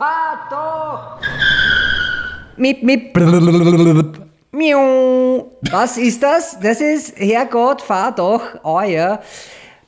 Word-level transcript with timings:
fahr 0.00 0.48
doch! 0.50 1.20
Mip, 2.56 2.82
mip, 2.82 3.14
Miau. 4.52 5.52
Was 5.70 5.96
ist 5.96 6.22
das? 6.22 6.58
Das 6.60 6.80
ist 6.80 7.16
Herrgott, 7.18 7.82
fahr 7.82 8.14
doch, 8.14 8.42
euer 8.64 9.20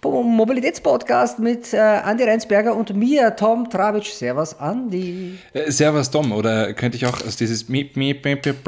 Mobilitätspodcast 0.05 1.39
mit 1.39 1.73
äh, 1.73 1.79
Andi 1.79 2.25
Reinsberger 2.25 2.75
und 2.75 2.95
mir, 2.95 3.35
Tom 3.37 3.71
Travitsch. 3.71 4.13
Servus, 4.13 4.59
Andi. 4.59 5.39
Äh, 5.53 5.71
servus, 5.71 6.11
Tom. 6.11 6.33
Oder 6.33 6.73
könnte 6.75 6.97
ich 6.97 7.07
auch 7.07 7.25
aus 7.25 7.37
dieses 7.37 7.69
Miep, 7.69 7.97
Miep, 7.97 8.25
Miep, 8.25 8.45
Miep, 8.45 8.67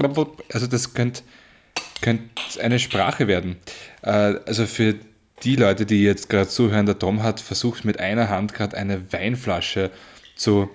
also 0.52 0.66
das 0.66 0.94
könnte 0.94 1.22
könnt 2.00 2.22
eine 2.62 2.78
Sprache 2.78 3.26
werden. 3.26 3.56
Äh, 4.02 4.36
also 4.46 4.66
für 4.66 4.94
die 5.42 5.56
Leute, 5.56 5.86
die 5.86 6.04
jetzt 6.04 6.28
gerade 6.28 6.48
zuhören, 6.48 6.86
der 6.86 6.98
Tom 6.98 7.22
hat 7.22 7.40
versucht, 7.40 7.84
mit 7.84 7.98
einer 8.00 8.28
Hand 8.30 8.54
gerade 8.54 8.76
eine 8.76 9.12
Weinflasche 9.12 9.90
zu 10.36 10.70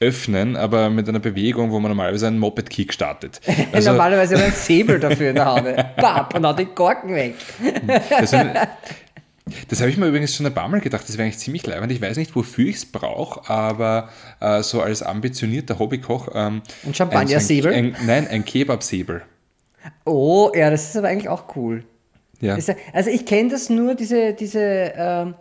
öffnen, 0.00 0.56
aber 0.56 0.90
mit 0.90 1.08
einer 1.08 1.20
Bewegung, 1.20 1.70
wo 1.70 1.80
man 1.80 1.90
normalerweise 1.90 2.26
einen 2.26 2.38
Moped-Kick 2.38 2.92
startet. 2.92 3.40
Also, 3.72 3.90
normalerweise 3.90 4.34
hat 4.34 4.42
man 4.42 4.50
einen 4.50 4.60
Säbel 4.60 5.00
dafür 5.00 5.30
in 5.30 5.34
der 5.36 5.44
Hand. 5.44 5.64
Bap, 5.96 6.34
und 6.34 6.46
hat 6.46 6.58
den 6.58 6.74
Korken 6.74 7.14
weg. 7.14 7.34
Also, 8.10 8.38
das 9.68 9.80
habe 9.80 9.90
ich 9.90 9.96
mir 9.96 10.06
übrigens 10.06 10.34
schon 10.34 10.46
ein 10.46 10.54
paar 10.54 10.68
Mal 10.68 10.80
gedacht, 10.80 11.08
das 11.08 11.16
wäre 11.16 11.24
eigentlich 11.24 11.38
ziemlich 11.38 11.66
leibend. 11.66 11.92
Ich 11.92 12.00
weiß 12.00 12.16
nicht, 12.16 12.34
wofür 12.34 12.66
ich 12.66 12.76
es 12.76 12.86
brauche, 12.86 13.48
aber 13.48 14.08
äh, 14.40 14.62
so 14.62 14.82
als 14.82 15.02
ambitionierter 15.02 15.78
Hobbykoch. 15.78 16.28
Ähm, 16.34 16.62
ein 16.84 16.94
Champagner-Säbel? 16.94 17.72
Ein, 17.72 17.96
nein, 18.06 18.26
ein 18.28 18.44
Kebab-Säbel. 18.44 19.22
Oh, 20.04 20.50
ja, 20.54 20.70
das 20.70 20.88
ist 20.88 20.96
aber 20.96 21.08
eigentlich 21.08 21.28
auch 21.28 21.56
cool. 21.56 21.84
Ja. 22.40 22.58
Also 22.92 23.10
ich 23.10 23.24
kenne 23.24 23.50
das 23.50 23.70
nur, 23.70 23.94
diese, 23.94 24.34
diese, 24.34 24.60
ähm, 24.60 25.34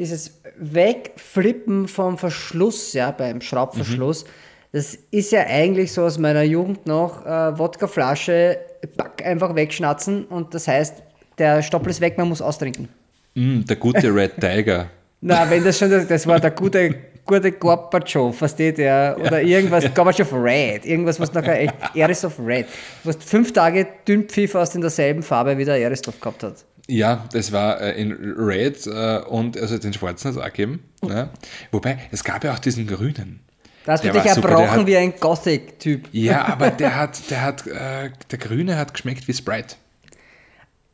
dieses 0.00 0.40
Wegflippen 0.58 1.86
vom 1.86 2.16
Verschluss, 2.16 2.94
ja, 2.94 3.10
beim 3.10 3.42
Schraubverschluss. 3.42 4.24
Mhm. 4.24 4.28
Das 4.72 4.98
ist 5.10 5.30
ja 5.30 5.44
eigentlich 5.46 5.92
so 5.92 6.02
aus 6.02 6.16
meiner 6.16 6.42
Jugend 6.42 6.86
noch, 6.86 7.26
äh, 7.26 7.58
Wodkaflasche, 7.58 8.58
Back 8.96 9.22
einfach 9.24 9.54
wegschnatzen 9.54 10.24
und 10.24 10.54
das 10.54 10.66
heißt, 10.66 11.02
der 11.36 11.62
Stoppel 11.62 11.90
ist 11.90 12.00
weg, 12.00 12.16
man 12.16 12.28
muss 12.28 12.40
austrinken. 12.40 12.88
Mm, 13.34 13.60
der 13.64 13.76
gute 13.76 14.14
Red 14.14 14.40
Tiger. 14.40 14.88
Na, 15.20 15.48
wenn 15.50 15.62
das 15.62 15.78
schon, 15.78 15.90
das 15.90 16.26
war 16.26 16.40
der 16.40 16.52
gute, 16.52 16.94
gute 17.26 17.52
Gorbatschow, 17.52 18.34
versteht 18.34 18.78
ihr? 18.78 19.16
Oder 19.20 19.40
ja. 19.42 19.58
irgendwas, 19.58 19.92
Gorbatschow 19.92 20.32
Red, 20.32 20.86
irgendwas, 20.86 21.20
was 21.20 21.34
nachher 21.34 21.60
echt, 21.60 21.74
Erisov 21.94 22.38
Red, 22.38 22.66
was 23.04 23.16
fünf 23.16 23.52
Tage 23.52 23.86
Dünnpfiff 24.08 24.54
aus 24.54 24.74
in 24.74 24.80
derselben 24.80 25.22
Farbe 25.22 25.58
wie 25.58 25.64
der 25.66 25.76
Erisov 25.76 26.18
gehabt 26.18 26.42
hat. 26.42 26.64
Ja, 26.90 27.24
das 27.32 27.52
war 27.52 27.80
äh, 27.80 28.00
in 28.00 28.12
Red 28.12 28.84
äh, 28.88 29.20
und 29.28 29.56
also 29.56 29.78
den 29.78 29.92
schwarzen 29.92 30.30
hat 30.30 30.36
es 30.36 30.42
auch 30.42 30.46
gegeben. 30.46 30.82
Ne? 31.02 31.30
Wobei, 31.70 31.98
es 32.10 32.24
gab 32.24 32.42
ja 32.42 32.52
auch 32.52 32.58
diesen 32.58 32.88
grünen. 32.88 33.40
Da 33.84 33.92
hast 33.92 34.04
du 34.04 34.10
dich 34.10 34.24
erbrochen 34.24 34.86
wie 34.88 34.96
ein 34.96 35.14
Gothic-Typ. 35.18 36.08
Ja, 36.10 36.44
aber 36.48 36.70
der 36.70 36.96
hat, 36.96 37.30
der 37.30 37.42
hat, 37.42 37.66
äh, 37.66 38.10
der 38.30 38.38
grüne 38.38 38.76
hat 38.76 38.92
geschmeckt 38.92 39.28
wie 39.28 39.34
Sprite. 39.34 39.76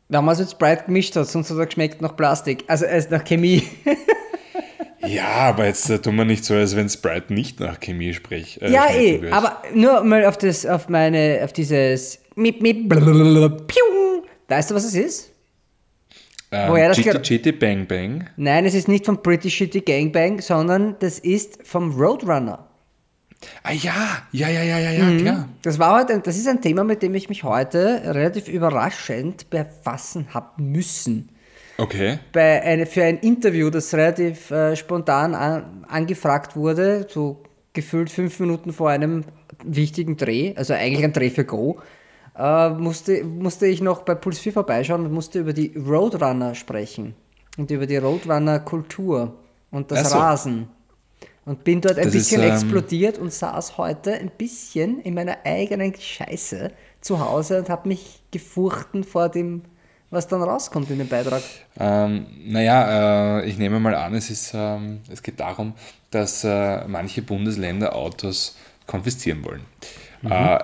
Wenn 0.08 0.24
man 0.24 0.34
es 0.34 0.40
mit 0.40 0.50
Sprite 0.50 0.84
gemischt 0.84 1.16
hat, 1.16 1.28
sonst 1.28 1.50
hat 1.50 1.56
er 1.56 1.66
geschmeckt 1.66 2.02
nach 2.02 2.14
Plastik, 2.14 2.64
also 2.66 2.84
äh, 2.84 3.02
nach 3.08 3.24
Chemie. 3.24 3.62
ja, 5.06 5.28
aber 5.48 5.64
jetzt 5.64 5.88
äh, 5.88 5.98
tun 5.98 6.16
wir 6.16 6.26
nicht 6.26 6.44
so, 6.44 6.54
als 6.54 6.76
wenn 6.76 6.90
Sprite 6.90 7.32
nicht 7.32 7.58
nach 7.58 7.80
Chemie 7.80 8.12
spricht. 8.12 8.60
Äh, 8.60 8.70
ja, 8.70 8.90
eh, 8.90 9.22
wird. 9.22 9.32
aber 9.32 9.62
nur 9.72 10.04
mal 10.04 10.26
auf 10.26 10.36
das, 10.36 10.66
auf 10.66 10.90
meine, 10.90 11.40
auf 11.42 11.54
dieses 11.54 12.18
Mip, 12.34 12.60
Mip, 12.60 12.90
Piu. 12.90 14.22
Weißt 14.48 14.70
du, 14.70 14.74
was 14.74 14.84
es 14.84 14.94
ist? 14.94 15.35
Ähm, 16.52 16.70
Woher 16.70 16.88
das 16.88 16.98
Chitty 16.98 17.22
Chitty 17.22 17.52
Bang 17.52 17.86
Bang? 17.86 18.28
Nein, 18.36 18.66
es 18.66 18.74
ist 18.74 18.88
nicht 18.88 19.06
vom 19.06 19.20
British 19.22 19.54
Shitty 19.54 19.80
Gang 19.80 20.12
Bang, 20.12 20.40
sondern 20.40 20.96
das 21.00 21.18
ist 21.18 21.66
vom 21.66 21.92
Roadrunner. 21.92 22.66
Ah 23.62 23.72
ja, 23.72 24.22
ja, 24.32 24.48
ja, 24.48 24.62
ja, 24.62 24.78
ja, 24.78 24.90
ja, 24.92 25.04
mhm. 25.04 25.18
klar. 25.18 25.48
Das, 25.62 25.78
war 25.78 26.00
heute, 26.00 26.18
das 26.20 26.36
ist 26.36 26.48
ein 26.48 26.60
Thema, 26.60 26.84
mit 26.84 27.02
dem 27.02 27.14
ich 27.14 27.28
mich 27.28 27.44
heute 27.44 28.02
relativ 28.04 28.48
überraschend 28.48 29.50
befassen 29.50 30.28
habe 30.32 30.62
müssen. 30.62 31.30
Okay. 31.78 32.18
Bei 32.32 32.62
eine, 32.62 32.86
für 32.86 33.04
ein 33.04 33.18
Interview, 33.18 33.68
das 33.68 33.92
relativ 33.92 34.50
äh, 34.50 34.76
spontan 34.76 35.34
an, 35.34 35.84
angefragt 35.88 36.56
wurde, 36.56 37.06
so 37.10 37.42
gefühlt 37.74 38.08
fünf 38.08 38.40
Minuten 38.40 38.72
vor 38.72 38.88
einem 38.88 39.24
wichtigen 39.62 40.16
Dreh, 40.16 40.54
also 40.56 40.72
eigentlich 40.72 41.04
ein 41.04 41.12
Dreh 41.12 41.28
für 41.28 41.44
Go, 41.44 41.78
äh, 42.38 42.70
musste, 42.70 43.24
musste 43.24 43.66
ich 43.66 43.80
noch 43.80 44.02
bei 44.02 44.14
Puls 44.14 44.38
4 44.38 44.52
vorbeischauen 44.52 45.04
und 45.06 45.12
musste 45.12 45.40
über 45.40 45.52
die 45.52 45.76
Roadrunner 45.76 46.54
sprechen 46.54 47.14
und 47.56 47.70
über 47.70 47.86
die 47.86 47.96
Roadrunner-Kultur 47.96 49.34
und 49.70 49.90
das 49.90 50.10
so. 50.10 50.18
Rasen. 50.18 50.68
Und 51.44 51.62
bin 51.62 51.80
dort 51.80 51.98
ein 51.98 52.04
das 52.04 52.12
bisschen 52.12 52.42
ist, 52.42 52.48
ähm, 52.48 52.54
explodiert 52.54 53.18
und 53.18 53.32
saß 53.32 53.78
heute 53.78 54.14
ein 54.14 54.30
bisschen 54.36 55.00
in 55.00 55.14
meiner 55.14 55.38
eigenen 55.44 55.94
Scheiße 55.94 56.72
zu 57.00 57.20
Hause 57.20 57.58
und 57.58 57.68
habe 57.68 57.88
mich 57.88 58.20
gefurchten 58.32 59.04
vor 59.04 59.28
dem, 59.28 59.62
was 60.10 60.26
dann 60.26 60.42
rauskommt 60.42 60.90
in 60.90 60.98
dem 60.98 61.08
Beitrag. 61.08 61.42
Ähm, 61.78 62.26
naja, 62.46 63.38
äh, 63.38 63.48
ich 63.48 63.58
nehme 63.58 63.78
mal 63.78 63.94
an, 63.94 64.14
es, 64.14 64.28
ist, 64.28 64.52
ähm, 64.54 65.00
es 65.08 65.22
geht 65.22 65.38
darum, 65.38 65.74
dass 66.10 66.42
äh, 66.42 66.86
manche 66.88 67.22
Bundesländer 67.22 67.94
Autos 67.94 68.56
konfiszieren 68.88 69.44
wollen. 69.44 69.62
Mhm. 70.22 70.32
Äh, 70.32 70.58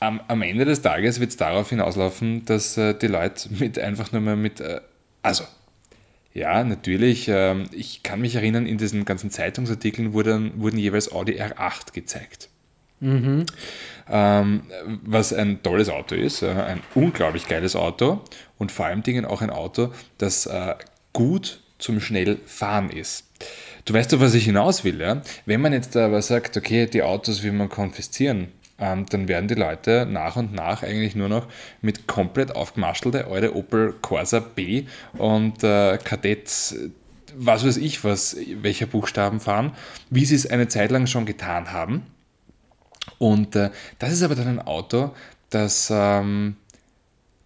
am, 0.00 0.20
am, 0.28 0.42
Ende 0.42 0.64
des 0.64 0.82
Tages 0.82 1.20
wird 1.20 1.30
es 1.30 1.36
darauf 1.36 1.70
hinauslaufen, 1.70 2.44
dass 2.46 2.76
äh, 2.76 2.94
die 2.94 3.06
Leute 3.06 3.48
mit 3.58 3.78
einfach 3.78 4.12
nur 4.12 4.20
mal 4.20 4.36
mit, 4.36 4.60
äh, 4.60 4.80
also 5.22 5.44
ja, 6.32 6.62
natürlich. 6.62 7.28
Ähm, 7.28 7.64
ich 7.72 8.02
kann 8.02 8.20
mich 8.20 8.36
erinnern, 8.36 8.66
in 8.66 8.78
diesen 8.78 9.04
ganzen 9.04 9.30
Zeitungsartikeln 9.30 10.12
wurden, 10.12 10.60
wurden 10.60 10.78
jeweils 10.78 11.10
Audi 11.12 11.40
R8 11.40 11.92
gezeigt. 11.92 12.48
Mhm. 13.00 13.46
Ähm, 14.08 14.62
was 15.04 15.32
ein 15.32 15.62
tolles 15.62 15.88
Auto 15.88 16.14
ist, 16.14 16.42
äh, 16.42 16.50
ein 16.50 16.80
unglaublich 16.94 17.48
geiles 17.48 17.74
Auto 17.74 18.20
und 18.58 18.70
vor 18.70 18.86
allem 18.86 19.02
Dingen 19.02 19.24
auch 19.24 19.40
ein 19.42 19.50
Auto, 19.50 19.92
das 20.18 20.46
äh, 20.46 20.74
gut 21.12 21.60
zum 21.78 22.00
Schnellfahren 22.00 22.90
ist. 22.90 23.26
Du 23.86 23.94
weißt 23.94 24.12
doch, 24.12 24.20
was 24.20 24.34
ich 24.34 24.44
hinaus 24.44 24.84
will, 24.84 25.00
ja? 25.00 25.22
Wenn 25.46 25.62
man 25.62 25.72
jetzt 25.72 25.96
aber 25.96 26.20
sagt, 26.20 26.56
okay, 26.56 26.86
die 26.86 27.02
Autos 27.02 27.42
will 27.42 27.52
man 27.52 27.70
konfiszieren, 27.70 28.48
ähm, 28.80 29.06
dann 29.06 29.28
werden 29.28 29.48
die 29.48 29.54
Leute 29.54 30.06
nach 30.10 30.36
und 30.36 30.52
nach 30.52 30.82
eigentlich 30.82 31.14
nur 31.14 31.28
noch 31.28 31.46
mit 31.82 32.06
komplett 32.06 32.56
aufgemaschelte 32.56 33.28
eure 33.28 33.54
Opel 33.54 33.94
Corsa 34.00 34.40
B 34.40 34.84
und 35.16 35.62
äh, 35.62 35.98
Kadett, 35.98 36.74
was 37.36 37.64
weiß 37.64 37.76
ich 37.76 38.02
was, 38.02 38.36
welcher 38.62 38.86
Buchstaben 38.86 39.40
fahren, 39.40 39.72
wie 40.08 40.24
sie 40.24 40.34
es 40.34 40.46
eine 40.46 40.68
Zeit 40.68 40.90
lang 40.90 41.06
schon 41.06 41.26
getan 41.26 41.72
haben. 41.72 42.06
Und 43.18 43.54
äh, 43.56 43.70
das 43.98 44.12
ist 44.12 44.22
aber 44.22 44.34
dann 44.34 44.48
ein 44.48 44.62
Auto, 44.62 45.12
das 45.50 45.92
ähm, 45.94 46.56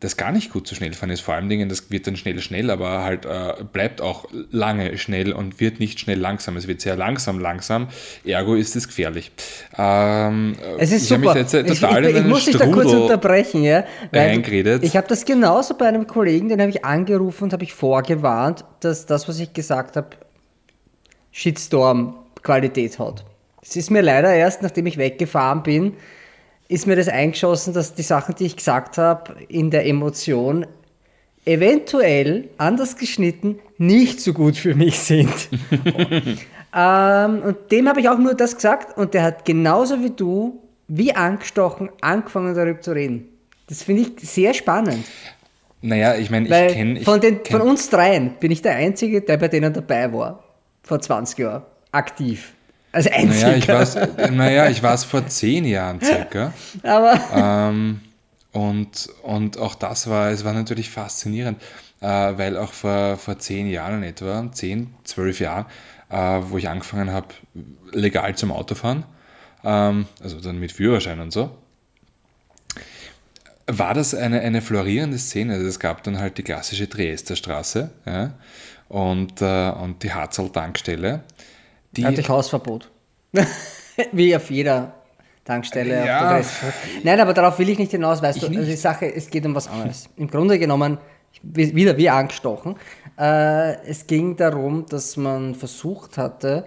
das 0.05 0.17
gar 0.17 0.31
nicht 0.31 0.53
gut 0.53 0.67
zu 0.67 0.75
schnell 0.75 0.93
fahren 0.93 1.11
ist. 1.11 1.21
Vor 1.21 1.35
allen 1.35 1.49
Dingen, 1.49 1.69
das 1.69 1.91
wird 1.91 2.07
dann 2.07 2.17
schnell 2.17 2.39
schnell, 2.41 2.71
aber 2.71 3.03
halt 3.03 3.25
äh, 3.25 3.65
bleibt 3.73 4.01
auch 4.01 4.27
lange 4.51 4.99
schnell 4.99 5.33
und 5.33 5.61
wird 5.61 5.81
nicht 5.81 5.99
schnell 5.99 6.19
langsam. 6.19 6.57
Es 6.57 6.69
wird 6.69 6.81
sehr 6.81 6.95
langsam 6.97 7.39
langsam, 7.39 7.89
ergo 8.25 8.55
ist 8.55 8.77
es 8.77 8.87
gefährlich. 8.87 9.33
Ähm, 9.77 10.57
es 10.79 10.93
ist 10.93 11.09
super. 11.09 11.35
ich, 11.37 11.53
ich, 11.55 11.83
ich 11.83 12.25
muss 12.25 12.45
dich 12.45 12.57
da 12.57 12.67
kurz 12.67 12.93
unterbrechen, 12.93 13.63
ja. 13.65 13.85
Ich 14.85 14.97
habe 14.97 15.09
das 15.09 15.25
genauso 15.25 15.75
bei 15.75 15.87
einem 15.89 16.07
Kollegen, 16.07 16.49
den 16.49 16.61
habe 16.61 16.71
ich 16.71 16.85
angerufen 16.85 17.45
und 17.45 17.53
habe 17.53 17.65
ich 17.65 17.75
vorgewarnt, 17.75 18.65
dass 18.81 19.07
das, 19.07 19.29
was 19.29 19.41
ich 19.41 19.53
gesagt 19.53 19.97
habe, 19.97 20.11
Shitstorm-Qualität 21.33 22.99
hat. 22.99 23.25
Es 23.63 23.75
ist 23.77 23.91
mir 23.91 24.03
leider 24.03 24.33
erst, 24.33 24.63
nachdem 24.63 24.87
ich 24.87 24.99
weggefahren 24.99 25.63
bin, 25.63 25.95
ist 26.69 26.87
mir 26.87 26.97
das 26.97 27.09
eingeschossen, 27.09 27.75
dass 27.75 27.95
die 27.95 28.03
Sachen, 28.03 28.35
die 28.37 28.47
ich 28.47 28.57
gesagt 28.57 28.99
habe, 28.99 29.35
in 29.49 29.71
der 29.71 29.87
Emotion 29.87 30.67
eventuell 31.45 32.49
anders 32.57 32.97
geschnitten 32.97 33.59
nicht 33.77 34.21
so 34.21 34.33
gut 34.33 34.57
für 34.57 34.75
mich 34.75 34.99
sind. 34.99 35.31
ähm, 36.75 37.43
und 37.43 37.57
dem 37.71 37.89
habe 37.89 38.01
ich 38.01 38.09
auch 38.09 38.19
nur 38.19 38.35
das 38.35 38.55
gesagt 38.55 38.97
und 38.97 39.15
der 39.15 39.23
hat 39.23 39.45
genauso 39.45 40.03
wie 40.03 40.11
du, 40.11 40.63
wie 40.89 41.15
angestochen, 41.15 41.91
angefangen 42.01 42.55
darüber 42.55 42.81
zu 42.81 42.93
reden. 42.93 43.29
Das 43.69 43.83
finde 43.83 44.03
ich 44.03 44.29
sehr 44.29 44.55
spannend. 44.55 45.05
Naja, 45.83 46.15
ich 46.15 46.31
meine, 46.31 46.47
ich 46.47 46.75
kenne. 46.75 47.01
Von, 47.01 47.21
kenn 47.21 47.41
von 47.45 47.61
uns 47.61 47.91
dreien 47.91 48.37
bin 48.41 48.51
ich 48.51 48.63
der 48.63 48.77
Einzige, 48.77 49.21
der 49.21 49.37
bei 49.37 49.49
denen 49.49 49.73
dabei 49.73 50.11
war. 50.13 50.43
Vor 50.83 51.01
20 51.01 51.39
Jahren. 51.39 51.63
Aktiv. 51.93 52.54
Als 52.95 53.09
einziger. 53.09 53.49
Naja, 53.49 53.57
ich 53.57 53.69
war 53.69 54.31
naja, 54.31 54.71
ich 54.71 54.83
war 54.85 54.95
es 54.95 55.03
vor 55.03 55.27
zehn 55.27 55.65
Jahren 55.65 56.01
circa. 56.01 56.53
Aber. 56.85 57.21
Ähm, 57.35 58.01
und, 58.53 59.09
und 59.25 59.59
auch 59.59 59.75
das 59.75 60.09
war, 60.09 60.31
es 60.31 60.45
war 60.45 60.53
natürlich 60.53 60.89
faszinierend, 60.89 61.61
äh, 62.01 62.07
weil 62.07 62.57
auch 62.57 62.73
vor, 62.73 63.17
vor 63.17 63.37
zehn 63.41 63.67
Jahren 63.67 64.05
etwa, 64.05 64.49
zehn, 64.53 64.95
zwölf 65.03 65.41
Jahren, 65.41 65.67
äh, 66.09 66.41
wo 66.49 66.57
ich 66.57 66.69
angefangen 66.69 67.11
habe, 67.11 67.27
legal 67.91 68.37
zum 68.37 68.53
Autofahren, 68.53 69.03
ähm, 69.65 70.07
also 70.23 70.41
dann 70.41 70.61
mit 70.61 70.71
Führerschein 70.71 71.19
und 71.19 71.33
so, 71.33 71.51
war 73.67 73.93
das 73.93 74.15
eine, 74.15 74.41
eine 74.41 74.63
florierende 74.63 75.19
Szene. 75.19 75.55
Also 75.55 75.67
es 75.67 75.81
gab 75.81 76.05
dann 76.05 76.21
halt 76.21 76.39
die 76.39 76.45
klassische 76.45 76.87
Dresderstraße 76.87 77.91
ja, 78.07 78.35
und, 78.89 79.43
äh, 79.43 79.71
und 79.71 80.05
die 80.05 80.13
Harzl-Tankstelle 80.13 81.25
die, 81.97 82.05
Hatte 82.05 82.21
ich 82.21 82.29
Hausverbot. 82.29 82.91
Wie 84.13 84.35
auf 84.35 84.51
jeder 84.51 84.95
Tankstelle. 85.45 86.05
Ja. 86.07 86.41
Nein, 87.03 87.21
aber 87.21 87.33
darauf 87.35 87.59
will 87.59 87.69
ich 87.69 87.79
nicht 87.79 87.91
hinaus, 87.91 88.23
weißt 88.23 88.39
Ich 88.39 88.45
du, 88.49 88.57
also 88.57 88.71
die 88.71 88.77
Sache, 88.77 89.15
es 89.15 89.29
geht 89.31 89.45
um 89.47 89.55
was 89.55 89.69
anderes. 89.69 90.09
Im 90.17 90.29
Grunde 90.29 90.59
genommen, 90.59 90.99
wie- 91.43 91.75
wieder 91.75 91.97
wie 91.97 92.09
angestochen, 92.09 92.77
äh, 93.19 93.75
es 93.87 94.07
ging 94.07 94.37
darum, 94.37 94.87
dass 94.89 95.17
man 95.17 95.55
versucht 95.55 96.17
hatte, 96.19 96.65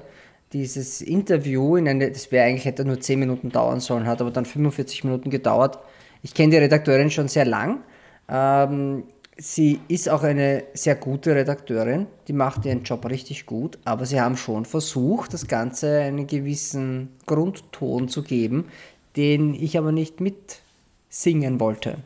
dieses 0.53 1.01
Interview 1.01 1.75
in 1.75 1.87
eine, 1.89 2.09
das 2.11 2.31
wäre 2.31 2.45
eigentlich 2.47 2.65
hätte 2.65 2.85
nur 2.85 2.99
10 2.99 3.19
Minuten 3.19 3.49
dauern 3.49 3.79
sollen, 3.81 4.05
hat 4.07 4.21
aber 4.21 4.31
dann 4.31 4.45
45 4.45 5.03
Minuten 5.03 5.29
gedauert. 5.29 5.79
Ich 6.21 6.33
kenne 6.33 6.51
die 6.51 6.57
Redakteurin 6.57 7.09
schon 7.11 7.27
sehr 7.27 7.45
lang. 7.45 7.79
Ähm, 8.29 9.03
sie 9.37 9.79
ist 9.87 10.09
auch 10.09 10.23
eine 10.23 10.63
sehr 10.73 10.95
gute 10.95 11.35
Redakteurin, 11.35 12.07
die 12.27 12.33
macht 12.33 12.65
ihren 12.65 12.83
Job 12.83 13.05
richtig 13.09 13.45
gut, 13.45 13.77
aber 13.85 14.05
sie 14.05 14.19
haben 14.19 14.37
schon 14.37 14.65
versucht, 14.65 15.33
das 15.33 15.47
Ganze 15.47 15.99
einen 15.99 16.27
gewissen 16.27 17.09
Grundton 17.25 18.07
zu 18.07 18.23
geben, 18.23 18.65
den 19.15 19.53
ich 19.53 19.77
aber 19.77 19.91
nicht 19.91 20.19
mitsingen 20.21 21.59
wollte. 21.59 21.97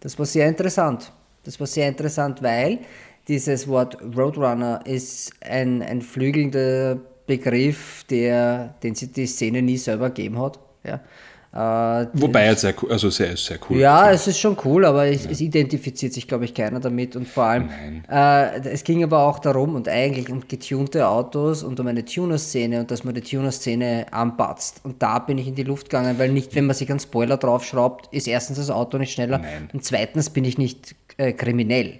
Das 0.00 0.18
war 0.18 0.26
sehr 0.26 0.48
interessant. 0.48 1.12
Das 1.44 1.58
war 1.60 1.66
sehr 1.66 1.88
interessant, 1.88 2.42
weil 2.42 2.80
dieses 3.28 3.68
Wort 3.68 3.98
Roadrunner 4.16 4.84
ist 4.86 5.32
ein, 5.40 5.82
ein 5.82 6.02
flügelnder 6.02 6.98
Begriff, 7.26 8.04
der, 8.10 8.74
den 8.82 8.94
sie 8.94 9.08
die 9.08 9.26
Szene 9.26 9.62
nie 9.62 9.76
selber 9.76 10.08
gegeben 10.08 10.40
hat. 10.40 10.58
Ja. 10.84 11.00
Äh, 11.52 12.06
Wobei 12.12 12.42
er 12.42 12.54
sehr 12.54 12.74
cool, 12.80 12.92
also 12.92 13.10
sehr, 13.10 13.36
sehr 13.36 13.58
cool. 13.68 13.78
ja, 13.78 14.12
es 14.12 14.28
ist 14.28 14.38
schon 14.38 14.56
cool, 14.64 14.84
aber 14.84 15.06
es, 15.06 15.26
es 15.26 15.40
identifiziert 15.40 16.12
sich, 16.12 16.28
glaube 16.28 16.44
ich, 16.44 16.54
keiner 16.54 16.78
damit. 16.78 17.16
Und 17.16 17.26
vor 17.26 17.44
allem, 17.44 17.70
äh, 18.08 18.60
es 18.68 18.84
ging 18.84 19.02
aber 19.02 19.26
auch 19.26 19.40
darum 19.40 19.74
und 19.74 19.88
eigentlich 19.88 20.30
um 20.30 20.46
getunte 20.46 21.08
Autos 21.08 21.64
und 21.64 21.80
um 21.80 21.88
eine 21.88 22.04
Tuner-Szene 22.04 22.80
und 22.80 22.92
dass 22.92 23.02
man 23.02 23.14
die 23.14 23.22
Tuner-Szene 23.22 24.06
anpatzt. 24.12 24.80
Und 24.84 25.02
da 25.02 25.18
bin 25.18 25.38
ich 25.38 25.48
in 25.48 25.56
die 25.56 25.64
Luft 25.64 25.90
gegangen, 25.90 26.20
weil 26.20 26.30
nicht, 26.30 26.54
wenn 26.54 26.66
man 26.66 26.76
sich 26.76 26.88
einen 26.88 27.00
Spoiler 27.00 27.36
draufschraubt, 27.36 28.14
ist 28.14 28.28
erstens 28.28 28.58
das 28.58 28.70
Auto 28.70 28.96
nicht 28.98 29.12
schneller 29.12 29.38
Nein. 29.38 29.70
und 29.72 29.84
zweitens 29.84 30.30
bin 30.30 30.44
ich 30.44 30.56
nicht 30.56 30.94
äh, 31.16 31.32
kriminell. 31.32 31.98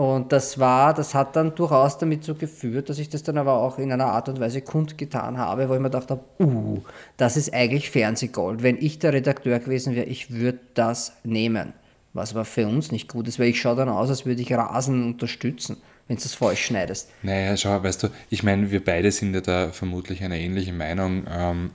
Und 0.00 0.32
das 0.32 0.58
war, 0.58 0.94
das 0.94 1.14
hat 1.14 1.36
dann 1.36 1.54
durchaus 1.54 1.98
damit 1.98 2.24
so 2.24 2.34
geführt, 2.34 2.88
dass 2.88 2.98
ich 2.98 3.10
das 3.10 3.22
dann 3.22 3.36
aber 3.36 3.52
auch 3.58 3.76
in 3.78 3.92
einer 3.92 4.06
Art 4.06 4.30
und 4.30 4.40
Weise 4.40 4.62
kundgetan 4.62 5.36
habe, 5.36 5.68
wo 5.68 5.74
ich 5.74 5.78
mir 5.78 5.90
gedacht 5.90 6.10
habe, 6.10 6.24
uh, 6.38 6.80
das 7.18 7.36
ist 7.36 7.52
eigentlich 7.52 7.90
Fernsehgold. 7.90 8.62
Wenn 8.62 8.78
ich 8.78 8.98
der 8.98 9.12
Redakteur 9.12 9.58
gewesen 9.58 9.94
wäre, 9.94 10.06
ich 10.06 10.30
würde 10.30 10.58
das 10.72 11.12
nehmen. 11.22 11.74
Was 12.14 12.30
aber 12.30 12.46
für 12.46 12.66
uns 12.66 12.90
nicht 12.90 13.08
gut 13.08 13.28
ist, 13.28 13.38
weil 13.38 13.48
ich 13.48 13.60
schaue 13.60 13.76
dann 13.76 13.90
aus, 13.90 14.08
als 14.08 14.24
würde 14.24 14.40
ich 14.40 14.50
Rasen 14.54 15.04
unterstützen, 15.04 15.76
wenn 16.08 16.16
du 16.16 16.22
es 16.22 16.32
falsch 16.32 16.64
schneidest. 16.64 17.10
Naja, 17.22 17.54
schau, 17.58 17.82
weißt 17.82 18.04
du, 18.04 18.08
ich 18.30 18.42
meine, 18.42 18.70
wir 18.70 18.82
beide 18.82 19.12
sind 19.12 19.34
ja 19.34 19.42
da 19.42 19.70
vermutlich 19.70 20.24
einer 20.24 20.36
ähnlichen 20.36 20.78
Meinung, 20.78 21.26
ähm, 21.30 21.72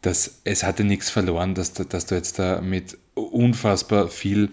dass 0.00 0.40
es 0.44 0.62
hatte 0.62 0.84
nichts 0.84 1.10
verloren, 1.10 1.54
dass, 1.54 1.74
dass 1.74 2.06
du 2.06 2.14
jetzt 2.14 2.38
da 2.38 2.62
mit 2.62 2.96
unfassbar 3.12 4.08
viel 4.08 4.48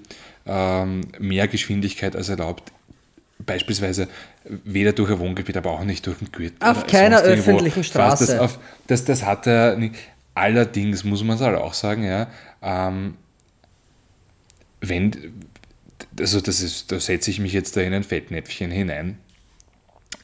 ähm, 0.45 1.07
mehr 1.19 1.47
Geschwindigkeit 1.47 2.13
als 2.13 2.27
erlaubt, 2.27 2.73
beispielsweise 3.45 4.07
weder 4.45 4.93
durch 4.93 5.11
ein 5.11 5.19
Wohngebiet, 5.19 5.57
aber 5.57 5.71
auch 5.71 5.83
nicht 5.83 6.05
durch 6.07 6.21
ein 6.21 6.31
Gürtel. 6.31 6.57
Auf 6.59 6.87
keiner 6.87 7.21
öffentlichen 7.21 7.83
fährst. 7.83 7.95
Das, 7.95 8.29
Straße. 8.29 8.41
auf, 8.41 8.59
das, 8.87 9.05
das 9.05 9.23
hat 9.23 9.47
er 9.47 9.75
nicht. 9.75 9.95
Allerdings 10.33 11.03
muss 11.03 11.23
man 11.23 11.35
es 11.35 11.41
halt 11.41 11.57
auch 11.57 11.73
sagen, 11.73 12.03
ja, 12.03 12.27
ähm, 12.61 13.15
wenn, 14.81 15.33
also 16.19 16.41
das 16.41 16.61
ist, 16.61 16.91
da 16.91 16.99
setze 16.99 17.31
ich 17.31 17.39
mich 17.39 17.53
jetzt 17.53 17.75
da 17.75 17.81
in 17.81 17.93
ein 17.93 18.03
Fettnäpfchen 18.03 18.71
hinein, 18.71 19.17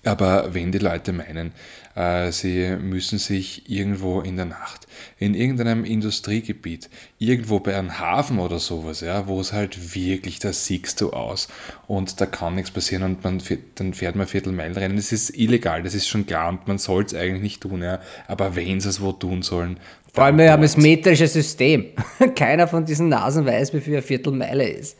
aber 0.05 0.53
wenn 0.53 0.71
die 0.71 0.79
Leute 0.79 1.13
meinen, 1.13 1.51
äh, 1.95 2.31
sie 2.31 2.75
müssen 2.81 3.19
sich 3.19 3.69
irgendwo 3.69 4.21
in 4.21 4.35
der 4.35 4.45
Nacht, 4.45 4.87
in 5.19 5.33
irgendeinem 5.35 5.85
Industriegebiet, 5.85 6.89
irgendwo 7.19 7.59
bei 7.59 7.75
einem 7.77 7.99
Hafen 7.99 8.39
oder 8.39 8.59
sowas, 8.59 9.01
ja, 9.01 9.27
wo 9.27 9.39
es 9.39 9.53
halt 9.53 9.95
wirklich, 9.95 10.39
da 10.39 10.51
siehst 10.51 10.99
du 11.01 11.11
aus 11.13 11.47
und 11.87 12.19
da 12.19 12.25
kann 12.25 12.55
nichts 12.55 12.71
passieren 12.71 13.03
und 13.03 13.23
man, 13.23 13.39
fährt- 13.39 13.61
dann 13.75 13.93
fährt 13.93 14.15
man 14.15 14.27
Viertelmeilenrennen. 14.27 14.97
Das 14.97 15.11
ist 15.11 15.37
illegal, 15.37 15.83
das 15.83 15.93
ist 15.93 16.07
schon 16.07 16.25
klar 16.25 16.49
und 16.49 16.67
man 16.67 16.77
soll 16.79 17.03
es 17.03 17.13
eigentlich 17.13 17.41
nicht 17.43 17.61
tun, 17.61 17.81
ja. 17.81 17.99
aber 18.27 18.55
wenn 18.55 18.81
sie 18.81 18.89
es 18.89 18.99
wo 19.01 19.11
tun 19.11 19.41
sollen, 19.43 19.79
Vor 20.13 20.25
allem, 20.25 20.37
wir 20.37 20.51
haben 20.51 20.61
das 20.61 20.77
metrische 20.77 21.27
System. 21.27 21.85
Keiner 22.35 22.67
von 22.67 22.85
diesen 22.85 23.09
Nasen 23.09 23.45
weiß, 23.45 23.73
wie 23.73 23.81
viel 23.81 23.93
eine 23.93 24.01
Viertelmeile 24.03 24.67
ist. 24.67 24.97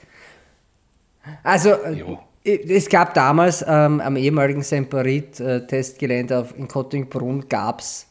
Also, 1.44 1.76
Jo. 1.88 2.20
Es 2.44 2.90
gab 2.90 3.13
damals 3.13 3.63
ähm, 3.68 4.01
am 4.01 4.16
ehemaligen 4.18 4.62
Semperit-Testgelände 4.63 6.40
auf- 6.40 6.57
in 6.57 6.68
Kottingbrunn 6.68 7.48
gab 7.50 7.80
es 7.81 8.06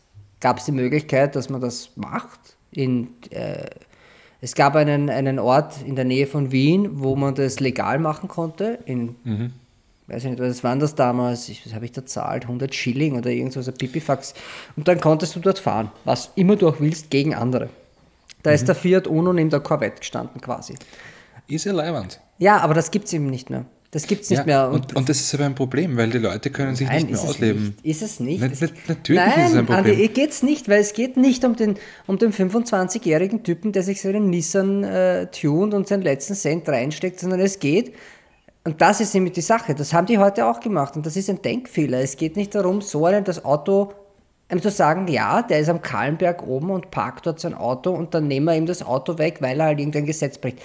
die 0.67 0.73
Möglichkeit, 0.73 1.37
dass 1.37 1.49
man 1.51 1.61
das 1.61 1.91
macht. 1.97 2.41
In, 2.71 3.09
äh, 3.31 3.67
es 4.41 4.55
gab 4.55 4.75
einen, 4.77 5.09
einen 5.11 5.39
Ort 5.39 5.75
in 5.87 5.95
der 5.97 6.05
Nähe 6.05 6.27
von 6.27 6.51
Wien, 6.51 6.89
wo 7.01 7.15
man 7.15 7.35
das 7.35 7.61
legal 7.61 7.99
machen 7.99 8.29
konnte. 8.29 8.79
In, 8.87 9.17
weiß 10.09 10.25
ich 10.25 10.31
nicht, 10.31 10.41
was 10.43 10.65
waren 10.65 10.81
das 10.81 10.95
damals? 10.95 11.49
Ich, 11.49 11.65
was 11.67 11.75
habe 11.75 11.85
ich 11.85 11.93
da 11.93 12.05
zahlt? 12.05 12.45
100 12.45 12.75
Schilling 12.75 13.17
oder 13.19 13.31
irgendwas, 13.31 13.69
ein 13.69 13.75
Pipifax. 13.75 14.35
Und 14.77 14.89
dann 14.89 15.01
konntest 15.01 15.37
du 15.37 15.41
dort 15.41 15.59
fahren, 15.59 15.93
was 16.05 16.31
immer 16.35 16.57
du 16.57 16.69
auch 16.69 16.81
willst, 16.81 17.11
gegen 17.11 17.35
andere. 17.35 17.69
Da 18.43 18.51
ist 18.51 18.67
der 18.67 18.75
Fiat 18.75 19.07
Uno 19.07 19.33
neben 19.33 19.51
der 19.51 19.61
Corvette 19.61 19.99
gestanden 20.01 20.41
quasi. 20.41 20.75
Ist 21.47 21.65
ja 21.65 21.73
leibend. 21.73 22.19
Ja, 22.39 22.59
aber 22.59 22.75
das 22.75 22.91
gibt 22.91 23.07
es 23.07 23.13
eben 23.13 23.27
nicht 23.27 23.51
mehr. 23.51 23.65
Das 23.93 24.07
gibt 24.07 24.23
es 24.23 24.31
nicht 24.31 24.39
Ja, 24.41 24.45
mehr. 24.47 24.71
und, 24.71 24.97
und 24.97 25.09
das 25.11 25.21
ist 25.21 25.35
aber 25.35 25.45
ein 25.45 25.55
Problem, 25.55 25.99
weil 25.99 26.09
die 26.09 26.17
Leute 26.19 26.49
können 26.51 26.75
sich 26.75 26.89
nicht 26.89 27.05
mehr 27.11 27.15
ist 27.15 27.25
ausleben. 27.29 27.77
Nicht. 27.83 27.85
Ist 27.85 28.03
es 28.03 28.21
nicht? 28.21 28.41
Na- 28.41 28.47
Es- 28.51 28.61
na- 28.63 28.69
natürlich 28.89 29.23
Nein, 29.23 29.41
ist 29.47 29.51
es 29.53 29.57
ein 29.59 29.67
Problem. 29.67 29.95
Andi, 29.95 30.09
geht 30.09 30.31
es 30.31 30.43
nicht, 30.43 30.69
weil 30.71 30.81
es 30.81 30.95
geht 30.95 31.17
nicht 31.19 31.45
um 31.45 31.57
den, 31.57 31.77
um 32.07 32.17
den 32.19 32.33
25-jährigen 32.33 33.43
Typen, 33.45 33.73
der 33.73 33.83
sich 33.83 34.01
seinen 34.01 34.31
Nissan 34.31 34.83
äh, 34.83 35.27
tunt 35.27 35.75
und 35.75 35.87
seinen 35.89 36.03
letzten 36.03 36.35
Cent 36.35 36.67
reinsteckt, 36.71 37.21
sondern 37.21 37.41
es 37.41 37.59
geht, 37.59 37.93
und 38.65 38.81
das 38.81 39.01
ist 39.03 39.13
nämlich 39.13 39.35
die 39.35 39.41
Sache, 39.43 39.75
das 39.75 39.93
haben 39.93 40.07
die 40.07 40.17
heute 40.19 40.47
auch 40.47 40.61
gemacht 40.61 40.97
und 40.97 41.05
das 41.05 41.17
ist 41.17 41.29
ein 41.29 41.43
Denkfehler. 41.43 41.99
Es 42.01 42.17
geht 42.17 42.37
nicht 42.37 42.55
darum, 42.55 42.81
so 42.81 43.05
einem 43.07 43.25
das 43.25 43.45
Auto 43.45 43.93
einem 44.49 44.63
zu 44.63 44.71
sagen, 44.71 45.07
ja, 45.09 45.43
der 45.43 45.61
ist 45.61 45.69
am 45.69 45.83
Kahlenberg 45.83 46.47
oben 46.47 46.71
und 46.71 46.91
parkt 46.91 47.27
dort 47.27 47.41
sein 47.41 47.55
Auto 47.55 47.91
und 47.91 48.15
dann 48.15 48.27
nehmen 48.29 48.47
wir 48.47 48.55
ihm 48.55 48.67
das 48.67 48.83
Auto 48.83 49.19
weg, 49.19 49.39
weil 49.41 49.61
er 49.61 49.67
halt 49.67 49.79
irgendein 49.81 50.07
Gesetz 50.07 50.39
bricht. 50.39 50.59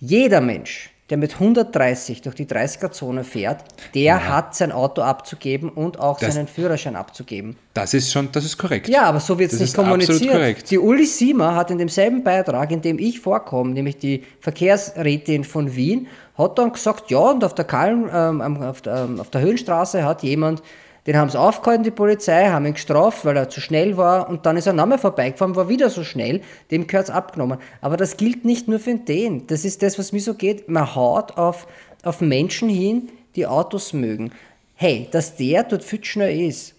Jeder 0.00 0.40
Mensch, 0.40 0.90
der 1.08 1.18
mit 1.18 1.34
130 1.34 2.22
durch 2.22 2.34
die 2.34 2.46
30er-Zone 2.46 3.22
fährt, 3.22 3.62
der 3.94 4.28
hat 4.28 4.56
sein 4.56 4.72
Auto 4.72 5.02
abzugeben 5.02 5.68
und 5.68 6.00
auch 6.00 6.18
Das- 6.18 6.34
seinen 6.34 6.48
Führerschein 6.48 6.96
abzugeben. 6.96 7.56
Das 7.74 7.94
ist 7.94 8.10
schon, 8.10 8.30
das 8.32 8.44
ist 8.44 8.58
korrekt. 8.58 8.88
Ja, 8.88 9.04
aber 9.04 9.20
so 9.20 9.38
wird 9.38 9.52
es 9.52 9.60
nicht 9.60 9.74
kommuniziert. 9.74 10.32
korrekt. 10.32 10.70
Die 10.70 10.78
Uli 10.78 11.06
Siemer 11.06 11.54
hat 11.54 11.70
in 11.70 11.78
demselben 11.78 12.24
Beitrag, 12.24 12.70
in 12.72 12.80
dem 12.82 12.98
ich 12.98 13.20
vorkomme, 13.20 13.70
nämlich 13.70 13.98
die 13.98 14.24
Verkehrsrätin 14.40 15.44
von 15.44 15.76
Wien, 15.76 16.08
hat 16.36 16.58
dann 16.58 16.72
gesagt, 16.72 17.10
ja, 17.10 17.18
und 17.18 17.44
auf 17.44 17.54
der, 17.54 17.64
Kalm, 17.64 18.10
ähm, 18.12 18.62
auf, 18.62 18.82
der, 18.82 19.04
ähm, 19.04 19.20
auf 19.20 19.30
der 19.30 19.40
Höhenstraße 19.42 20.04
hat 20.04 20.22
jemand, 20.22 20.62
den 21.06 21.16
haben 21.16 21.30
sie 21.30 21.38
aufgehalten, 21.38 21.84
die 21.84 21.90
Polizei, 21.90 22.48
haben 22.48 22.66
ihn 22.66 22.74
gestraft, 22.74 23.24
weil 23.24 23.36
er 23.36 23.48
zu 23.48 23.60
schnell 23.60 23.96
war 23.96 24.28
und 24.28 24.44
dann 24.44 24.56
ist 24.56 24.66
er 24.66 24.72
nochmal 24.72 24.98
vorbeigefahren, 24.98 25.54
war 25.54 25.68
wieder 25.68 25.88
so 25.88 26.02
schnell, 26.02 26.40
dem 26.70 26.86
gehört 26.86 27.08
es 27.08 27.14
abgenommen. 27.14 27.58
Aber 27.80 27.96
das 27.96 28.16
gilt 28.16 28.44
nicht 28.44 28.66
nur 28.66 28.80
für 28.80 28.94
den. 28.96 29.46
Das 29.46 29.64
ist 29.64 29.82
das, 29.82 29.98
was 29.98 30.12
mir 30.12 30.20
so 30.20 30.34
geht. 30.34 30.68
Man 30.68 30.94
haut 30.94 31.38
auf, 31.38 31.68
auf 32.02 32.20
Menschen 32.20 32.68
hin, 32.68 33.10
die 33.36 33.46
Autos 33.46 33.92
mögen. 33.92 34.32
Hey, 34.74 35.08
dass 35.12 35.36
der 35.36 35.62
dort 35.62 35.84
viel 35.84 36.04
schneller 36.04 36.32
ist, 36.32 36.74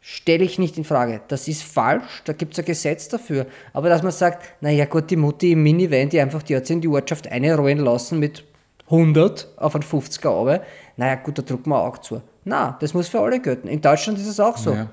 stelle 0.00 0.44
ich 0.44 0.58
nicht 0.58 0.76
in 0.76 0.84
Frage. 0.84 1.20
Das 1.28 1.48
ist 1.48 1.62
falsch, 1.62 2.22
da 2.24 2.32
gibt 2.32 2.54
es 2.54 2.58
ein 2.58 2.64
Gesetz 2.64 3.08
dafür. 3.08 3.46
Aber 3.72 3.88
dass 3.88 4.02
man 4.02 4.12
sagt, 4.12 4.42
naja 4.60 4.84
gut, 4.86 5.10
die 5.10 5.16
Mutti 5.16 5.52
im 5.52 5.62
Minivan, 5.62 6.08
die 6.08 6.20
einfach, 6.20 6.42
die 6.42 6.56
hat 6.56 6.66
sich 6.66 6.74
in 6.74 6.80
die 6.80 6.88
Ortschaft 6.88 7.30
einrollen 7.30 7.78
lassen 7.78 8.18
mit 8.18 8.44
100 8.86 9.48
auf 9.56 9.74
einen 9.74 9.84
50er 9.84 10.28
runter, 10.28 10.62
naja 10.98 11.14
gut, 11.14 11.38
da 11.38 11.42
drucken 11.42 11.70
wir 11.70 11.80
auch 11.80 11.98
zu. 11.98 12.20
Na, 12.44 12.76
das 12.80 12.92
muss 12.92 13.08
für 13.08 13.20
alle 13.20 13.40
gelten. 13.40 13.68
In 13.68 13.80
Deutschland 13.80 14.18
ist 14.18 14.26
es 14.26 14.40
auch 14.40 14.58
so. 14.58 14.74
Ja. 14.74 14.90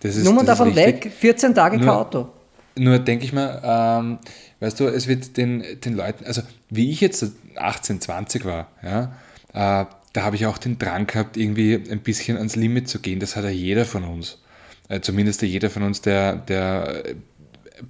Das 0.00 0.16
ist, 0.16 0.24
Nummer 0.24 0.42
das 0.42 0.58
ist 0.58 0.60
davon 0.60 0.72
richtig. 0.72 1.04
weg, 1.04 1.12
14 1.12 1.54
Tage 1.54 1.78
kein 1.78 1.88
Auto. 1.88 2.28
Nur 2.76 2.98
denke 2.98 3.26
ich 3.26 3.32
mal, 3.34 3.60
ähm, 3.62 4.18
weißt 4.60 4.80
du, 4.80 4.86
es 4.86 5.06
wird 5.06 5.36
den, 5.36 5.62
den 5.84 5.94
Leuten, 5.94 6.24
also 6.24 6.40
wie 6.70 6.90
ich 6.90 7.02
jetzt 7.02 7.24
18, 7.56 8.00
20 8.00 8.46
war, 8.46 8.68
ja, 8.82 9.12
äh, 9.52 9.86
da 10.14 10.22
habe 10.22 10.36
ich 10.36 10.46
auch 10.46 10.56
den 10.56 10.78
Drang 10.78 11.06
gehabt, 11.06 11.36
irgendwie 11.36 11.74
ein 11.74 12.00
bisschen 12.00 12.38
ans 12.38 12.56
Limit 12.56 12.88
zu 12.88 12.98
gehen. 12.98 13.20
Das 13.20 13.36
hat 13.36 13.44
ja 13.44 13.50
jeder 13.50 13.84
von 13.84 14.04
uns. 14.04 14.38
Äh, 14.88 15.00
zumindest 15.00 15.42
jeder 15.42 15.70
von 15.70 15.82
uns, 15.82 16.00
der, 16.00 16.36
der 16.36 17.02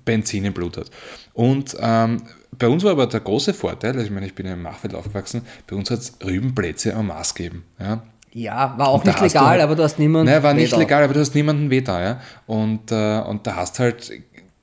Benzin 0.05 0.45
im 0.45 0.53
Blut 0.53 0.77
hat. 0.77 0.91
Und 1.35 1.77
ähm, 1.81 2.23
bei 2.59 2.69
uns 2.69 2.85
war 2.85 2.93
aber 2.93 3.07
der 3.07 3.21
große 3.21 3.55
Vorteil, 3.55 3.93
also 3.93 4.05
ich 4.05 4.11
meine, 4.11 4.27
ich 4.27 4.35
bin 4.35 4.47
ja 4.47 4.53
im 4.53 4.63
Machfeld 4.63 4.95
aufgewachsen, 4.95 5.43
bei 5.67 5.77
uns 5.77 5.91
hat 5.91 6.01
es 6.01 6.13
Rübenplätze 6.25 6.93
en 6.93 7.07
masse 7.07 7.35
gegeben. 7.35 7.65
Ja. 7.81 8.03
Ja, 8.35 8.75
war 8.79 8.89
auch 8.89 9.05
nicht 9.05 9.19
du 9.21 9.25
legal, 9.25 9.47
halt- 9.47 9.61
aber 9.63 9.75
du 9.77 9.83
hast 9.83 9.99
niemanden. 9.99 10.33
Nein, 10.33 10.43
war 10.43 10.55
nicht 10.55 10.75
legal, 10.77 11.03
aber 11.05 11.13
du 11.13 11.21
hast 11.21 11.35
niemanden 11.35 11.69
weh 11.71 11.83
da, 11.83 12.03
ja. 12.03 12.21
Und, 12.47 12.91
äh, 12.91 13.21
und 13.21 13.47
da 13.47 13.57
hast 13.57 13.79
halt 13.79 14.11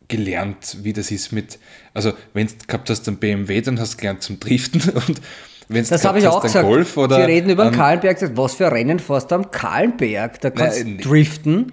gelernt, 0.08 0.78
wie 0.82 0.92
das 0.94 1.12
ist 1.12 1.32
mit, 1.32 1.60
also 1.94 2.14
wenn 2.34 2.48
du 2.48 2.54
gehabt 2.66 2.90
hast 2.90 3.08
einen 3.08 3.18
BMW, 3.18 3.62
dann 3.62 3.80
hast 3.80 3.94
du 3.94 3.98
gelernt 3.98 4.24
zum 4.24 4.40
Driften 4.40 4.82
und 5.08 5.22
wenn 5.68 5.84
du 5.84 5.90
Das 5.90 6.04
habe 6.04 6.18
ich 6.18 6.28
auch 6.28 6.42
gesagt. 6.42 6.66
Golf 6.68 6.98
oder 6.98 7.18
Sie 7.18 7.22
reden 7.22 7.52
über 7.52 7.64
den 7.66 7.74
einen- 7.74 7.78
Kahlenberg. 7.78 8.32
Was 8.36 8.56
für 8.56 8.72
Rennen 8.72 8.98
fährst 8.98 9.30
du 9.30 9.36
am 9.36 9.52
Kahlenberg? 9.52 10.42
Da 10.42 10.50
kannst 10.50 10.82
du 10.84 10.98
driften. 10.98 11.72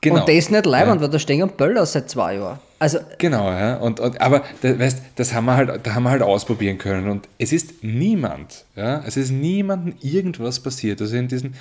Genau. 0.00 0.20
Und 0.20 0.28
das 0.28 0.34
ist 0.34 0.50
nicht 0.50 0.64
leibend, 0.64 0.96
ja. 0.96 1.00
weil 1.02 1.08
da 1.10 1.18
stehen 1.18 1.46
Böller 1.56 1.84
seit 1.84 2.08
zwei 2.08 2.36
Jahren. 2.36 2.58
Also, 2.84 2.98
genau, 3.16 3.50
ja. 3.50 3.76
Und, 3.76 3.98
und, 3.98 4.20
aber 4.20 4.44
da, 4.60 4.78
weißt, 4.78 5.00
das 5.16 5.32
haben 5.32 5.46
wir 5.46 5.56
halt, 5.56 5.86
da 5.86 5.94
haben 5.94 6.02
wir 6.02 6.10
halt 6.10 6.20
ausprobieren 6.20 6.76
können. 6.76 7.08
Und 7.08 7.26
es 7.38 7.50
ist 7.50 7.82
niemand, 7.82 8.66
ja, 8.76 9.02
es 9.06 9.16
ist 9.16 9.30
niemandem 9.30 9.94
irgendwas 10.02 10.60
passiert. 10.60 11.00
Also 11.00 11.16
in 11.16 11.26
diesen 11.26 11.54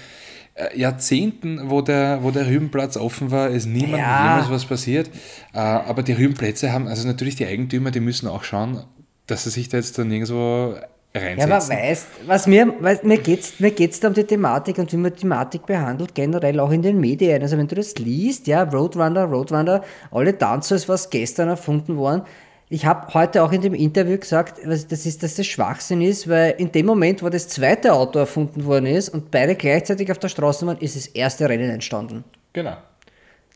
äh, 0.56 0.78
Jahrzehnten, 0.78 1.70
wo 1.70 1.82
der, 1.82 2.20
wo 2.24 2.32
der 2.32 2.48
Rübenplatz 2.48 2.98
offen 2.98 3.32
war, 3.32 3.48
ist 3.48 3.68
niemandem 3.68 4.00
ja. 4.00 4.36
jemals 4.36 4.52
was 4.52 4.66
passiert. 4.66 5.10
Äh, 5.54 5.60
aber 5.60 6.04
die 6.04 6.12
Rübenplätze 6.12 6.74
haben, 6.74 6.90
also 6.90 7.08
natürlich 7.08 7.38
die 7.38 7.46
Eigentümer, 7.46 7.92
die 7.92 8.02
müssen 8.02 8.28
auch 8.28 8.44
schauen, 8.44 8.84
dass 9.26 9.46
sie 9.46 9.50
sich 9.50 9.70
da 9.70 9.78
jetzt 9.78 9.98
dann 9.98 10.10
nirgendwo 10.10 10.76
reinsetzen. 11.16 11.50
Ja, 11.50 11.56
aber 11.56 11.68
weißt, 11.70 12.08
was 12.26 12.48
mir, 12.48 12.74
was, 12.80 13.04
mir 13.04 13.18
geht 13.18 13.42
es 13.42 13.60
mir 13.60 13.72
geht's 13.72 14.00
da 14.00 14.08
um 14.08 14.14
die 14.14 14.24
Thematik 14.24 14.78
und 14.78 14.92
wie 14.92 14.98
man 14.98 15.14
die 15.14 15.22
Thematik 15.22 15.66
behandelt, 15.66 16.16
generell 16.16 16.60
auch 16.60 16.72
in 16.72 16.82
den 16.82 17.00
Medien. 17.00 17.42
Also 17.42 17.58
wenn 17.58 17.68
du 17.68 17.76
das 17.76 17.96
liest, 17.96 18.48
ja, 18.48 18.64
Roadrunner, 18.64 19.26
Roadrunner, 19.26 19.84
alle 20.12 20.34
Dancers, 20.34 20.90
was 20.90 21.10
gestern 21.10 21.50
erfunden 21.50 21.98
worden. 21.98 22.24
Ich 22.70 22.86
habe 22.88 23.14
heute 23.14 23.44
auch 23.44 23.52
in 23.52 23.62
dem 23.62 23.76
Interview 23.76 24.18
gesagt, 24.18 24.60
das 24.66 25.06
ist, 25.06 25.22
dass 25.22 25.36
das 25.36 25.46
Schwachsinn 25.46 26.02
ist, 26.02 26.28
weil 26.28 26.56
in 26.58 26.72
dem 26.72 26.88
Moment, 26.88 27.22
wo 27.22 27.30
das 27.30 27.48
zweite 27.48 27.94
Auto 27.94 28.18
erfunden 28.18 28.66
worden 28.66 28.88
ist 28.88 29.10
und 29.10 29.30
beide 29.30 29.54
gleichzeitig 29.54 30.10
auf 30.10 30.18
der 30.18 30.30
Straße 30.30 30.66
waren, 30.66 30.80
ist 30.80 30.96
das 30.96 31.06
erste 31.06 31.48
Rennen 31.48 31.70
entstanden. 31.70 32.24
Genau. 32.54 32.78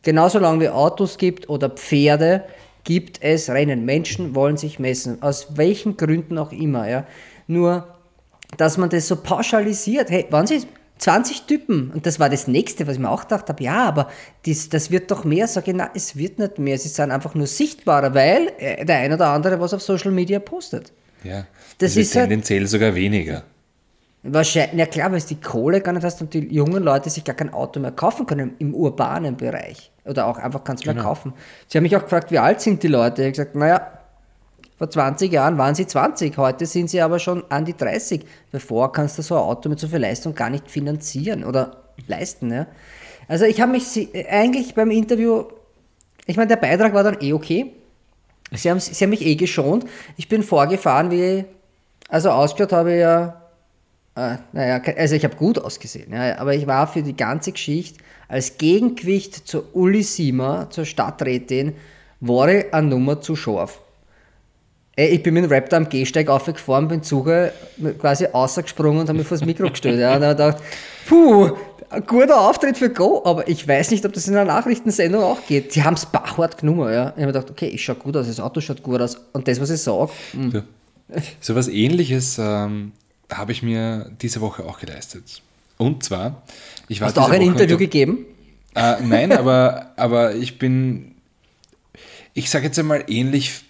Genauso 0.04 0.38
lange 0.38 0.60
wie 0.60 0.68
Autos 0.68 1.18
gibt 1.18 1.48
oder 1.48 1.68
Pferde, 1.68 2.44
gibt 2.84 3.22
es 3.22 3.50
Rennen. 3.50 3.84
Menschen 3.84 4.34
wollen 4.34 4.56
sich 4.56 4.78
messen, 4.78 5.20
aus 5.22 5.56
welchen 5.56 5.96
Gründen 5.96 6.38
auch 6.38 6.52
immer. 6.52 6.88
Ja. 6.88 7.04
Nur, 7.48 7.88
dass 8.56 8.78
man 8.78 8.88
das 8.88 9.08
so 9.08 9.16
pauschalisiert, 9.16 10.10
hey, 10.10 10.26
waren 10.30 10.46
sie 10.46 10.62
20 10.98 11.42
Typen? 11.42 11.90
Und 11.90 12.06
das 12.06 12.20
war 12.20 12.28
das 12.28 12.46
nächste, 12.46 12.86
was 12.86 12.94
ich 12.94 13.00
mir 13.00 13.10
auch 13.10 13.22
gedacht 13.22 13.48
habe, 13.48 13.62
ja, 13.62 13.84
aber 13.84 14.08
das, 14.46 14.68
das 14.68 14.90
wird 14.90 15.10
doch 15.10 15.24
mehr. 15.24 15.48
Sage 15.48 15.70
ich, 15.70 15.76
nein, 15.76 15.90
es 15.94 16.16
wird 16.16 16.38
nicht 16.38 16.58
mehr. 16.58 16.78
Sie 16.78 16.88
sind 16.88 17.10
einfach 17.10 17.34
nur 17.34 17.46
sichtbarer, 17.46 18.14
weil 18.14 18.52
äh, 18.58 18.84
der 18.84 18.98
eine 18.98 19.14
oder 19.14 19.28
andere 19.28 19.58
was 19.60 19.74
auf 19.74 19.82
Social 19.82 20.12
Media 20.12 20.38
postet. 20.38 20.92
Ja, 21.24 21.46
das, 21.78 21.94
das 21.94 21.96
ist 21.96 22.14
halt 22.14 22.28
tendenziell 22.28 22.60
halt, 22.60 22.70
sogar 22.70 22.94
weniger. 22.94 23.42
Wahrscheinlich, 24.22 24.78
ja 24.78 24.86
klar, 24.86 25.10
weil 25.10 25.18
es 25.18 25.26
die 25.26 25.40
Kohle 25.40 25.80
gar 25.80 25.92
nicht 25.92 26.04
hast 26.04 26.20
und 26.20 26.34
die 26.34 26.52
jungen 26.52 26.82
Leute 26.82 27.08
sich 27.08 27.24
gar 27.24 27.36
kein 27.36 27.52
Auto 27.52 27.80
mehr 27.80 27.92
kaufen 27.92 28.26
können 28.26 28.56
im 28.58 28.74
urbanen 28.74 29.36
Bereich. 29.36 29.90
Oder 30.04 30.26
auch 30.26 30.38
einfach 30.38 30.64
du 30.64 30.74
genau. 30.74 30.94
mehr 30.94 31.02
kaufen. 31.02 31.32
Sie 31.68 31.78
haben 31.78 31.82
mich 31.82 31.96
auch 31.96 32.02
gefragt, 32.02 32.30
wie 32.30 32.38
alt 32.38 32.60
sind 32.60 32.82
die 32.82 32.88
Leute? 32.88 33.22
Ich 33.22 33.26
habe 33.26 33.32
gesagt, 33.32 33.54
naja, 33.54 33.97
vor 34.78 34.88
20 34.88 35.32
Jahren 35.32 35.58
waren 35.58 35.74
sie 35.74 35.86
20, 35.86 36.38
heute 36.38 36.64
sind 36.64 36.88
sie 36.88 37.00
aber 37.00 37.18
schon 37.18 37.42
an 37.50 37.64
die 37.64 37.76
30. 37.76 38.24
Bevor 38.52 38.92
kannst 38.92 39.18
du 39.18 39.22
so 39.22 39.34
ein 39.34 39.42
Auto 39.42 39.68
mit 39.68 39.80
so 39.80 39.88
viel 39.88 39.98
Leistung 39.98 40.36
gar 40.36 40.50
nicht 40.50 40.70
finanzieren 40.70 41.42
oder 41.44 41.82
leisten. 42.06 42.52
Ja? 42.52 42.66
Also 43.26 43.44
ich 43.44 43.60
habe 43.60 43.72
mich 43.72 44.08
eigentlich 44.30 44.74
beim 44.74 44.92
Interview, 44.92 45.44
ich 46.26 46.36
meine, 46.36 46.48
der 46.48 46.56
Beitrag 46.56 46.94
war 46.94 47.02
dann 47.02 47.18
eh 47.20 47.32
okay. 47.32 47.72
Sie 48.52 48.70
haben, 48.70 48.78
sie 48.78 49.04
haben 49.04 49.10
mich 49.10 49.26
eh 49.26 49.34
geschont. 49.34 49.84
Ich 50.16 50.28
bin 50.28 50.44
vorgefahren, 50.44 51.10
wie, 51.10 51.44
also 52.08 52.30
ausgeschaut 52.30 52.72
habe 52.72 52.94
ich 52.94 53.00
ja, 53.00 53.42
äh, 54.14 54.36
naja, 54.52 54.80
also 54.96 55.16
ich 55.16 55.24
habe 55.24 55.36
gut 55.36 55.58
ausgesehen, 55.58 56.12
ja, 56.12 56.38
aber 56.38 56.54
ich 56.54 56.66
war 56.66 56.86
für 56.86 57.02
die 57.02 57.16
ganze 57.16 57.52
Geschichte 57.52 57.98
als 58.28 58.58
Gegengewicht 58.58 59.48
zur 59.48 59.74
Uli 59.74 60.02
Siemer, 60.02 60.70
zur 60.70 60.84
Stadträtin, 60.84 61.74
war 62.20 62.48
ich 62.48 62.72
eine 62.72 62.88
Nummer 62.88 63.20
zu 63.20 63.36
scharf. 63.36 63.80
Ey, 64.98 65.10
ich 65.10 65.22
bin 65.22 65.32
mit 65.34 65.44
dem 65.44 65.52
Raptor 65.52 65.76
am 65.76 65.88
Gehsteig 65.88 66.28
aufgefahren, 66.28 66.88
bin 66.88 67.04
Zuge 67.04 67.52
quasi 68.00 68.26
ausgesprungen 68.26 69.02
und 69.02 69.08
habe 69.08 69.18
mich 69.18 69.28
vor 69.28 69.38
das 69.38 69.46
Mikro 69.46 69.70
gestellt. 69.70 70.00
Ja, 70.00 70.16
und 70.16 70.24
habe 70.24 70.34
gedacht, 70.34 70.56
puh, 71.06 71.52
ein 71.88 72.04
guter 72.04 72.40
Auftritt 72.40 72.76
für 72.76 72.90
Go, 72.90 73.22
aber 73.24 73.46
ich 73.46 73.68
weiß 73.68 73.92
nicht, 73.92 74.04
ob 74.04 74.12
das 74.12 74.26
in 74.26 74.34
einer 74.34 74.52
Nachrichtensendung 74.52 75.22
auch 75.22 75.38
geht. 75.46 75.72
Sie 75.72 75.84
haben 75.84 75.94
es 75.94 76.04
bachhart 76.04 76.58
genommen. 76.58 76.92
Ja. 76.92 77.10
Ich 77.10 77.22
habe 77.22 77.32
gedacht, 77.32 77.48
okay, 77.48 77.66
ich 77.68 77.84
schaue 77.84 77.94
gut 77.94 78.16
aus, 78.16 78.26
das 78.26 78.40
Auto 78.40 78.60
schaut 78.60 78.82
gut 78.82 79.00
aus. 79.00 79.20
Und 79.32 79.46
das, 79.46 79.60
was 79.60 79.70
ich 79.70 79.80
sage. 79.80 80.10
Hm. 80.32 80.50
So, 80.50 80.62
so 81.38 81.54
was 81.54 81.68
ähnliches 81.68 82.36
ähm, 82.40 82.90
habe 83.32 83.52
ich 83.52 83.62
mir 83.62 84.10
diese 84.20 84.40
Woche 84.40 84.64
auch 84.64 84.80
geleistet. 84.80 85.42
Und 85.76 86.02
zwar, 86.02 86.42
ich 86.88 87.00
war. 87.00 87.06
Hast 87.06 87.16
du 87.16 87.20
auch 87.20 87.30
ein 87.30 87.40
Woche 87.40 87.50
Interview 87.50 87.78
gegeben? 87.78 88.26
Äh, 88.74 88.96
nein, 89.04 89.30
aber, 89.30 89.92
aber 89.94 90.34
ich 90.34 90.58
bin, 90.58 91.14
ich 92.34 92.50
sage 92.50 92.64
jetzt 92.64 92.80
einmal 92.80 93.04
ähnlich 93.06 93.62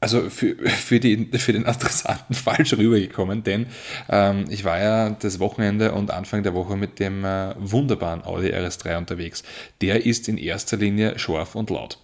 also 0.00 0.30
für, 0.30 0.56
für, 0.56 0.98
die, 0.98 1.28
für 1.38 1.52
den 1.52 1.66
Adressaten 1.66 2.34
falsch 2.34 2.72
rübergekommen, 2.72 3.42
denn 3.42 3.66
ähm, 4.08 4.46
ich 4.48 4.64
war 4.64 4.80
ja 4.80 5.10
das 5.10 5.38
Wochenende 5.38 5.92
und 5.92 6.10
Anfang 6.10 6.42
der 6.42 6.54
Woche 6.54 6.76
mit 6.76 6.98
dem 6.98 7.24
äh, 7.24 7.54
wunderbaren 7.58 8.24
Audi 8.24 8.48
RS3 8.48 8.96
unterwegs. 8.96 9.42
Der 9.82 10.06
ist 10.06 10.28
in 10.28 10.38
erster 10.38 10.78
Linie 10.78 11.18
scharf 11.18 11.54
und 11.54 11.70
laut. 11.70 11.98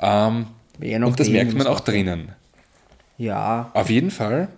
Ähm, 0.00 0.46
und 0.80 1.20
das 1.20 1.28
merkt 1.28 1.54
man 1.54 1.66
auch 1.66 1.80
drinnen. 1.80 2.32
Ja. 3.18 3.70
Auf 3.74 3.90
jeden 3.90 4.10
Fall 4.10 4.48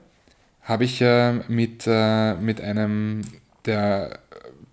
habe 0.62 0.84
ich 0.84 1.00
äh, 1.00 1.32
mit, 1.48 1.84
äh, 1.86 2.34
mit 2.34 2.60
einem 2.60 3.22
der 3.66 4.20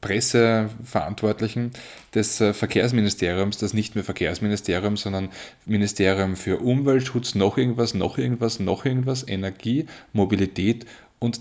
Presseverantwortlichen 0.01 1.71
des 2.13 2.41
äh, 2.41 2.53
Verkehrsministeriums, 2.53 3.57
das 3.57 3.73
nicht 3.73 3.95
mehr 3.95 4.03
Verkehrsministerium, 4.03 4.97
sondern 4.97 5.29
Ministerium 5.65 6.35
für 6.35 6.57
Umweltschutz, 6.57 7.35
noch 7.35 7.57
irgendwas, 7.57 7.93
noch 7.93 8.17
irgendwas, 8.17 8.59
noch 8.59 8.85
irgendwas, 8.85 9.27
Energie, 9.27 9.85
Mobilität 10.11 10.85
und 11.19 11.39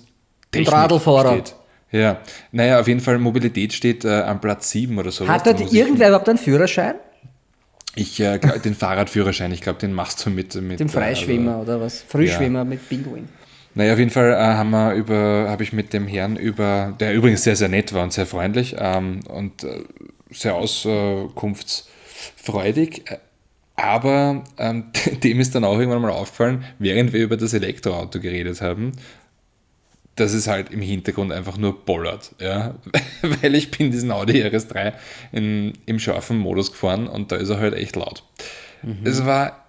Technik 0.52 0.72
Radlfahrer. 0.72 1.32
Steht. 1.32 1.54
Ja, 1.92 2.20
naja, 2.52 2.78
auf 2.78 2.86
jeden 2.86 3.00
Fall 3.00 3.18
Mobilität 3.18 3.72
steht 3.72 4.04
äh, 4.04 4.22
am 4.22 4.40
Platz 4.40 4.70
7 4.70 4.96
oder 4.96 5.10
so. 5.10 5.26
Hat 5.26 5.46
dort 5.46 5.72
irgendwer 5.72 6.08
überhaupt 6.08 6.28
einen 6.28 6.38
Führerschein? 6.38 6.94
Ich 7.96 8.20
äh, 8.20 8.38
glaub, 8.38 8.62
den 8.62 8.74
Fahrradführerschein, 8.74 9.50
ich 9.52 9.62
glaube, 9.62 9.80
den 9.80 9.92
machst 9.92 10.24
du 10.24 10.30
mit. 10.30 10.54
mit 10.54 10.78
den 10.78 10.88
Freischwimmer 10.88 11.56
also, 11.56 11.62
oder 11.62 11.80
was? 11.80 12.04
Frühschwimmer 12.06 12.60
ja. 12.60 12.64
mit 12.64 12.88
Pinguin. 12.88 13.28
Naja, 13.74 13.92
auf 13.92 13.98
jeden 13.98 14.10
Fall 14.10 14.32
äh, 14.32 14.36
haben 14.36 14.70
wir 14.70 14.94
über, 14.94 15.46
habe 15.48 15.62
ich 15.62 15.72
mit 15.72 15.92
dem 15.92 16.08
Herrn 16.08 16.34
über, 16.36 16.96
der 16.98 17.14
übrigens 17.14 17.44
sehr, 17.44 17.54
sehr 17.56 17.68
nett 17.68 17.92
war 17.92 18.02
und 18.02 18.12
sehr 18.12 18.26
freundlich 18.26 18.74
ähm, 18.78 19.20
und 19.28 19.62
äh, 19.64 19.84
sehr 20.30 20.56
auskunftsfreudig, 20.56 23.10
äh, 23.10 23.18
aber 23.76 24.42
ähm, 24.58 24.86
dem 25.22 25.38
ist 25.40 25.54
dann 25.54 25.64
auch 25.64 25.78
irgendwann 25.78 26.02
mal 26.02 26.10
aufgefallen, 26.10 26.64
während 26.78 27.12
wir 27.12 27.22
über 27.22 27.36
das 27.36 27.54
Elektroauto 27.54 28.18
geredet 28.20 28.60
haben, 28.60 28.92
dass 30.16 30.34
es 30.34 30.48
halt 30.48 30.70
im 30.70 30.82
Hintergrund 30.82 31.32
einfach 31.32 31.56
nur 31.56 31.84
bollert. 31.84 32.34
Ja? 32.38 32.74
Weil 33.22 33.54
ich 33.54 33.70
bin 33.70 33.90
diesen 33.90 34.10
Audi 34.10 34.44
RS3 34.44 34.92
in, 35.32 35.72
im 35.86 35.98
scharfen 35.98 36.36
Modus 36.38 36.72
gefahren 36.72 37.06
und 37.06 37.32
da 37.32 37.36
ist 37.36 37.48
er 37.48 37.58
halt 37.58 37.72
echt 37.74 37.96
laut. 37.96 38.22
Mhm. 38.82 38.98
Es 39.04 39.24
war 39.24 39.59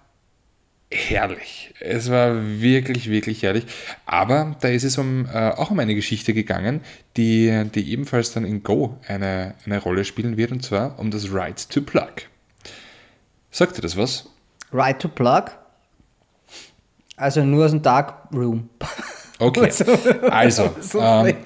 herrlich. 0.92 1.74
Es 1.80 2.10
war 2.10 2.60
wirklich, 2.60 3.10
wirklich 3.10 3.42
herrlich. 3.42 3.64
Aber 4.06 4.56
da 4.60 4.68
ist 4.68 4.84
es 4.84 4.98
um, 4.98 5.26
äh, 5.26 5.50
auch 5.50 5.70
um 5.70 5.78
eine 5.78 5.94
Geschichte 5.94 6.34
gegangen, 6.34 6.80
die, 7.16 7.64
die 7.74 7.90
ebenfalls 7.92 8.32
dann 8.32 8.44
in 8.44 8.62
Go 8.62 8.98
eine, 9.06 9.54
eine 9.64 9.78
Rolle 9.78 10.04
spielen 10.04 10.36
wird, 10.36 10.52
und 10.52 10.62
zwar 10.62 10.98
um 10.98 11.10
das 11.10 11.32
Right 11.32 11.68
to 11.70 11.80
Plug. 11.80 12.12
Sagt 13.50 13.78
ihr 13.78 13.82
das 13.82 13.96
was? 13.96 14.28
Right 14.72 14.98
to 14.98 15.08
Plug? 15.08 15.44
Also 17.16 17.44
nur 17.44 17.66
aus 17.66 17.70
dem 17.70 17.82
Dark 17.82 18.28
Room. 18.32 18.70
Okay, 19.38 19.72
also, 20.30 20.74
ähm, 20.98 21.36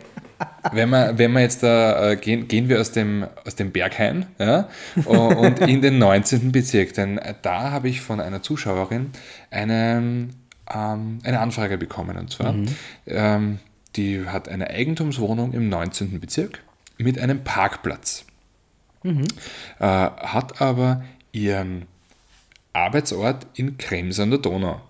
wenn 0.73 0.90
wir, 0.90 1.19
wenn 1.19 1.33
wir 1.33 1.40
jetzt 1.40 1.62
da 1.62 2.11
äh, 2.11 2.16
gehen, 2.16 2.49
gehen 2.49 2.69
wir 2.69 2.81
aus 2.81 2.93
dem, 2.93 3.26
aus 3.45 3.55
dem 3.57 3.73
Berghain 3.73 4.26
ja, 4.38 4.69
und 5.05 5.61
in 5.61 5.83
den 5.83 5.99
19. 5.99 6.52
Bezirk, 6.52 6.95
denn 6.95 7.21
da 7.43 7.71
habe 7.71 7.88
ich 7.88 8.00
von 8.00 8.21
einer 8.21 8.43
Zuschauerin 8.43 9.11
eine, 9.50 10.31
ähm, 10.73 11.19
eine 11.23 11.40
Anfrage 11.40 11.78
bekommen. 11.78 12.16
Und 12.16 12.31
zwar, 12.31 12.52
mhm. 12.52 12.66
ähm, 13.07 13.59
die 13.97 14.26
hat 14.26 14.49
eine 14.49 14.71
Eigentumswohnung 14.71 15.52
im 15.52 15.69
19. 15.69 16.21
Bezirk 16.21 16.62
mit 16.99 17.19
einem 17.19 17.45
Parkplatz, 17.45 18.25
mhm. 19.02 19.25
äh, 19.78 19.85
hat 19.85 20.61
aber 20.61 21.05
ihren 21.33 21.87
Arbeitsort 22.73 23.47
in 23.55 23.78
Krems 23.78 24.21
an 24.21 24.31
der 24.31 24.38
Donau 24.40 24.81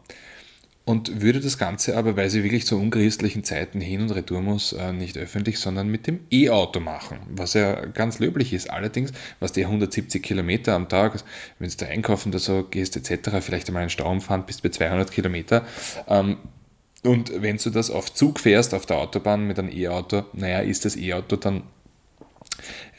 und 0.87 1.21
würde 1.21 1.41
das 1.41 1.59
Ganze 1.59 1.97
aber, 1.97 2.17
weil 2.17 2.31
sie 2.31 2.45
wirklich 2.45 2.65
zu 2.65 2.79
unchristlichen 2.79 3.43
Zeiten 3.43 3.81
hin 3.81 4.03
und 4.03 4.13
retour 4.13 4.41
muss, 4.41 4.73
äh, 4.73 4.93
nicht 4.93 5.19
öffentlich, 5.19 5.59
sondern 5.59 5.89
mit 5.89 6.07
dem 6.07 6.21
E-Auto 6.31 6.79
machen, 6.79 7.19
was 7.29 7.55
ja 7.55 7.87
ganz 7.87 8.21
löblich 8.21 8.53
ist. 8.53 8.71
Allerdings, 8.71 9.11
was 9.41 9.51
die 9.51 9.65
170 9.65 10.23
Kilometer 10.23 10.75
am 10.75 10.89
Tag, 10.89 11.25
wenn 11.59 11.69
du 11.69 11.77
da 11.77 11.87
einkaufen 11.87 12.29
oder 12.29 12.39
so 12.39 12.63
gehst 12.63 12.97
etc., 12.97 13.31
vielleicht 13.41 13.67
einmal 13.67 13.83
einen 13.83 13.91
Stau 13.91 14.09
umfahren, 14.09 14.47
bis 14.47 14.61
bei 14.61 14.69
200 14.69 15.11
Kilometer. 15.11 15.67
Ähm, 16.07 16.37
und 17.03 17.43
wenn 17.43 17.57
du 17.57 17.71
das 17.71 17.91
auf 17.91 18.15
Zug 18.15 18.39
fährst, 18.39 18.73
auf 18.73 18.87
der 18.87 18.99
Autobahn 18.99 19.45
mit 19.45 19.59
einem 19.59 19.77
E-Auto, 19.77 20.23
naja, 20.35 20.61
ist 20.61 20.85
das 20.85 20.95
E-Auto 20.95 21.35
dann 21.35 21.65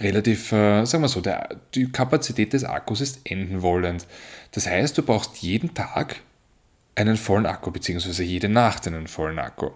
relativ, 0.02 0.52
äh, 0.52 0.84
sagen 0.84 1.04
wir 1.04 1.08
so, 1.08 1.22
der, 1.22 1.56
die 1.74 1.90
Kapazität 1.90 2.52
des 2.52 2.66
Akkus 2.66 3.00
ist 3.00 3.22
enden 3.24 3.62
wollend. 3.62 4.06
Das 4.52 4.68
heißt, 4.68 4.98
du 4.98 5.04
brauchst 5.04 5.38
jeden 5.38 5.74
Tag 5.74 6.18
einen 6.98 7.16
vollen 7.16 7.46
Akku, 7.46 7.70
beziehungsweise 7.72 8.24
jede 8.24 8.50
Nacht 8.50 8.88
einen 8.88 9.08
vollen 9.08 9.38
Akku. 9.38 9.70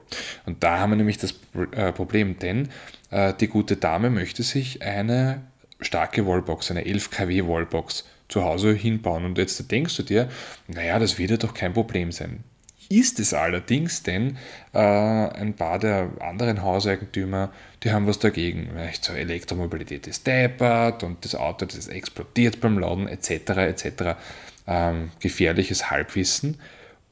Und 0.46 0.63
da 0.63 0.80
haben 0.80 0.92
wir 0.92 0.98
nämlich 0.98 1.20
das 1.20 1.36
äh, 1.72 1.92
Problem, 1.92 2.40
denn 2.40 2.70
äh, 3.12 3.34
die 3.40 3.48
gute 3.48 3.78
Dame 3.78 4.10
möchte 4.10 4.42
sich 4.42 4.82
eine 4.82 5.42
starke 5.80 6.25
Wallbox, 6.25 6.72
eine 6.72 6.86
11 6.86 7.12
kW 7.12 7.48
Wallbox 7.48 8.06
zu 8.28 8.44
Hause 8.44 8.74
hinbauen. 8.74 9.25
Und 9.25 9.38
jetzt 9.38 9.72
denkst 9.72 9.96
du 9.98 10.04
dir, 10.04 10.30
naja, 10.68 10.98
das 10.98 11.20
wird 11.20 11.32
ja 11.32 11.38
doch 11.38 11.54
kein 11.54 11.74
Problem 11.74 12.12
sein. 12.12 12.44
Ist 12.90 13.20
es 13.20 13.34
allerdings, 13.34 14.04
denn 14.04 14.38
äh, 14.74 14.80
ein 14.80 15.54
paar 15.54 15.80
der 15.80 16.10
anderen 16.20 16.63
Hauseigentümer, 16.63 17.54
die 17.84 17.92
haben 17.92 18.08
was 18.08 18.20
dagegen. 18.20 18.70
Vielleicht 18.74 19.06
so 19.06 19.13
Elektromobilität 19.13 20.08
ist 20.08 20.25
deppert 20.25 21.04
und 21.04 21.24
das 21.24 21.36
Auto, 21.36 21.66
das 21.66 21.88
explodiert 21.88 22.60
beim 22.60 22.80
Laden, 22.80 23.08
etc. 23.08 23.30
etc. 23.30 24.18
Ähm, 24.68 25.12
gefährliches 25.20 25.90
Halbwissen 25.92 26.58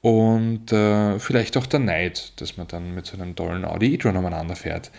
und 0.01 0.71
äh, 0.71 1.19
vielleicht 1.19 1.57
auch 1.57 1.65
der 1.65 1.79
Neid, 1.79 2.33
dass 2.37 2.57
man 2.57 2.67
dann 2.67 2.95
mit 2.95 3.05
so 3.05 3.17
einem 3.17 3.35
tollen 3.35 3.65
Audi 3.65 3.93
e-tron 3.93 4.15
umeinander 4.15 4.55
fährt. 4.55 4.91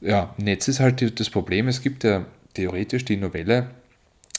Ja, 0.00 0.34
jetzt 0.38 0.68
ist 0.68 0.80
halt 0.80 1.20
das 1.20 1.30
Problem, 1.30 1.68
es 1.68 1.80
gibt 1.80 2.04
ja 2.04 2.26
theoretisch 2.54 3.04
die 3.04 3.16
Novelle 3.16 3.70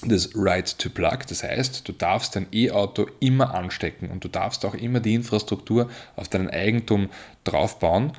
das 0.04 0.32
Right 0.36 0.78
to 0.78 0.90
Plug. 0.90 1.20
Das 1.28 1.44
heißt, 1.44 1.88
du 1.88 1.94
darfst 1.94 2.36
dein 2.36 2.48
E-Auto 2.52 3.08
immer 3.20 3.54
anstecken 3.54 4.10
und 4.12 4.24
du 4.24 4.28
darfst 4.28 4.66
auch 4.66 4.74
immer 4.76 5.00
die 5.00 5.16
Infrastruktur 5.16 5.90
auf 6.16 6.28
dein 6.28 6.50
Eigentum 6.50 7.10
draufbauen. 7.44 8.12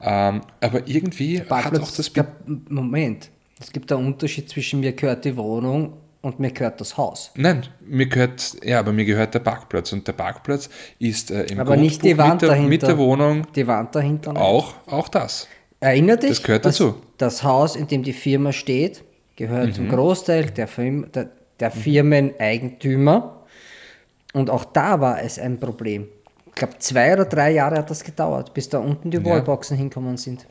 Ähm, 0.00 0.42
aber 0.60 0.86
irgendwie 0.86 1.40
hat 1.40 1.78
auch 1.78 1.90
das... 1.90 2.12
Gab, 2.12 2.28
Moment, 2.46 3.30
es 3.60 3.72
gibt 3.72 3.90
einen 3.92 4.06
Unterschied 4.06 4.48
zwischen 4.48 4.80
mir 4.80 4.92
gehört 4.92 5.24
die 5.24 5.36
Wohnung 5.36 5.94
und 6.22 6.38
mir 6.40 6.52
gehört 6.52 6.80
das 6.80 6.96
Haus. 6.96 7.32
Nein, 7.34 7.66
mir 7.80 8.06
gehört, 8.06 8.56
ja, 8.64 8.78
aber 8.78 8.92
mir 8.92 9.04
gehört 9.04 9.34
der 9.34 9.40
Parkplatz 9.40 9.92
und 9.92 10.06
der 10.06 10.12
Parkplatz 10.12 10.70
ist 10.98 11.30
äh, 11.30 11.42
im 11.44 11.60
aber 11.60 11.76
nicht 11.76 12.02
die 12.02 12.16
Wand 12.16 12.34
mit 12.34 12.42
der, 12.42 12.48
dahinter. 12.48 12.68
mit 12.68 12.82
der 12.82 12.98
Wohnung. 12.98 13.46
Die 13.54 13.66
Wand 13.66 13.94
dahinter. 13.94 14.36
Auch, 14.36 14.74
auch 14.86 15.08
das. 15.08 15.48
Erinnert 15.80 16.22
dich, 16.22 16.30
das 16.30 16.42
gehört 16.42 16.64
dazu. 16.64 16.94
Das 17.18 17.42
Haus, 17.42 17.74
in 17.74 17.88
dem 17.88 18.04
die 18.04 18.12
Firma 18.12 18.52
steht, 18.52 19.02
gehört 19.36 19.68
mhm. 19.68 19.74
zum 19.74 19.88
Großteil 19.88 20.46
der, 20.46 20.68
Firma, 20.68 21.06
der, 21.08 21.30
der 21.58 21.70
mhm. 21.74 21.80
Firmeneigentümer. 21.80 23.42
Und 24.32 24.48
auch 24.48 24.64
da 24.64 25.00
war 25.00 25.20
es 25.22 25.40
ein 25.40 25.58
Problem. 25.58 26.06
Ich 26.46 26.54
glaube, 26.54 26.78
zwei 26.78 27.12
oder 27.14 27.24
drei 27.24 27.50
Jahre 27.50 27.78
hat 27.78 27.90
das 27.90 28.04
gedauert, 28.04 28.54
bis 28.54 28.68
da 28.68 28.78
unten 28.78 29.10
die 29.10 29.24
Wallboxen 29.24 29.76
ja. 29.76 29.80
hinkommen 29.80 30.16
sind. 30.16 30.46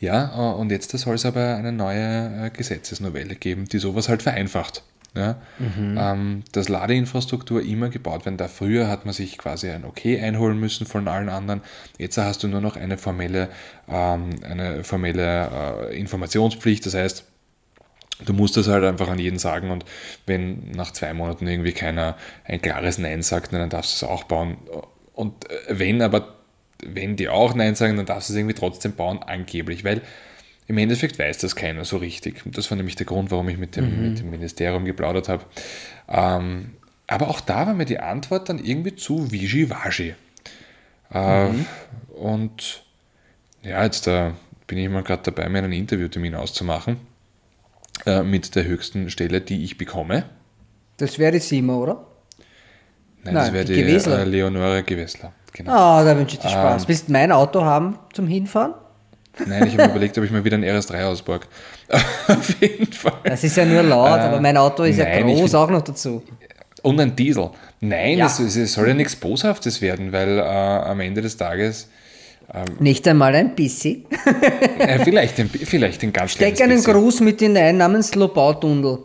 Ja, 0.00 0.32
äh, 0.34 0.54
und 0.54 0.72
jetzt 0.72 0.90
soll 0.90 1.14
es 1.14 1.26
aber 1.26 1.54
eine 1.56 1.72
neue 1.72 2.46
äh, 2.46 2.50
Gesetzesnovelle 2.50 3.36
geben, 3.36 3.66
die 3.66 3.78
sowas 3.78 4.08
halt 4.08 4.22
vereinfacht. 4.22 4.82
Ja, 5.12 5.40
mhm. 5.58 5.98
ähm, 5.98 6.44
dass 6.52 6.68
Ladeinfrastruktur 6.68 7.62
immer 7.62 7.88
gebaut 7.88 8.26
werden 8.26 8.36
darf. 8.36 8.52
Früher 8.52 8.86
hat 8.86 9.06
man 9.06 9.12
sich 9.12 9.38
quasi 9.38 9.68
ein 9.68 9.84
Okay 9.84 10.20
einholen 10.20 10.58
müssen 10.60 10.86
von 10.86 11.08
allen 11.08 11.28
anderen. 11.28 11.62
Jetzt 11.98 12.16
hast 12.16 12.44
du 12.44 12.48
nur 12.48 12.60
noch 12.60 12.76
eine 12.76 12.96
formelle, 12.96 13.48
ähm, 13.88 14.30
eine 14.48 14.84
formelle 14.84 15.88
äh, 15.90 15.98
Informationspflicht. 15.98 16.86
Das 16.86 16.94
heißt, 16.94 17.24
du 18.24 18.32
musst 18.32 18.56
das 18.56 18.68
halt 18.68 18.84
einfach 18.84 19.08
an 19.08 19.18
jeden 19.18 19.40
sagen 19.40 19.72
und 19.72 19.84
wenn 20.26 20.70
nach 20.70 20.92
zwei 20.92 21.12
Monaten 21.12 21.48
irgendwie 21.48 21.72
keiner 21.72 22.16
ein 22.44 22.62
klares 22.62 22.98
Nein 22.98 23.22
sagt, 23.22 23.52
dann 23.52 23.68
darfst 23.68 24.00
du 24.00 24.06
es 24.06 24.10
auch 24.10 24.24
bauen. 24.24 24.58
Und 25.12 25.50
äh, 25.50 25.56
wenn 25.70 26.02
aber, 26.02 26.36
wenn 26.86 27.16
die 27.16 27.28
auch 27.28 27.54
Nein 27.54 27.74
sagen, 27.74 27.96
dann 27.96 28.06
darfst 28.06 28.28
du 28.28 28.32
es 28.32 28.38
irgendwie 28.38 28.54
trotzdem 28.54 28.92
bauen, 28.92 29.20
angeblich, 29.22 29.84
weil 29.84 30.02
im 30.66 30.78
Endeffekt 30.78 31.18
weiß 31.18 31.38
das 31.38 31.56
keiner 31.56 31.84
so 31.84 31.96
richtig. 31.96 32.46
Und 32.46 32.56
das 32.56 32.70
war 32.70 32.76
nämlich 32.76 32.96
der 32.96 33.06
Grund, 33.06 33.30
warum 33.30 33.48
ich 33.48 33.58
mit 33.58 33.76
dem, 33.76 33.96
mhm. 33.96 34.08
mit 34.10 34.20
dem 34.20 34.30
Ministerium 34.30 34.84
geplaudert 34.84 35.28
habe. 35.28 35.44
Ähm, 36.08 36.74
aber 37.06 37.28
auch 37.28 37.40
da 37.40 37.66
war 37.66 37.74
mir 37.74 37.86
die 37.86 37.98
Antwort 37.98 38.48
dann 38.48 38.64
irgendwie 38.64 38.94
zu 38.94 39.32
wischiwaschi. 39.32 40.14
Äh, 41.12 41.48
mhm. 41.48 41.66
Und 42.10 42.84
ja, 43.62 43.82
jetzt 43.82 44.06
äh, 44.06 44.30
bin 44.68 44.78
ich 44.78 44.88
mal 44.88 45.02
gerade 45.02 45.22
dabei, 45.24 45.48
mir 45.48 45.58
einen 45.58 45.72
Interviewtermin 45.72 46.36
auszumachen 46.36 46.98
äh, 48.06 48.22
mit 48.22 48.54
der 48.54 48.64
höchsten 48.64 49.10
Stelle, 49.10 49.40
die 49.40 49.64
ich 49.64 49.76
bekomme. 49.76 50.24
Das 50.98 51.18
wäre 51.18 51.32
die 51.32 51.40
Sima, 51.40 51.74
oder? 51.74 52.06
Nein, 53.22 53.34
Nein 53.34 53.44
das 53.44 53.52
wäre 53.52 53.64
die, 53.64 53.74
die 53.74 54.10
äh, 54.10 54.24
Leonore 54.24 54.82
Gewessler. 54.82 55.32
Genau. 55.52 55.72
Ah, 55.72 56.04
da 56.04 56.16
wünsche 56.16 56.36
ich 56.36 56.40
dir 56.40 56.48
Spaß. 56.48 56.82
Ähm, 56.82 56.88
Willst 56.88 57.08
du 57.08 57.12
mein 57.12 57.32
Auto 57.32 57.62
haben 57.62 57.98
zum 58.12 58.26
Hinfahren? 58.26 58.74
Nein, 59.46 59.66
ich 59.66 59.74
habe 59.74 59.84
mir 59.84 59.90
überlegt, 59.96 60.16
ob 60.18 60.24
ich 60.24 60.30
mir 60.30 60.44
wieder 60.44 60.56
ein 60.56 60.64
RS3 60.64 61.04
ausborg. 61.04 61.46
Auf 62.28 62.60
jeden 62.60 62.92
Fall. 62.92 63.18
Das 63.24 63.44
ist 63.44 63.56
ja 63.56 63.64
nur 63.64 63.82
laut, 63.82 64.18
äh, 64.18 64.22
aber 64.22 64.40
mein 64.40 64.56
Auto 64.56 64.84
ist 64.84 64.98
nein, 64.98 65.28
ja 65.28 65.34
groß 65.34 65.54
auch 65.54 65.70
noch 65.70 65.82
dazu. 65.82 66.22
Und 66.82 67.00
ein 67.00 67.14
Diesel. 67.14 67.50
Nein, 67.80 68.18
ja. 68.18 68.26
es, 68.26 68.38
es, 68.38 68.72
soll 68.72 68.88
ja 68.88 68.94
nichts 68.94 69.16
Boshaftes 69.16 69.80
werden, 69.82 70.12
weil 70.12 70.38
äh, 70.38 70.42
am 70.42 71.00
Ende 71.00 71.20
des 71.20 71.36
Tages. 71.36 71.88
Ähm, 72.52 72.76
Nicht 72.78 73.06
einmal 73.06 73.34
ein 73.34 73.54
bisschen. 73.54 74.06
äh, 74.78 74.98
vielleicht, 75.04 75.38
ein, 75.40 75.48
vielleicht 75.48 76.02
ein 76.02 76.12
ganz 76.12 76.32
Steck 76.32 76.60
einen 76.60 76.76
bisschen. 76.76 76.94
Gruß 76.94 77.20
mit 77.20 77.40
hinein 77.40 77.76
namens 77.76 78.14
Lobautunnel. 78.14 78.98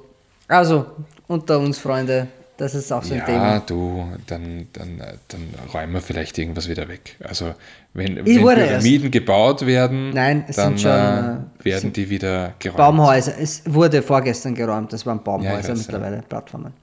Also, 0.48 0.86
unter 1.28 1.60
uns, 1.60 1.78
Freunde. 1.78 2.28
Das 2.58 2.74
ist 2.74 2.92
auch 2.94 3.04
so 3.04 3.14
ein 3.14 3.20
ja, 3.20 3.26
Thema. 3.26 3.54
Ja, 3.56 3.60
du, 3.60 4.06
dann, 4.28 4.68
dann, 4.72 5.02
dann 5.28 5.42
räumen 5.74 5.94
wir 5.94 6.02
vielleicht 6.02 6.38
irgendwas 6.38 6.70
wieder 6.70 6.88
weg. 6.88 7.18
Also, 7.22 7.54
wenn, 7.94 8.16
wenn 8.16 8.26
Pyramiden 8.26 9.12
gebaut 9.12 9.66
werden, 9.66 10.12
Nein, 10.12 10.46
dann 10.56 10.78
schon, 10.78 10.92
äh, 10.92 11.38
werden 11.64 11.92
die 11.92 12.10
wieder 12.10 12.54
geräumt. 12.60 12.78
Baumhäuser. 12.78 13.38
Es 13.38 13.64
wurde 13.66 14.02
vorgestern 14.02 14.56
geräumt, 14.56 14.94
das 14.94 15.06
waren 15.06 15.22
Baumhäuser 15.22 15.70
ja, 15.70 15.76
mittlerweile, 15.76 16.16
ja. 16.18 16.22
Plattformen. 16.22 16.74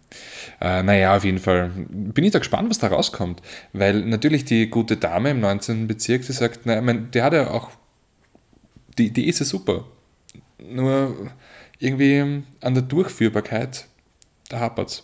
Äh, 0.61 0.83
naja, 0.83 1.17
auf 1.17 1.25
jeden 1.25 1.39
Fall 1.39 1.71
bin 1.89 2.25
ich 2.25 2.33
da 2.33 2.39
gespannt, 2.39 2.69
was 2.69 2.79
da 2.79 2.89
rauskommt. 2.89 3.41
Weil 3.73 4.03
natürlich 4.03 4.45
die 4.45 4.69
gute 4.69 4.99
Dame 4.99 5.31
im 5.31 5.41
19. 5.41 5.87
Bezirk, 5.87 6.27
die 6.27 6.33
sagt, 6.33 6.61
na, 6.65 6.83
mein, 6.83 7.11
die 7.11 7.23
hat 7.23 7.33
ja 7.33 7.51
auch, 7.51 7.71
die, 8.99 9.11
die 9.11 9.27
ist 9.27 9.39
ja 9.39 9.47
super. 9.47 9.85
Nur 10.59 11.31
irgendwie 11.79 12.43
an 12.61 12.75
der 12.75 12.83
Durchführbarkeit, 12.83 13.87
da 14.51 14.61
hapert 14.61 14.91
es. 14.91 15.03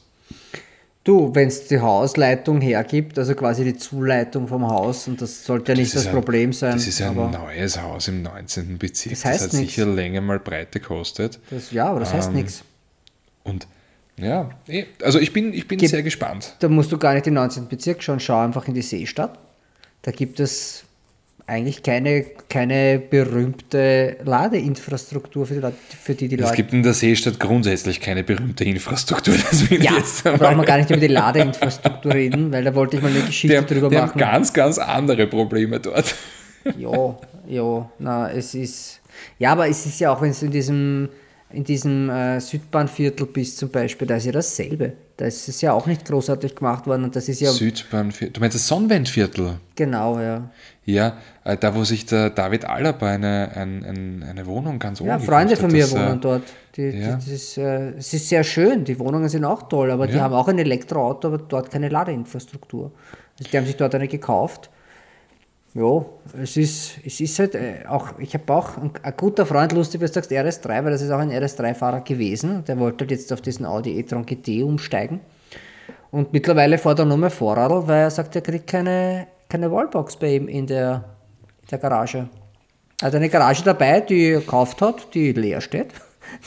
Du, 1.08 1.34
wenn 1.34 1.48
es 1.48 1.66
die 1.68 1.80
Hausleitung 1.80 2.60
hergibt, 2.60 3.18
also 3.18 3.34
quasi 3.34 3.64
die 3.64 3.74
Zuleitung 3.74 4.46
vom 4.46 4.68
Haus, 4.68 5.08
und 5.08 5.22
das 5.22 5.42
sollte 5.42 5.72
ja 5.72 5.78
nicht 5.78 5.94
das, 5.94 6.04
das 6.04 6.12
Problem 6.12 6.52
sein. 6.52 6.72
Das 6.72 6.86
ist 6.86 7.00
ein 7.00 7.14
neues 7.14 7.80
Haus 7.80 8.08
im 8.08 8.20
19. 8.20 8.76
Bezirk. 8.76 9.14
Das, 9.14 9.24
heißt 9.24 9.40
das 9.40 9.52
hat 9.54 9.58
nix. 9.58 9.74
sicher 9.74 9.86
länger 9.86 10.20
mal 10.20 10.38
Breite 10.38 10.80
gekostet. 10.80 11.40
Das, 11.48 11.70
ja, 11.70 11.86
aber 11.86 12.00
das 12.00 12.12
heißt 12.12 12.28
ähm, 12.28 12.34
nichts. 12.34 12.62
Und 13.42 13.66
ja, 14.18 14.50
eh, 14.66 14.84
also 15.02 15.18
ich 15.18 15.32
bin, 15.32 15.54
ich 15.54 15.66
bin 15.66 15.78
Gib, 15.78 15.88
sehr 15.88 16.02
gespannt. 16.02 16.54
Da 16.58 16.68
musst 16.68 16.92
du 16.92 16.98
gar 16.98 17.14
nicht 17.14 17.24
den 17.24 17.32
19. 17.32 17.68
Bezirk 17.68 18.02
schauen, 18.02 18.20
schau 18.20 18.40
einfach 18.40 18.68
in 18.68 18.74
die 18.74 18.82
Seestadt. 18.82 19.38
Da 20.02 20.10
gibt 20.10 20.40
es 20.40 20.84
eigentlich 21.48 21.82
keine, 21.82 22.26
keine 22.48 22.98
berühmte 22.98 24.18
Ladeinfrastruktur 24.22 25.46
für 25.46 25.54
die, 25.54 25.96
für 25.96 26.14
die, 26.14 26.28
die 26.28 26.36
Leute. 26.36 26.50
Es 26.50 26.56
gibt 26.56 26.74
in 26.74 26.82
der 26.82 26.92
Seestadt 26.92 27.40
grundsätzlich 27.40 28.00
keine 28.00 28.22
berühmte 28.22 28.64
Infrastruktur. 28.64 29.34
ja, 29.70 29.92
da 30.24 30.36
brauchen 30.36 30.58
wir 30.58 30.64
gar 30.64 30.76
nicht 30.76 30.90
über 30.90 31.00
die 31.00 31.06
Ladeinfrastruktur 31.06 32.12
reden, 32.12 32.52
weil 32.52 32.64
da 32.64 32.74
wollte 32.74 32.96
ich 32.96 33.02
mal 33.02 33.10
eine 33.10 33.22
Geschichte 33.22 33.60
die 33.60 33.74
drüber 33.74 33.88
die 33.88 33.96
machen. 33.96 34.10
Haben 34.10 34.18
ganz, 34.18 34.52
ganz 34.52 34.78
andere 34.78 35.26
Probleme 35.26 35.80
dort. 35.80 36.14
ja, 36.76 37.18
ja, 37.48 37.90
na, 37.98 38.30
es 38.30 38.54
ist. 38.54 39.00
Ja, 39.38 39.52
aber 39.52 39.68
es 39.68 39.86
ist 39.86 39.98
ja 40.00 40.12
auch, 40.12 40.20
wenn 40.20 40.32
du 40.32 40.44
in 40.44 40.52
diesem, 40.52 41.08
in 41.50 41.64
diesem 41.64 42.10
äh, 42.10 42.40
Südbahnviertel 42.40 43.26
bist 43.26 43.56
zum 43.56 43.70
Beispiel, 43.70 44.06
da 44.06 44.16
ist 44.16 44.26
ja 44.26 44.32
dasselbe. 44.32 44.92
Da 45.18 45.24
ist 45.24 45.48
es 45.48 45.60
ja 45.62 45.72
auch 45.72 45.86
nicht 45.86 46.04
großartig 46.04 46.54
gemacht 46.54 46.86
worden 46.86 47.02
und 47.02 47.16
das 47.16 47.28
ist 47.28 47.40
ja. 47.40 47.50
Südbahnviertel. 47.50 48.34
Du 48.34 48.40
meinst 48.40 48.54
das 48.54 48.68
Sonnenwendviertel? 48.68 49.58
Genau, 49.74 50.20
ja. 50.20 50.48
Ja, 50.84 51.16
äh, 51.42 51.56
da 51.56 51.74
wo 51.74 51.82
sich 51.82 52.06
der 52.06 52.30
David 52.30 52.64
Alaba 52.64 53.08
eine, 53.08 53.50
eine, 53.52 54.24
eine 54.30 54.46
Wohnung 54.46 54.78
ganz 54.78 55.00
oben 55.00 55.10
Ja, 55.10 55.18
Freunde 55.18 55.56
von 55.56 55.72
mir 55.72 55.82
das, 55.82 55.92
äh, 55.92 55.98
wohnen 55.98 56.20
dort. 56.20 56.44
Die, 56.76 56.82
ja. 56.82 56.90
die, 56.90 57.06
das 57.16 57.26
ist, 57.26 57.58
äh, 57.58 57.94
es 57.98 58.14
ist 58.14 58.28
sehr 58.28 58.44
schön, 58.44 58.84
die 58.84 58.96
Wohnungen 59.00 59.28
sind 59.28 59.44
auch 59.44 59.68
toll, 59.68 59.90
aber 59.90 60.06
ja. 60.06 60.12
die 60.12 60.20
haben 60.20 60.34
auch 60.34 60.46
ein 60.46 60.60
Elektroauto, 60.60 61.26
aber 61.26 61.38
dort 61.38 61.72
keine 61.72 61.88
Ladeinfrastruktur. 61.88 62.92
Also 63.40 63.50
die 63.50 63.56
haben 63.56 63.66
sich 63.66 63.76
dort 63.76 63.96
eine 63.96 64.06
gekauft. 64.06 64.70
Ja, 65.78 66.04
es 66.42 66.56
ist, 66.56 66.98
es 67.04 67.20
ist 67.20 67.38
halt 67.38 67.56
auch, 67.88 68.18
ich 68.18 68.34
habe 68.34 68.52
auch 68.52 68.76
ein, 68.76 68.90
ein, 69.02 69.14
guter 69.16 69.46
Freund, 69.46 69.72
lustig, 69.72 70.00
wie 70.00 70.06
du 70.06 70.12
sagst, 70.12 70.30
RS3, 70.32 70.84
weil 70.84 70.90
das 70.90 71.02
ist 71.02 71.10
auch 71.10 71.20
ein 71.20 71.30
RS3-Fahrer 71.30 72.00
gewesen. 72.00 72.64
Der 72.64 72.78
wollte 72.78 73.04
halt 73.04 73.12
jetzt 73.12 73.32
auf 73.32 73.40
diesen 73.40 73.64
Audi 73.64 73.98
e-tron 73.98 74.26
GT 74.26 74.62
umsteigen. 74.62 75.20
Und 76.10 76.32
mittlerweile 76.32 76.78
fährt 76.78 76.98
er 76.98 77.04
nur 77.04 77.18
mehr 77.18 77.30
Vorradl, 77.30 77.86
weil 77.86 78.02
er 78.02 78.10
sagt, 78.10 78.34
er 78.34 78.42
kriegt 78.42 78.66
keine 78.66 79.28
keine 79.48 79.70
Wallbox 79.72 80.16
bei 80.16 80.36
ihm 80.36 80.48
in 80.48 80.66
der, 80.66 81.04
der 81.70 81.78
Garage. 81.78 82.28
Er 83.00 83.06
hat 83.06 83.14
eine 83.14 83.28
Garage 83.28 83.62
dabei, 83.64 84.00
die 84.00 84.32
er 84.32 84.40
gekauft 84.40 84.82
hat, 84.82 85.14
die 85.14 85.32
leer 85.32 85.60
steht. 85.60 85.92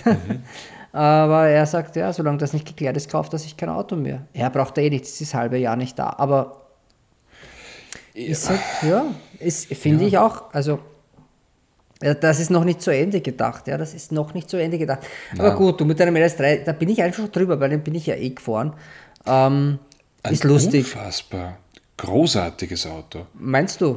Mhm. 0.05 0.43
Aber 0.93 1.47
er 1.47 1.65
sagt, 1.65 1.95
ja, 1.95 2.11
solange 2.11 2.39
das 2.39 2.51
nicht 2.51 2.67
geklärt 2.67 2.97
ist, 2.97 3.09
kauft 3.09 3.31
er 3.31 3.39
sich 3.39 3.55
kein 3.55 3.69
Auto 3.69 3.95
mehr. 3.95 4.27
Er 4.33 4.49
braucht 4.49 4.77
eh 4.77 4.89
nicht, 4.89 5.05
das 5.05 5.11
ist 5.11 5.21
das 5.21 5.33
halbe 5.33 5.57
Jahr 5.57 5.77
nicht 5.77 5.97
da. 5.97 6.15
Aber. 6.17 6.60
Ist 8.13 8.49
halt, 8.49 8.59
ja, 8.83 9.05
finde 9.49 10.03
ja. 10.03 10.07
ich 10.07 10.17
auch, 10.17 10.53
also 10.53 10.79
das 11.99 12.39
ist 12.39 12.49
noch 12.49 12.63
nicht 12.63 12.81
zu 12.81 12.91
Ende 12.91 13.21
gedacht, 13.21 13.67
ja, 13.67 13.77
das 13.77 13.93
ist 13.93 14.11
noch 14.11 14.33
nicht 14.33 14.49
zu 14.49 14.57
Ende 14.57 14.77
gedacht. 14.77 15.01
Aber 15.37 15.49
ja. 15.49 15.55
gut, 15.55 15.79
du 15.79 15.85
mit 15.85 15.99
deinem 15.99 16.15
LS3, 16.15 16.63
da 16.63 16.71
bin 16.71 16.89
ich 16.89 17.01
einfach 17.03 17.27
drüber, 17.27 17.59
weil 17.59 17.69
den 17.69 17.83
bin 17.83 17.93
ich 17.93 18.07
ja 18.07 18.15
eh 18.15 18.29
gefahren. 18.29 18.73
Ähm, 19.25 19.77
ist 20.29 20.43
lustig. 20.43 20.85
Unfassbar. 20.85 21.57
Großartiges 21.97 22.87
Auto. 22.87 23.27
Meinst 23.35 23.81
du? 23.81 23.93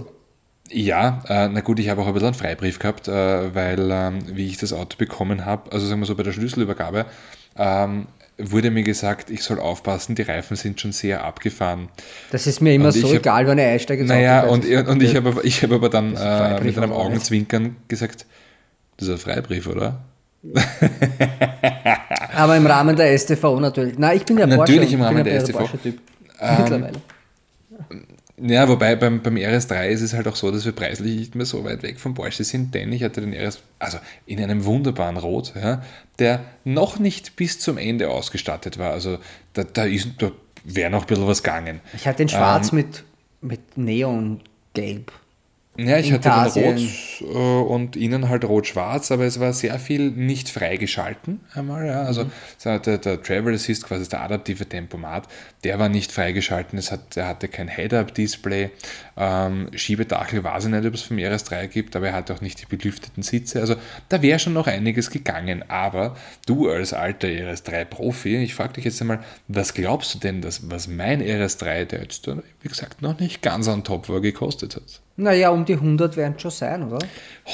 Ja, 0.71 1.23
äh, 1.29 1.49
na 1.49 1.61
gut, 1.61 1.79
ich 1.79 1.89
habe 1.89 2.03
auch 2.03 2.07
ein 2.07 2.13
bisschen 2.13 2.29
einen 2.29 2.35
Freibrief 2.35 2.79
gehabt, 2.79 3.09
äh, 3.09 3.55
weil, 3.55 3.91
ähm, 3.91 4.19
wie 4.37 4.49
ich 4.49 4.59
das 4.59 4.73
Auto 4.73 4.97
bekommen 4.99 5.45
habe, 5.45 5.73
also 5.73 5.87
sagen 5.87 6.01
wir 6.01 6.07
so 6.07 6.15
bei 6.15 6.23
der 6.23 6.33
Schlüsselübergabe, 6.33 7.07
ähm, 7.57 8.07
wurde 8.39 8.71
mir 8.71 8.83
gesagt, 8.83 9.31
ich 9.31 9.43
soll 9.43 9.61
aufpassen, 9.61 10.15
die 10.15 10.23
Reifen 10.23 10.57
sind 10.57 10.81
schon 10.81 10.93
sehr 10.93 11.25
abgefahren. 11.25 11.89
Das 12.31 12.47
ist 12.47 12.61
mir 12.61 12.75
immer 12.75 12.91
so 12.93 13.09
hab, 13.09 13.17
egal, 13.17 13.47
wenn 13.47 13.59
ich 13.59 13.65
einsteige. 13.65 14.05
Naja, 14.05 14.45
und, 14.45 14.65
und 14.65 15.03
ich 15.03 15.15
habe 15.15 15.31
aber, 15.31 15.43
hab 15.43 15.73
aber 15.73 15.89
dann 15.89 16.17
äh, 16.17 16.61
mit 16.63 16.77
einem 16.77 16.93
Augenzwinkern 16.93 17.77
gesagt, 17.89 18.27
das 18.97 19.09
ist 19.09 19.15
ein 19.15 19.19
Freibrief, 19.19 19.67
oder? 19.67 20.01
aber 22.35 22.57
im 22.57 22.67
Rahmen 22.67 22.97
der 22.97 23.17
STV 23.17 23.61
natürlich. 23.61 23.99
Nein, 23.99 24.17
ich 24.17 24.25
bin 24.25 24.37
ja 24.39 24.47
Porsche. 24.47 24.61
Natürlich 24.61 24.93
im 24.93 25.03
Rahmen 25.03 25.25
der, 25.25 25.35
der 25.35 25.41
STV. 25.41 25.69
Ähm, 26.41 26.57
mittlerweile. 26.59 27.01
Ja, 28.47 28.69
wobei 28.69 28.95
beim, 28.95 29.23
beim 29.23 29.37
RS3 29.37 29.89
ist 29.89 30.03
es 30.03 30.13
halt 30.13 30.29
auch 30.29 30.37
so, 30.37 30.51
dass 30.51 30.67
wir 30.67 30.73
preislich 30.73 31.17
nicht 31.17 31.35
mehr 31.35 31.47
so 31.47 31.65
weit 31.65 31.83
weg 31.83 31.99
vom 31.99 32.13
Porsche 32.13 32.45
sind, 32.45 32.75
denn 32.75 32.93
ich 32.93 33.03
hatte 33.03 33.23
den 33.23 33.33
RS, 33.33 33.63
also 33.79 33.97
in 34.27 34.39
einem 34.39 34.67
wunderbaren 34.67 35.17
Rot, 35.17 35.55
ja, 35.57 35.83
der 36.19 36.45
noch 36.63 36.99
nicht 36.99 37.37
bis 37.37 37.59
zum 37.59 37.79
Ende 37.79 38.11
ausgestattet 38.11 38.79
war. 38.79 38.93
Also 38.93 39.17
da, 39.55 39.65
da, 39.65 39.87
da 39.87 40.33
wäre 40.63 40.91
noch 40.91 41.03
ein 41.03 41.07
bisschen 41.07 41.27
was 41.27 41.43
gegangen. 41.43 41.81
Ich 41.95 42.07
hatte 42.07 42.19
den 42.19 42.29
schwarz 42.29 42.71
ähm, 42.71 42.77
mit, 42.77 43.05
mit 43.41 43.79
Neongelb. 43.79 45.11
Ja, 45.77 45.99
ich 45.99 46.13
hatte 46.13 46.31
den 46.55 46.77
Rot 46.77 46.81
äh, 47.21 47.25
und 47.25 47.97
innen 47.97 48.29
halt 48.29 48.45
rot-schwarz, 48.45 49.11
aber 49.11 49.25
es 49.25 49.41
war 49.41 49.53
sehr 49.53 49.81
viel 49.81 50.13
nicht 50.13 50.49
freigeschalten 50.49 51.41
einmal. 51.53 51.87
Ja. 51.87 52.03
Also 52.03 52.25
mhm. 52.25 52.83
der, 52.83 52.99
der 52.99 53.23
Travel 53.23 53.55
Assist, 53.55 53.85
quasi 53.85 54.09
der 54.09 54.23
adaptive 54.23 54.67
Tempomat, 54.67 55.27
der 55.65 55.81
war 55.81 55.89
nicht 55.89 56.13
freigeschalten. 56.13 56.79
Es 56.79 56.93
hat, 56.93 57.17
er 57.17 57.27
hatte 57.27 57.49
kein 57.49 57.67
Head-Up-Display. 57.67 58.71
Ähm, 59.17 59.69
Schiebedachel 59.75 60.45
weiß 60.45 60.67
ich 60.67 60.71
nicht, 60.71 60.87
ob 60.87 60.95
es 60.95 61.03
vom 61.03 61.17
RS3 61.17 61.67
gibt, 61.67 61.97
aber 61.97 62.09
er 62.09 62.15
hat 62.15 62.31
auch 62.31 62.41
nicht 62.41 62.63
die 62.63 62.67
belüfteten 62.67 63.25
Sitze. 63.25 63.61
Also 63.61 63.75
da 64.09 64.23
wäre 64.23 64.39
schon 64.39 64.53
noch 64.53 64.69
einiges 64.69 65.11
gegangen. 65.11 65.69
Aber 65.69 66.17
du 66.47 66.71
als 66.71 66.93
alter 66.93 67.27
RS3-Profi, 67.27 68.37
ich 68.45 68.55
frage 68.55 68.75
dich 68.75 68.85
jetzt 68.85 69.01
einmal, 69.01 69.25
was 69.49 69.75
glaubst 69.75 70.15
du 70.15 70.19
denn, 70.21 70.41
dass, 70.41 70.71
was 70.71 70.87
mein 70.87 71.21
RS3, 71.21 71.85
der 71.87 72.03
jetzt, 72.03 72.29
wie 72.29 72.69
gesagt, 72.69 73.03
noch 73.03 73.19
nicht 73.19 73.43
ganz 73.43 73.67
on 73.67 73.83
top 73.83 74.09
war, 74.09 74.21
gekostet 74.21 74.77
hat? 74.77 75.01
Naja, 75.17 75.51
um 75.51 75.65
die 75.65 75.75
100 75.75 76.17
werden 76.17 76.39
schon 76.39 76.51
sein, 76.51 76.83
oder? 76.83 76.99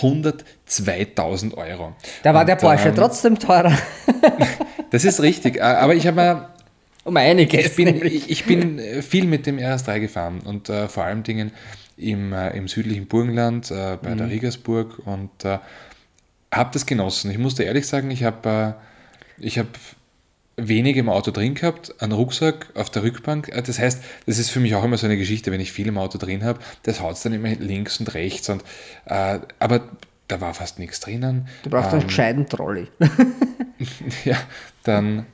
102.000 0.00 1.54
Euro. 1.56 1.94
Da 2.22 2.32
war 2.32 2.40
Und, 2.40 2.48
der 2.48 2.56
Porsche 2.56 2.88
ähm, 2.88 2.94
trotzdem 2.94 3.38
teurer. 3.38 3.76
das 4.90 5.04
ist 5.04 5.20
richtig, 5.20 5.62
aber 5.62 5.94
ich 5.94 6.06
habe 6.06 6.16
mir. 6.16 6.48
Um 7.04 7.16
einiges. 7.16 7.66
Ich 7.66 7.76
bin, 7.76 8.04
ich, 8.04 8.30
ich 8.30 8.44
bin 8.44 8.78
viel 9.02 9.24
mit 9.24 9.46
dem 9.46 9.58
RS3 9.58 10.00
gefahren 10.00 10.40
und 10.44 10.68
äh, 10.68 10.86
vor 10.86 11.04
allen 11.04 11.22
Dingen 11.22 11.50
im, 11.96 12.32
äh, 12.32 12.50
im 12.56 12.68
südlichen 12.68 13.06
Burgenland, 13.06 13.70
äh, 13.70 13.96
bei 14.00 14.10
mhm. 14.10 14.18
der 14.18 14.30
Riegersburg 14.30 15.00
und 15.06 15.44
äh, 15.44 15.58
habe 16.52 16.70
das 16.72 16.86
genossen. 16.86 17.30
Ich 17.30 17.38
musste 17.38 17.62
ehrlich 17.62 17.86
sagen, 17.86 18.10
ich 18.10 18.24
habe 18.24 18.76
äh, 19.38 19.44
ich 19.44 19.58
hab 19.58 19.66
wenig 20.56 20.96
im 20.96 21.08
Auto 21.08 21.30
drin 21.30 21.54
gehabt, 21.54 21.94
einen 22.00 22.12
Rucksack 22.12 22.66
auf 22.74 22.90
der 22.90 23.02
Rückbank. 23.02 23.48
Äh, 23.48 23.62
das 23.62 23.78
heißt, 23.78 24.02
das 24.26 24.38
ist 24.38 24.50
für 24.50 24.60
mich 24.60 24.74
auch 24.74 24.84
immer 24.84 24.98
so 24.98 25.06
eine 25.06 25.16
Geschichte, 25.16 25.52
wenn 25.52 25.60
ich 25.60 25.72
viel 25.72 25.88
im 25.88 25.98
Auto 25.98 26.18
drin 26.18 26.44
habe, 26.44 26.60
das 26.82 27.00
haut 27.00 27.14
es 27.14 27.22
dann 27.22 27.32
immer 27.32 27.48
links 27.48 28.00
und 28.00 28.12
rechts. 28.14 28.48
Und, 28.48 28.62
äh, 29.06 29.38
aber 29.58 29.88
da 30.28 30.40
war 30.40 30.54
fast 30.54 30.78
nichts 30.78 31.00
drinnen. 31.00 31.48
Du 31.62 31.70
brauchst 31.70 31.92
ähm, 31.92 32.00
einen 32.00 32.08
gescheiten 32.08 32.46
Trolley. 32.46 32.88
ja, 34.24 34.36
dann, 34.84 35.26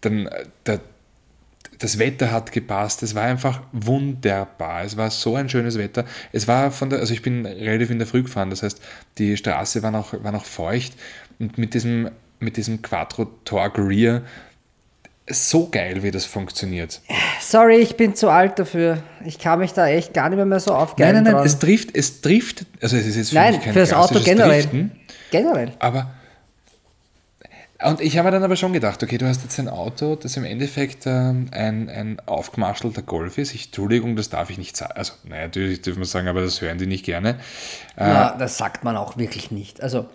dann 0.00 0.26
äh, 0.26 0.46
der, 0.66 0.80
das 1.78 1.98
Wetter 1.98 2.30
hat 2.30 2.52
gepasst, 2.52 3.02
es 3.02 3.14
war 3.14 3.22
einfach 3.22 3.62
wunderbar. 3.72 4.84
Es 4.84 4.98
war 4.98 5.10
so 5.10 5.36
ein 5.36 5.48
schönes 5.48 5.78
Wetter. 5.78 6.04
Es 6.30 6.46
war 6.46 6.70
von 6.70 6.90
der, 6.90 6.98
also 6.98 7.14
ich 7.14 7.22
bin 7.22 7.46
relativ 7.46 7.90
in 7.90 7.98
der 7.98 8.06
Früh 8.06 8.22
gefahren, 8.22 8.50
das 8.50 8.62
heißt, 8.62 8.82
die 9.16 9.36
Straße 9.36 9.82
war 9.82 9.90
noch, 9.90 10.12
war 10.22 10.32
noch 10.32 10.44
feucht 10.44 10.92
und 11.38 11.56
mit 11.56 11.72
diesem 11.72 12.10
mit 12.40 12.56
diesem 12.56 12.82
Quattro 12.82 13.26
Torque 13.44 13.78
Rear. 13.78 14.22
So 15.28 15.68
geil, 15.68 16.02
wie 16.02 16.10
das 16.10 16.24
funktioniert. 16.24 17.00
Sorry, 17.40 17.76
ich 17.76 17.96
bin 17.96 18.16
zu 18.16 18.30
alt 18.30 18.58
dafür. 18.58 19.02
Ich 19.24 19.38
kann 19.38 19.60
mich 19.60 19.72
da 19.72 19.86
echt 19.86 20.12
gar 20.12 20.28
nicht 20.28 20.44
mehr, 20.44 20.60
so 20.60 20.74
aufgeilen. 20.74 21.14
Nein, 21.14 21.24
nein, 21.24 21.32
nein, 21.32 21.42
dran. 21.42 21.46
es 21.46 21.58
trifft, 21.60 21.94
es 21.94 22.20
trifft, 22.20 22.66
also 22.82 22.96
es 22.96 23.06
ist 23.06 23.16
jetzt 23.16 23.28
für 23.28 23.36
nein, 23.36 23.54
mich 23.54 23.62
kein 23.62 23.72
für 23.72 23.78
das 23.78 23.92
Auto 23.92 24.18
generell. 24.18 24.62
Driften, 24.62 24.90
generell. 25.30 25.72
Aber 25.78 26.10
und 27.82 28.00
ich 28.00 28.18
habe 28.18 28.26
mir 28.26 28.32
dann 28.32 28.42
aber 28.42 28.56
schon 28.56 28.72
gedacht, 28.72 29.02
okay, 29.02 29.16
du 29.16 29.26
hast 29.26 29.42
jetzt 29.42 29.58
ein 29.58 29.68
Auto, 29.68 30.14
das 30.14 30.36
im 30.36 30.44
Endeffekt 30.44 31.06
ähm, 31.06 31.48
ein, 31.50 31.88
ein 31.88 32.20
aufgemarschelter 32.26 33.00
Golf 33.00 33.38
ist. 33.38 33.54
Ich, 33.54 33.66
Entschuldigung, 33.66 34.16
das 34.16 34.28
darf 34.28 34.50
ich 34.50 34.58
nicht 34.58 34.76
sagen. 34.76 34.92
Also, 34.96 35.14
naja, 35.24 35.44
natürlich 35.44 35.80
dürfen 35.80 36.00
wir 36.00 36.06
sagen, 36.06 36.28
aber 36.28 36.42
das 36.42 36.60
hören 36.60 36.76
die 36.76 36.86
nicht 36.86 37.06
gerne. 37.06 37.36
Äh, 37.96 38.06
ja, 38.06 38.36
das 38.38 38.58
sagt 38.58 38.84
man 38.84 38.96
auch 38.96 39.16
wirklich 39.16 39.50
nicht. 39.50 39.82
Also, 39.82 40.06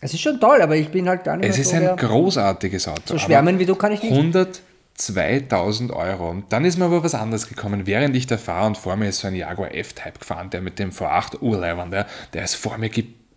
es 0.00 0.12
ist 0.14 0.20
schon 0.20 0.40
toll, 0.40 0.60
aber 0.60 0.76
ich 0.76 0.88
bin 0.88 1.08
halt 1.08 1.24
gar 1.24 1.36
nicht 1.36 1.48
Es 1.48 1.58
ist 1.58 1.70
so 1.70 1.76
ein 1.76 1.96
großartiges 1.96 2.88
Auto. 2.88 3.00
So 3.06 3.18
schwärmen 3.18 3.58
wie 3.58 3.66
du 3.66 3.74
kann 3.74 3.92
ich 3.92 4.02
nicht. 4.02 4.12
102.000 4.12 5.92
Euro. 5.92 6.30
Und 6.30 6.52
dann 6.52 6.64
ist 6.64 6.78
mir 6.78 6.84
aber 6.86 7.02
was 7.02 7.14
anderes 7.14 7.48
gekommen. 7.48 7.86
Während 7.86 8.14
ich 8.14 8.26
da 8.26 8.36
fahre 8.36 8.66
und 8.66 8.76
vor 8.76 8.96
mir 8.96 9.08
ist 9.08 9.20
so 9.20 9.28
ein 9.28 9.34
Jaguar 9.34 9.74
F-Type 9.74 10.18
gefahren, 10.18 10.50
der 10.50 10.60
mit 10.60 10.78
dem 10.78 10.90
V8 10.90 11.40
Urleibern, 11.40 11.90
der, 11.90 12.06
der 12.34 12.44
ist 12.44 12.56
vor 12.56 12.76
mir 12.78 12.90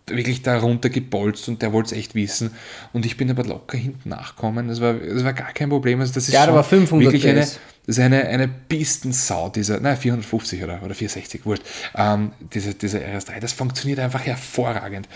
wirklich 0.06 0.42
da 0.42 0.58
runter 0.58 0.90
gebolzt 0.90 1.48
und 1.48 1.62
der 1.62 1.72
wollte 1.72 1.94
es 1.94 1.98
echt 1.98 2.14
wissen. 2.14 2.54
Und 2.92 3.06
ich 3.06 3.16
bin 3.16 3.30
aber 3.30 3.44
locker 3.44 3.78
hinten 3.78 4.10
nachkommen. 4.10 4.68
Das 4.68 4.80
war, 4.80 4.94
das 4.94 5.24
war 5.24 5.32
gar 5.32 5.52
kein 5.52 5.70
Problem. 5.70 6.00
Also 6.00 6.12
das 6.12 6.28
ist 6.28 6.34
ja, 6.34 6.44
aber 6.44 6.64
500 6.64 7.06
wirklich 7.06 7.26
eine, 7.26 7.40
das 7.40 7.58
ist 7.86 8.00
eine, 8.00 8.26
eine 8.26 8.48
Pistensau, 8.48 9.48
dieser, 9.48 9.80
nein, 9.80 9.96
450 9.96 10.62
oder, 10.62 10.74
oder 10.82 10.94
460, 10.94 11.46
wurscht. 11.46 11.62
Ähm, 11.96 12.32
dieser, 12.52 12.74
dieser 12.74 12.98
RS3, 12.98 13.40
das 13.40 13.52
funktioniert 13.52 13.98
einfach 14.00 14.26
hervorragend 14.26 15.08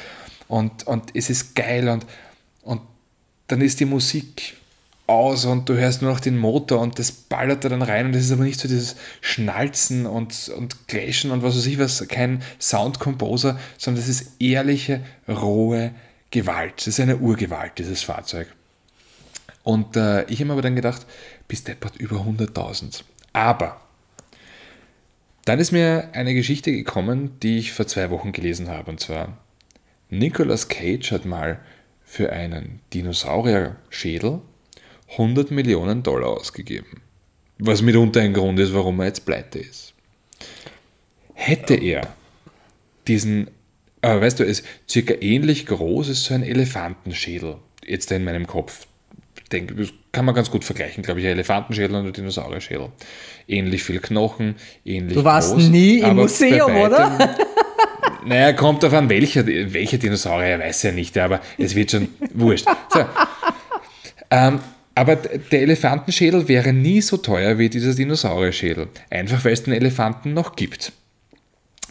und, 0.54 0.86
und 0.86 1.16
es 1.16 1.30
ist 1.30 1.56
geil 1.56 1.88
und, 1.88 2.06
und 2.62 2.80
dann 3.48 3.60
ist 3.60 3.80
die 3.80 3.86
Musik 3.86 4.54
aus 5.08 5.46
und 5.46 5.68
du 5.68 5.74
hörst 5.74 6.00
nur 6.00 6.12
noch 6.12 6.20
den 6.20 6.38
Motor 6.38 6.80
und 6.80 6.96
das 7.00 7.10
ballert 7.10 7.64
da 7.64 7.68
dann 7.68 7.82
rein 7.82 8.06
und 8.06 8.14
es 8.14 8.26
ist 8.26 8.30
aber 8.30 8.44
nicht 8.44 8.60
so 8.60 8.68
dieses 8.68 8.94
Schnalzen 9.20 10.06
und, 10.06 10.52
und 10.56 10.86
Clashen 10.86 11.32
und 11.32 11.42
was 11.42 11.56
weiß 11.56 11.66
ich 11.66 11.80
was, 11.80 12.06
kein 12.06 12.40
Soundcomposer, 12.60 13.58
sondern 13.78 14.00
das 14.00 14.08
ist 14.08 14.40
ehrliche, 14.40 15.04
rohe 15.26 15.90
Gewalt. 16.30 16.74
Das 16.76 16.86
ist 16.86 17.00
eine 17.00 17.16
Urgewalt, 17.16 17.72
dieses 17.78 18.04
Fahrzeug. 18.04 18.46
Und 19.64 19.96
äh, 19.96 20.22
ich 20.26 20.38
habe 20.38 20.44
mir 20.44 20.52
aber 20.52 20.62
dann 20.62 20.76
gedacht, 20.76 21.04
bis 21.48 21.64
deppert 21.64 21.96
über 21.96 22.18
100.000. 22.18 23.02
Aber 23.32 23.80
dann 25.46 25.58
ist 25.58 25.72
mir 25.72 26.10
eine 26.12 26.32
Geschichte 26.32 26.70
gekommen, 26.70 27.40
die 27.42 27.58
ich 27.58 27.72
vor 27.72 27.88
zwei 27.88 28.10
Wochen 28.10 28.30
gelesen 28.30 28.68
habe. 28.68 28.92
Und 28.92 29.00
zwar 29.00 29.43
Nicolas 30.18 30.68
Cage 30.68 31.12
hat 31.12 31.24
mal 31.24 31.58
für 32.04 32.32
einen 32.32 32.80
Dinosaurierschädel 32.92 34.40
100 35.12 35.50
Millionen 35.50 36.02
Dollar 36.02 36.28
ausgegeben. 36.28 37.02
Was 37.58 37.82
mitunter 37.82 38.20
ein 38.20 38.32
Grund 38.32 38.58
ist, 38.58 38.74
warum 38.74 39.00
er 39.00 39.06
jetzt 39.06 39.26
pleite 39.26 39.58
ist. 39.58 39.94
Hätte 41.34 41.74
er 41.74 42.14
diesen, 43.06 43.48
äh, 44.02 44.20
weißt 44.20 44.40
du, 44.40 44.44
es 44.44 44.60
ist 44.60 44.66
circa 44.88 45.14
ähnlich 45.20 45.66
groß 45.66 46.08
ist 46.08 46.24
so 46.24 46.34
ein 46.34 46.42
Elefantenschädel, 46.42 47.56
jetzt 47.84 48.10
in 48.12 48.24
meinem 48.24 48.46
Kopf. 48.46 48.86
Ich 49.42 49.48
denke, 49.50 49.74
das 49.74 49.92
kann 50.10 50.24
man 50.24 50.34
ganz 50.34 50.50
gut 50.50 50.64
vergleichen, 50.64 51.02
glaube 51.02 51.20
ich, 51.20 51.26
ein 51.26 51.32
Elefantenschädel 51.32 51.94
und 51.96 52.06
ein 52.06 52.12
Dinosaurierschädel. 52.12 52.90
Ähnlich 53.46 53.82
viel 53.82 54.00
Knochen, 54.00 54.56
ähnlich 54.84 55.14
Du 55.16 55.24
warst 55.24 55.54
groß, 55.54 55.68
nie 55.68 55.98
im 55.98 56.16
Museum, 56.16 56.74
oder? 56.76 57.36
Naja, 58.24 58.52
kommt 58.52 58.82
darauf 58.82 58.98
an, 58.98 59.08
welcher, 59.08 59.46
welcher 59.46 59.98
Dinosaurier, 59.98 60.58
weiß 60.58 60.84
ja 60.84 60.92
nicht, 60.92 61.16
aber 61.18 61.40
es 61.58 61.74
wird 61.74 61.90
schon 61.90 62.08
wurscht. 62.32 62.66
So. 62.90 63.04
Ähm, 64.30 64.60
aber 64.94 65.16
der 65.16 65.62
Elefantenschädel 65.62 66.48
wäre 66.48 66.72
nie 66.72 67.00
so 67.00 67.16
teuer 67.16 67.58
wie 67.58 67.68
dieser 67.68 67.94
Dinosaurierschädel. 67.94 68.88
Einfach 69.10 69.44
weil 69.44 69.52
es 69.52 69.64
den 69.64 69.74
Elefanten 69.74 70.32
noch 70.34 70.56
gibt. 70.56 70.92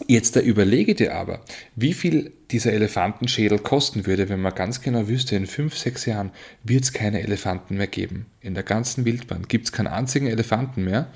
Jetzt 0.08 0.34
da 0.34 0.40
überlege 0.40 0.94
dir 0.94 1.14
aber, 1.14 1.40
wie 1.76 1.92
viel 1.92 2.32
dieser 2.50 2.72
Elefantenschädel 2.72 3.58
kosten 3.60 4.06
würde, 4.06 4.28
wenn 4.28 4.40
man 4.40 4.54
ganz 4.54 4.80
genau 4.80 5.06
wüsste, 5.06 5.36
in 5.36 5.46
fünf, 5.46 5.78
sechs 5.78 6.04
Jahren 6.04 6.32
wird 6.64 6.82
es 6.82 6.92
keine 6.92 7.22
Elefanten 7.22 7.76
mehr 7.76 7.86
geben. 7.86 8.26
In 8.40 8.54
der 8.54 8.64
ganzen 8.64 9.04
Wildbahn 9.04 9.46
gibt 9.46 9.66
es 9.66 9.72
keinen 9.72 9.86
einzigen 9.86 10.26
Elefanten 10.26 10.84
mehr. 10.84 11.06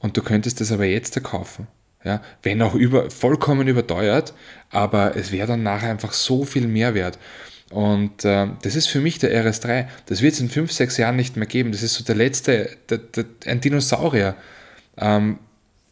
Und 0.00 0.16
du 0.16 0.22
könntest 0.22 0.60
das 0.60 0.72
aber 0.72 0.84
jetzt 0.84 1.22
kaufen. 1.22 1.66
Ja, 2.02 2.22
wenn 2.42 2.62
auch 2.62 2.74
über, 2.74 3.10
vollkommen 3.10 3.68
überteuert, 3.68 4.32
aber 4.70 5.16
es 5.16 5.32
wäre 5.32 5.46
dann 5.46 5.62
nachher 5.62 5.90
einfach 5.90 6.12
so 6.12 6.44
viel 6.44 6.66
Mehrwert. 6.66 7.18
Und 7.70 8.24
äh, 8.24 8.48
das 8.62 8.74
ist 8.74 8.88
für 8.88 9.00
mich 9.00 9.18
der 9.18 9.30
RS3. 9.44 9.86
Das 10.06 10.22
wird 10.22 10.32
es 10.34 10.40
in 10.40 10.48
fünf, 10.48 10.72
sechs 10.72 10.96
Jahren 10.96 11.16
nicht 11.16 11.36
mehr 11.36 11.46
geben. 11.46 11.72
Das 11.72 11.82
ist 11.82 11.94
so 11.94 12.02
der 12.02 12.16
letzte, 12.16 12.70
der, 12.88 12.98
der, 12.98 13.26
ein 13.46 13.60
Dinosaurier. 13.60 14.34
Ähm, 14.96 15.38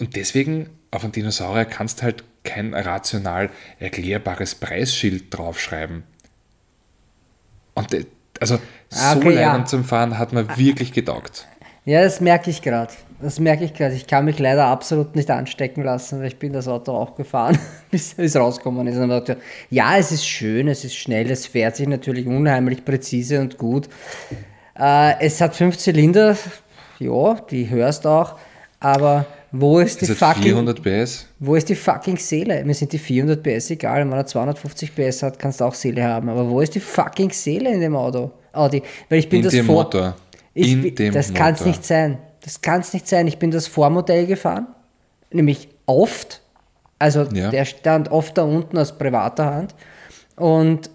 und 0.00 0.16
deswegen, 0.16 0.70
auf 0.90 1.04
einen 1.04 1.12
Dinosaurier 1.12 1.66
kannst 1.66 2.00
du 2.00 2.04
halt 2.04 2.24
kein 2.42 2.74
rational 2.74 3.50
erklärbares 3.78 4.54
Preisschild 4.54 5.26
draufschreiben. 5.36 6.02
Und 7.74 8.06
also 8.40 8.58
ah, 8.92 9.16
okay, 9.16 9.32
so 9.34 9.38
ja. 9.38 9.64
zum 9.64 9.84
Fahren 9.84 10.18
hat 10.18 10.32
man 10.32 10.56
wirklich 10.56 10.92
getaugt. 10.92 11.46
Ja, 11.84 12.02
das 12.02 12.20
merke 12.20 12.50
ich 12.50 12.62
gerade. 12.62 12.92
Das 13.20 13.40
merke 13.40 13.64
ich 13.64 13.74
gerade. 13.74 13.94
Ich 13.96 14.06
kann 14.06 14.24
mich 14.24 14.38
leider 14.38 14.66
absolut 14.66 15.16
nicht 15.16 15.28
anstecken 15.30 15.82
lassen, 15.82 16.20
weil 16.20 16.28
ich 16.28 16.38
bin 16.38 16.52
das 16.52 16.68
Auto 16.68 16.92
auch 16.92 17.16
gefahren, 17.16 17.58
bis 17.90 18.14
es 18.16 18.36
rausgekommen 18.36 18.86
ist. 18.86 18.96
Und 18.96 19.08
dachte, 19.08 19.38
ja, 19.70 19.96
es 19.96 20.12
ist 20.12 20.24
schön, 20.26 20.68
es 20.68 20.84
ist 20.84 20.94
schnell, 20.94 21.28
es 21.30 21.46
fährt 21.46 21.74
sich 21.76 21.88
natürlich 21.88 22.26
unheimlich 22.26 22.84
präzise 22.84 23.40
und 23.40 23.58
gut. 23.58 23.88
Äh, 24.78 25.14
es 25.20 25.40
hat 25.40 25.56
fünf 25.56 25.76
Zylinder, 25.78 26.36
ja, 27.00 27.34
die 27.50 27.68
hörst 27.68 28.06
auch, 28.06 28.36
aber 28.78 29.26
wo 29.50 29.80
ist 29.80 30.00
die 30.00 30.04
Es 30.04 30.20
hat 30.20 30.36
fucking 30.36 30.52
400 30.52 30.82
PS. 30.82 31.26
wo 31.40 31.56
ist 31.56 31.68
die 31.68 31.74
fucking 31.74 32.18
Seele? 32.18 32.64
Mir 32.64 32.74
sind 32.74 32.92
die 32.92 32.98
400 32.98 33.42
PS 33.42 33.70
egal. 33.70 34.00
Wenn 34.08 34.12
er 34.16 34.26
250 34.26 34.94
PS 34.94 35.22
hat, 35.22 35.38
kannst 35.38 35.60
du 35.60 35.64
auch 35.64 35.74
Seele 35.74 36.04
haben. 36.04 36.28
Aber 36.28 36.48
wo 36.48 36.60
ist 36.60 36.74
die 36.74 36.80
fucking 36.80 37.30
Seele 37.30 37.72
in 37.72 37.80
dem 37.80 37.96
Auto? 37.96 38.30
Audi. 38.52 38.82
Weil 39.08 39.20
ich 39.20 39.28
bin 39.28 39.38
In 39.38 39.44
das 39.44 39.52
dem 39.54 39.64
vor. 39.66 39.84
Motor. 39.84 40.16
Ich, 40.52 40.72
In 40.72 40.94
dem 40.94 41.14
das 41.14 41.32
kann 41.32 41.54
es 41.54 41.64
nicht 41.64 41.82
sein. 41.84 42.18
Das 42.48 42.62
kann 42.62 42.80
es 42.80 42.94
nicht 42.94 43.06
sein. 43.06 43.26
Ich 43.26 43.38
bin 43.38 43.50
das 43.50 43.66
Vormodell 43.66 44.24
gefahren, 44.24 44.68
nämlich 45.30 45.68
oft. 45.84 46.40
Also 46.98 47.24
Ja. 47.24 47.50
der 47.50 47.66
stand 47.66 48.10
oft 48.10 48.38
da 48.38 48.42
unten 48.44 48.78
aus 48.78 48.96
privater 48.96 49.44
Hand. 49.54 49.74
Und 50.34 50.88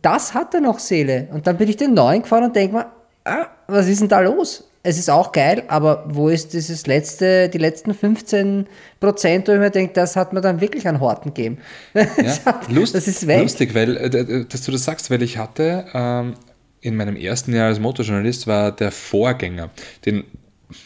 das 0.00 0.32
hatte 0.32 0.60
noch 0.60 0.78
Seele. 0.78 1.26
Und 1.32 1.48
dann 1.48 1.56
bin 1.56 1.68
ich 1.68 1.76
den 1.76 1.94
neuen 1.94 2.22
gefahren 2.22 2.44
und 2.44 2.54
denke 2.54 2.76
mir, 2.76 2.86
ah, 3.24 3.46
was 3.66 3.88
ist 3.88 4.00
denn 4.00 4.08
da 4.08 4.20
los? 4.20 4.68
Es 4.84 4.96
ist 4.96 5.10
auch 5.10 5.32
geil, 5.32 5.64
aber 5.66 6.04
wo 6.06 6.28
ist 6.28 6.52
dieses 6.52 6.86
letzte, 6.86 7.48
die 7.48 7.58
letzten 7.58 7.94
15 7.94 8.68
Prozent, 9.00 9.48
wo 9.48 9.52
ich 9.52 9.58
mir 9.58 9.70
denke, 9.70 9.94
das 9.94 10.14
hat 10.14 10.32
mir 10.32 10.40
dann 10.40 10.60
wirklich 10.60 10.86
einen 10.86 11.00
Horten 11.00 11.34
gegeben. 11.34 11.58
Das, 11.94 12.16
Ja, 12.16 12.44
hat, 12.44 12.70
lust, 12.70 12.94
das 12.94 13.08
ist 13.08 13.26
weg. 13.26 13.42
lustig, 13.42 13.74
weil, 13.74 13.96
äh, 13.96 14.44
dass 14.46 14.62
du 14.62 14.70
das 14.70 14.84
sagst, 14.84 15.10
weil 15.10 15.22
ich 15.24 15.36
hatte 15.36 15.84
ähm, 15.94 16.34
in 16.80 16.94
meinem 16.94 17.16
ersten 17.16 17.52
Jahr 17.52 17.66
als 17.66 17.80
Motorjournalist 17.80 18.46
war 18.46 18.70
der 18.70 18.92
Vorgänger, 18.92 19.70
den, 20.06 20.22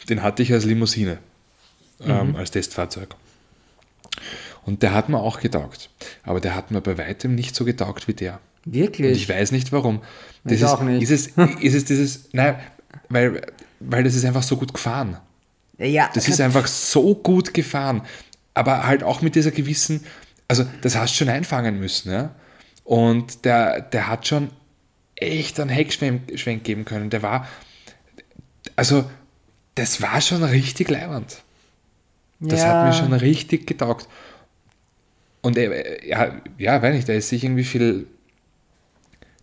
den 0.09 0.23
hatte 0.23 0.43
ich 0.43 0.51
als 0.53 0.65
Limousine, 0.65 1.17
ähm, 2.05 2.29
Mhm. 2.29 2.35
als 2.35 2.51
Testfahrzeug. 2.51 3.15
Und 4.65 4.83
der 4.83 4.93
hat 4.93 5.09
mir 5.09 5.19
auch 5.19 5.39
getaugt. 5.39 5.89
Aber 6.23 6.39
der 6.41 6.55
hat 6.55 6.71
mir 6.71 6.81
bei 6.81 6.97
weitem 6.97 7.35
nicht 7.35 7.55
so 7.55 7.63
getaugt 7.65 8.07
wie 8.07 8.13
der. 8.13 8.39
Und 8.65 8.75
ich 8.75 8.81
Wirklich. 8.81 9.29
weiß 9.29 9.51
nicht 9.51 9.71
warum. 9.71 10.01
Das 10.43 10.53
Ich 10.53 10.61
ist, 10.61 10.67
auch 10.67 10.81
nicht. 10.81 11.01
Ist 11.01 11.11
es, 11.11 11.27
ist 11.61 11.73
es 11.73 11.85
dieses, 11.85 12.29
nein, 12.33 12.59
weil, 13.09 13.41
weil 13.79 14.03
das 14.03 14.15
ist 14.15 14.25
einfach 14.25 14.43
so 14.43 14.57
gut 14.57 14.73
gefahren. 14.73 15.17
Ja, 15.77 16.09
Das 16.13 16.27
ist 16.27 16.41
einfach 16.41 16.67
so 16.67 17.15
gut 17.15 17.53
gefahren. 17.53 18.01
Aber 18.55 18.87
halt 18.87 19.03
auch 19.03 19.21
mit 19.21 19.35
dieser 19.35 19.51
gewissen, 19.51 20.03
also 20.47 20.65
das 20.81 20.95
hast 20.95 21.13
du 21.13 21.17
schon 21.19 21.29
einfangen 21.29 21.79
müssen, 21.79 22.11
ja. 22.11 22.33
Und 22.83 23.45
der, 23.45 23.81
der 23.81 24.07
hat 24.07 24.27
schon 24.27 24.49
echt 25.15 25.59
einen 25.59 25.69
Heckschwenk 25.69 26.37
Schwenk 26.39 26.63
geben 26.63 26.83
können. 26.83 27.09
Der 27.09 27.21
war, 27.21 27.47
also 28.75 29.09
das 29.77 30.01
war 30.01 30.21
schon 30.21 30.43
richtig 30.43 30.89
leibend. 30.89 31.43
Das 32.39 32.61
ja. 32.61 32.67
hat 32.67 32.87
mir 32.87 32.93
schon 32.93 33.13
richtig 33.13 33.65
getaugt. 33.67 34.07
Und 35.41 35.57
er, 35.57 36.05
ja, 36.05 36.41
ja, 36.57 36.81
weiß 36.81 36.95
nicht, 36.95 37.07
der 37.07 37.15
ist 37.15 37.29
sich 37.29 37.43
irgendwie 37.43 37.63
viel, 37.63 38.07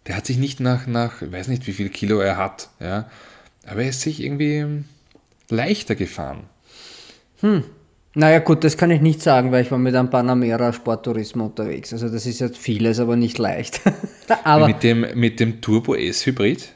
der 0.07 0.17
hat 0.17 0.27
sich 0.27 0.39
nicht 0.39 0.61
nach, 0.61 0.87
nach, 0.87 1.23
ich 1.23 1.33
weiß 1.33 1.49
nicht, 1.49 1.67
wie 1.67 1.73
viel 1.73 1.89
Kilo 1.89 2.19
er 2.19 2.37
hat, 2.37 2.69
ja, 2.81 3.09
aber 3.67 3.83
er 3.83 3.89
ist 3.89 4.03
sich 4.03 4.23
irgendwie 4.23 4.85
leichter 5.49 5.95
gefahren. 5.95 6.45
Naja 8.15 8.39
gut, 8.41 8.63
das 8.65 8.77
kann 8.77 8.91
ich 8.91 9.01
nicht 9.01 9.23
sagen, 9.23 9.51
weil 9.51 9.65
ich 9.65 9.71
war 9.71 9.79
mit 9.79 9.95
einem 9.95 10.11
Panamera 10.11 10.73
Sporttourismus 10.73 11.51
unterwegs. 11.51 11.93
Also 11.93 12.09
das 12.09 12.27
ist 12.27 12.41
jetzt 12.41 12.59
vieles, 12.59 13.01
aber 13.01 13.17
nicht 13.17 13.39
leicht. 13.39 13.81
aber 14.45 14.69
mit 14.69 14.83
dem, 14.83 15.07
mit 15.15 15.41
dem 15.41 15.61
Turbo 15.61 15.95
S 15.95 16.25
Hybrid? 16.27 16.69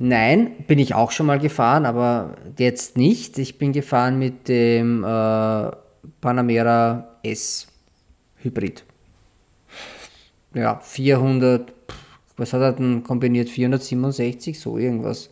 Nein, 0.00 0.64
bin 0.66 0.80
ich 0.80 0.94
auch 0.94 1.12
schon 1.12 1.26
mal 1.26 1.38
gefahren, 1.38 1.86
aber 1.86 2.34
jetzt 2.58 2.96
nicht. 2.96 3.38
Ich 3.38 3.58
bin 3.58 3.72
gefahren 3.72 4.18
mit 4.18 4.48
dem 4.48 5.04
äh, 5.04 5.70
Panamera 6.20 7.18
S 7.22 7.68
Hybrid. 8.36 8.84
Ja, 10.54 10.80
400, 10.80 11.70
pff, 11.70 11.96
was 12.36 12.52
hat 12.52 12.62
er 12.62 12.72
denn 12.72 13.04
kombiniert? 13.04 13.48
467, 13.48 14.58
so 14.58 14.78
irgendwas. 14.78 15.30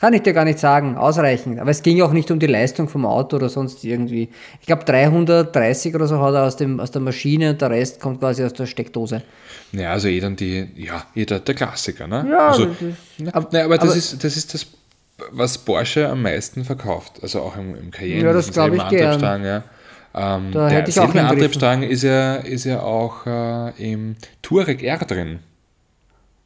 Kann 0.00 0.12
ich 0.12 0.22
dir 0.22 0.32
gar 0.32 0.44
nicht 0.44 0.60
sagen, 0.60 0.96
ausreichend. 0.96 1.58
Aber 1.58 1.70
es 1.72 1.82
ging 1.82 2.00
auch 2.02 2.12
nicht 2.12 2.30
um 2.30 2.38
die 2.38 2.46
Leistung 2.46 2.88
vom 2.88 3.04
Auto 3.04 3.34
oder 3.36 3.48
sonst 3.48 3.82
irgendwie. 3.84 4.28
Ich 4.60 4.66
glaube 4.66 4.84
330 4.84 5.92
oder 5.94 6.06
so 6.06 6.20
hat 6.20 6.34
er 6.34 6.44
aus, 6.44 6.56
dem, 6.56 6.78
aus 6.78 6.92
der 6.92 7.00
Maschine 7.02 7.50
und 7.50 7.60
der 7.60 7.70
Rest 7.70 7.98
kommt 8.00 8.20
quasi 8.20 8.44
aus 8.44 8.52
der 8.52 8.66
Steckdose. 8.66 9.22
Ja, 9.72 9.92
also 9.92 10.06
eh 10.06 10.20
dann 10.20 10.36
die, 10.36 10.68
ja, 10.76 11.04
eh 11.16 11.24
der, 11.24 11.40
Klassiker, 11.40 12.06
ne? 12.06 12.24
Ja, 12.30 12.48
also, 12.48 12.66
das 12.66 12.76
ne, 13.18 13.34
ab- 13.34 13.52
ne, 13.52 13.64
aber 13.64 13.76
das 13.76 13.88
aber- 13.88 13.98
ist, 13.98 14.22
das 14.22 14.36
ist 14.36 14.54
das, 14.54 14.66
was 15.32 15.58
Porsche 15.58 16.08
am 16.08 16.22
meisten 16.22 16.64
verkauft. 16.64 17.14
Also 17.22 17.40
auch 17.40 17.56
im, 17.56 17.74
im 17.74 17.90
Cayenne. 17.90 18.22
Ja, 18.24 18.32
das 18.32 18.46
diesen 18.46 18.72
glaub 18.72 18.74
ich 18.92 18.96
gern. 18.96 19.44
Ja. 19.44 19.64
Ähm, 20.14 20.52
Da 20.52 20.68
der 20.68 20.78
hätte 20.78 20.90
ich 20.90 21.00
auch. 21.00 21.12
Antriebsstrang 21.12 21.82
ist 21.82 22.04
ja, 22.04 22.36
ist 22.36 22.64
ja 22.64 22.80
auch 22.82 23.26
äh, 23.26 23.70
im 23.92 24.14
Touareg 24.42 24.82
R 24.84 24.98
drin. 24.98 25.40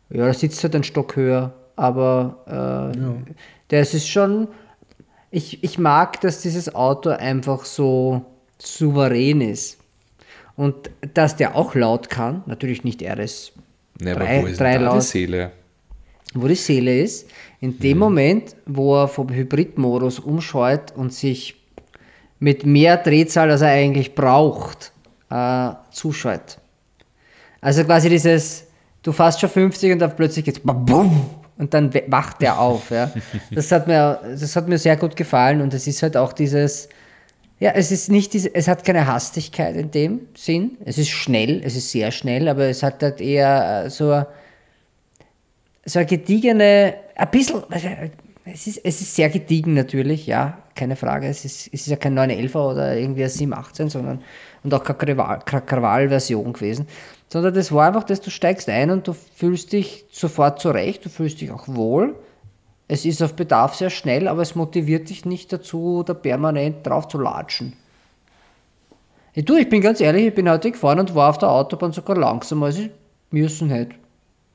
Ja, 0.08 0.26
da 0.26 0.32
sitzt 0.34 0.62
halt 0.64 0.74
ein 0.74 0.84
Stock 0.84 1.16
höher, 1.16 1.52
aber 1.76 2.92
äh, 2.94 3.32
das 3.68 3.94
ist 3.94 4.08
schon. 4.08 4.48
Ich, 5.30 5.64
ich 5.64 5.78
mag, 5.78 6.20
dass 6.20 6.42
dieses 6.42 6.74
Auto 6.74 7.10
einfach 7.10 7.64
so 7.64 8.22
souverän 8.58 9.40
ist. 9.40 9.78
Und 10.56 10.90
dass 11.14 11.36
der 11.36 11.56
auch 11.56 11.74
laut 11.74 12.10
kann, 12.10 12.42
natürlich 12.46 12.84
nicht 12.84 13.02
RS, 13.02 13.52
Ne, 14.00 14.14
Drei- 14.14 14.38
aber 14.38 14.42
wo 14.42 14.46
ist 14.50 14.60
drei 14.60 14.72
da 14.72 14.78
die 14.78 14.84
laut. 14.84 15.02
Seele? 15.02 15.52
wo 16.34 16.48
die 16.48 16.54
Seele 16.54 16.98
ist, 17.00 17.28
in 17.60 17.78
dem 17.78 17.98
Moment, 17.98 18.56
wo 18.66 18.96
er 19.02 19.08
vom 19.08 19.28
Hybridmodus 19.28 20.18
umscheut 20.18 20.92
und 20.96 21.12
sich 21.12 21.56
mit 22.38 22.64
mehr 22.64 22.96
Drehzahl, 22.96 23.50
als 23.50 23.60
er 23.60 23.68
eigentlich 23.72 24.14
braucht, 24.14 24.92
äh, 25.30 25.70
zuscheut. 25.90 26.58
Also 27.60 27.84
quasi 27.84 28.08
dieses, 28.08 28.64
du 29.02 29.12
fährst 29.12 29.40
schon 29.40 29.50
50 29.50 29.92
und 29.92 29.98
dann 29.98 30.16
plötzlich 30.16 30.44
geht's 30.46 30.60
BUM 30.64 31.28
und 31.62 31.72
dann 31.74 31.94
wacht 32.08 32.42
der 32.42 32.58
auf. 32.58 32.90
Ja. 32.90 33.12
Das, 33.52 33.70
hat 33.70 33.86
mir, 33.86 34.20
das 34.28 34.56
hat 34.56 34.66
mir 34.68 34.78
sehr 34.78 34.96
gut 34.96 35.14
gefallen 35.14 35.60
und 35.60 35.72
es 35.74 35.86
ist 35.86 36.02
halt 36.02 36.16
auch 36.16 36.32
dieses, 36.32 36.88
ja, 37.60 37.70
es 37.70 37.92
ist 37.92 38.10
nicht 38.10 38.32
diese, 38.32 38.52
es 38.52 38.66
hat 38.66 38.84
keine 38.84 39.06
Hastigkeit 39.06 39.76
in 39.76 39.92
dem 39.92 40.20
Sinn. 40.34 40.76
Es 40.84 40.98
ist 40.98 41.10
schnell, 41.10 41.62
es 41.64 41.76
ist 41.76 41.92
sehr 41.92 42.10
schnell, 42.10 42.48
aber 42.48 42.64
es 42.64 42.82
hat 42.82 43.00
halt 43.00 43.20
eher 43.20 43.88
so, 43.90 44.24
so 45.84 45.98
eine 46.00 46.06
gediegene, 46.06 46.94
ein 47.14 47.30
bisschen, 47.30 47.62
es 48.44 48.66
ist, 48.66 48.80
es 48.84 49.00
ist 49.00 49.14
sehr 49.14 49.30
gediegen 49.30 49.74
natürlich, 49.74 50.26
ja, 50.26 50.58
keine 50.74 50.96
Frage. 50.96 51.28
Es 51.28 51.44
ist, 51.44 51.68
es 51.68 51.82
ist 51.82 51.86
ja 51.86 51.96
kein 51.96 52.18
911er 52.18 52.72
oder 52.72 52.96
irgendwie 52.96 53.22
ein 53.22 53.30
718, 53.30 53.88
sondern 53.88 54.22
und 54.64 54.74
auch 54.74 54.82
keine 54.82 54.98
Krawall- 54.98 55.44
keine 55.44 55.62
Krawall-Version 55.62 56.52
gewesen, 56.52 56.86
sondern 57.28 57.54
das 57.54 57.72
war 57.72 57.86
einfach, 57.86 58.04
dass 58.04 58.20
du 58.20 58.30
steigst 58.30 58.68
ein 58.68 58.90
und 58.90 59.06
du 59.06 59.12
fühlst 59.12 59.72
dich 59.72 60.04
sofort 60.10 60.60
zurecht, 60.60 61.04
du 61.04 61.08
fühlst 61.08 61.40
dich 61.40 61.50
auch 61.50 61.68
wohl. 61.68 62.16
Es 62.88 63.04
ist 63.04 63.22
auf 63.22 63.34
Bedarf 63.34 63.74
sehr 63.76 63.90
schnell, 63.90 64.28
aber 64.28 64.42
es 64.42 64.54
motiviert 64.54 65.08
dich 65.08 65.24
nicht 65.24 65.52
dazu, 65.52 66.02
da 66.04 66.14
permanent 66.14 66.86
drauf 66.86 67.08
zu 67.08 67.18
latschen. 67.18 67.74
Ja, 69.34 69.42
du, 69.42 69.56
ich 69.56 69.68
bin 69.68 69.80
ganz 69.80 70.00
ehrlich, 70.00 70.26
ich 70.26 70.34
bin 70.34 70.50
heute 70.50 70.70
gefahren 70.72 71.00
und 71.00 71.14
war 71.14 71.30
auf 71.30 71.38
der 71.38 71.48
Autobahn 71.48 71.92
sogar 71.92 72.16
langsamer, 72.16 72.66
als 72.66 72.78
ich 72.78 72.90
müssen 73.30 73.70
hätte. 73.70 73.94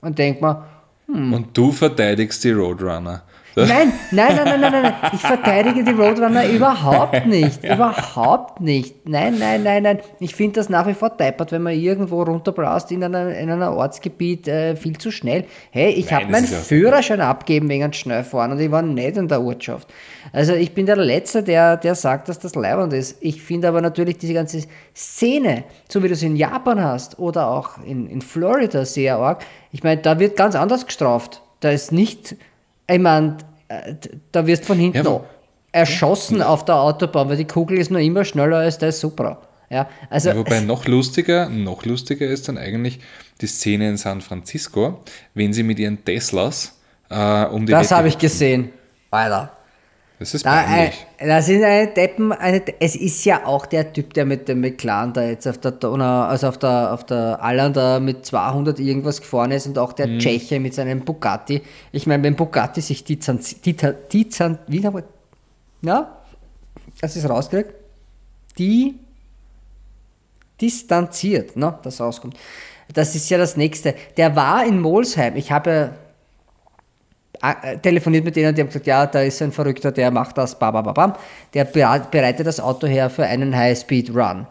Und 0.02 0.20
denk 0.20 0.40
mal, 0.40 0.66
Und 1.08 1.58
du 1.58 1.72
verteidigst 1.72 2.44
die 2.44 2.52
Roadrunner. 2.52 3.24
Nein, 3.66 3.92
nein, 4.12 4.36
nein, 4.36 4.46
nein, 4.46 4.62
nein, 4.62 4.72
nein, 4.72 4.82
nein. 4.84 4.94
Ich 5.14 5.22
verteidige 5.22 5.84
die 5.84 5.92
Roadrunner 5.92 6.48
überhaupt 6.48 7.26
nicht. 7.26 7.64
Überhaupt 7.64 8.62
nicht. 8.62 9.08
Nein, 9.08 9.38
nein, 9.40 9.64
nein, 9.64 9.84
nein. 9.84 10.00
Ich 10.20 10.36
finde 10.36 10.60
das 10.60 10.70
nach 10.70 10.86
wie 10.86 10.94
vor 10.94 11.10
deppert, 11.10 11.52
wenn 11.52 11.64
man 11.64 11.74
irgendwo 11.74 12.22
runterbrast 12.22 12.92
in 12.92 13.04
einer, 13.04 13.36
in 13.36 13.50
einer 13.50 13.74
Ortsgebiet 13.76 14.48
äh, 14.48 14.76
viel 14.76 14.98
zu 14.98 15.12
schnell. 15.12 15.46
Hey, 15.72 15.92
ich 15.92 16.14
habe 16.14 16.28
meinen 16.28 16.46
Führerschein 16.46 17.20
abgeben 17.20 17.68
wegen 17.70 17.92
Schnellfahren 17.94 18.52
und 18.52 18.60
ich 18.60 18.70
war 18.70 18.84
nicht 18.84 19.18
in 19.18 19.28
der 19.28 19.42
Ortschaft. 19.42 19.88
Also 20.32 20.54
ich 20.54 20.74
bin 20.74 20.86
der 20.86 20.98
Letzte, 20.98 21.42
der, 21.42 21.78
der 21.78 21.96
sagt, 21.96 22.30
dass 22.30 22.38
das 22.38 22.54
leibend 22.54 22.94
ist. 22.94 23.18
Ich 23.22 23.42
finde 23.42 23.70
aber 23.70 23.82
natürlich 23.82 24.18
diese 24.18 24.34
ganze 24.34 24.64
Szene, 24.96 25.64
so 25.90 26.04
wie 26.04 26.08
du 26.08 26.14
es 26.14 26.22
in 26.22 26.36
Japan 26.36 26.84
hast 26.84 27.18
oder 27.18 27.48
auch 27.50 27.84
in, 27.84 28.08
in 28.08 28.22
Florida 28.22 28.86
sehr 28.86 29.18
arg, 29.18 29.44
ich 29.72 29.84
meine, 29.84 30.02
da 30.02 30.20
wird 30.20 30.36
ganz 30.38 30.56
anders 30.56 30.86
gestraft. 30.86 31.42
Da 31.60 31.72
ist 31.72 31.92
nicht, 31.92 32.36
ich 32.90 33.00
meine, 33.00 33.38
äh, 33.68 33.96
da 34.32 34.46
wirst 34.48 34.66
von 34.66 34.78
hinten 34.78 35.06
Ja, 35.06 35.22
erschossen 35.72 36.42
auf 36.42 36.66
der 36.66 36.76
Autobahn, 36.76 37.30
weil 37.30 37.38
die 37.38 37.46
Kugel 37.46 37.78
ist 37.78 37.92
noch 37.92 38.00
immer 38.00 38.26
schneller 38.26 38.58
als 38.58 38.78
der 38.78 38.92
Supra. 38.92 39.40
Ja, 39.70 39.88
also 40.10 40.30
Ja, 40.30 40.38
wobei 40.38 40.62
noch 40.62 40.86
lustiger, 40.86 41.50
noch 41.50 41.86
lustiger 41.86 42.26
ist 42.26 42.48
dann 42.48 42.58
eigentlich 42.58 43.00
die 43.42 43.48
Szene 43.48 43.90
in 43.90 43.98
San 43.98 44.22
Francisco, 44.22 45.04
wenn 45.34 45.52
sie 45.52 45.64
mit 45.64 45.78
ihren 45.78 46.04
Teslas 46.04 46.80
äh, 47.10 47.46
um 47.46 47.66
die 47.66 47.72
das 47.72 47.92
habe 47.92 48.08
ich 48.08 48.18
gesehen. 48.18 48.72
Alter. 49.12 49.57
Das 50.20 50.34
ist 50.34 50.46
Da, 50.46 50.62
äh, 50.64 50.66
peinlich. 50.66 51.06
da 51.20 51.42
sind 51.42 51.64
eine 51.64 51.88
Deppen, 51.88 52.32
eine, 52.32 52.62
es 52.80 52.96
ist 52.96 53.24
ja 53.26 53.46
auch 53.46 53.68
der 53.68 53.94
Typ, 53.94 54.14
der 54.16 54.26
mit 54.26 54.48
dem 54.48 54.62
McLaren 54.62 55.14
da 55.14 55.24
jetzt 55.24 55.48
auf 55.48 55.60
der 55.60 55.72
Donau, 55.72 56.24
also 56.24 56.48
auf 56.48 56.58
der, 56.58 56.92
auf 56.94 57.06
der 57.06 57.38
Allan 57.42 57.72
da 57.74 58.00
mit 58.00 58.26
200 58.26 58.80
irgendwas 58.80 59.22
gefahren 59.22 59.52
ist 59.52 59.68
und 59.68 59.78
auch 59.78 59.94
der 59.94 60.08
Mhm. 60.08 60.20
Tscheche 60.20 60.60
mit 60.60 60.74
seinem 60.74 61.02
Bugatti. 61.02 61.62
Ich 61.92 62.08
meine, 62.08 62.24
wenn 62.24 62.36
Bugatti 62.36 62.82
sich 62.82 63.04
die 63.04 63.20
die, 63.20 63.76
die, 63.76 64.28
wie 64.68 64.80
nochmal, 64.80 65.04
ja, 65.84 66.18
das 67.00 67.16
ist 67.16 67.30
rausgekriegt, 67.30 67.74
die 68.58 68.96
distanziert, 70.60 71.56
ne, 71.56 71.78
das 71.84 72.02
rauskommt. 72.02 72.36
Das 72.94 73.14
ist 73.16 73.30
ja 73.30 73.38
das 73.38 73.58
nächste. 73.58 73.94
Der 74.16 74.36
war 74.36 74.66
in 74.66 74.80
Molsheim. 74.80 75.36
Ich 75.36 75.52
habe 75.52 75.70
äh, 75.72 75.90
telefoniert 77.82 78.26
mit 78.26 78.36
denen, 78.36 78.54
die 78.56 78.62
haben 78.62 78.68
gesagt, 78.68 78.88
ja, 78.88 79.06
da 79.06 79.22
ist 79.22 79.42
ein 79.42 79.52
Verrückter, 79.52 79.92
der 79.92 80.12
macht 80.12 80.38
das, 80.38 80.58
bam, 80.58 80.74
bam, 80.74 80.94
bam. 80.94 81.14
Der 81.54 81.66
bereitet 81.66 82.48
das 82.48 82.60
Auto 82.60 82.88
her 82.88 83.10
für 83.10 83.24
einen 83.24 83.56
High-Speed-Run. 83.56 84.48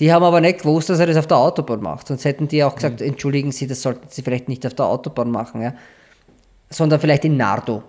Die 0.00 0.10
haben 0.12 0.24
aber 0.24 0.40
nicht 0.40 0.60
gewusst, 0.60 0.88
dass 0.88 0.98
er 0.98 1.06
das 1.06 1.18
auf 1.18 1.26
der 1.26 1.36
Autobahn 1.36 1.82
macht. 1.82 2.08
Sonst 2.08 2.24
hätten 2.24 2.48
die 2.48 2.64
auch 2.64 2.74
gesagt, 2.74 3.00
mhm. 3.00 3.08
entschuldigen 3.08 3.52
Sie, 3.52 3.66
das 3.66 3.82
sollten 3.82 4.08
Sie 4.08 4.22
vielleicht 4.22 4.48
nicht 4.48 4.66
auf 4.66 4.74
der 4.74 4.86
Autobahn 4.86 5.30
machen, 5.30 5.60
ja? 5.60 5.74
sondern 6.70 7.00
vielleicht 7.00 7.26
in 7.26 7.36
Nardo 7.36 7.82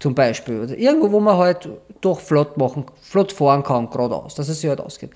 zum 0.00 0.14
Beispiel. 0.14 0.62
Oder 0.62 0.76
irgendwo, 0.76 1.12
wo 1.12 1.20
man 1.20 1.36
halt 1.36 1.68
doch 2.00 2.20
flott 2.20 2.56
machen, 2.56 2.86
flott 3.00 3.32
fahren 3.32 3.62
kann, 3.62 3.88
geradeaus, 3.88 4.34
dass 4.34 4.48
es 4.48 4.60
sich 4.60 4.68
halt 4.68 4.80
ausgeht. 4.80 5.10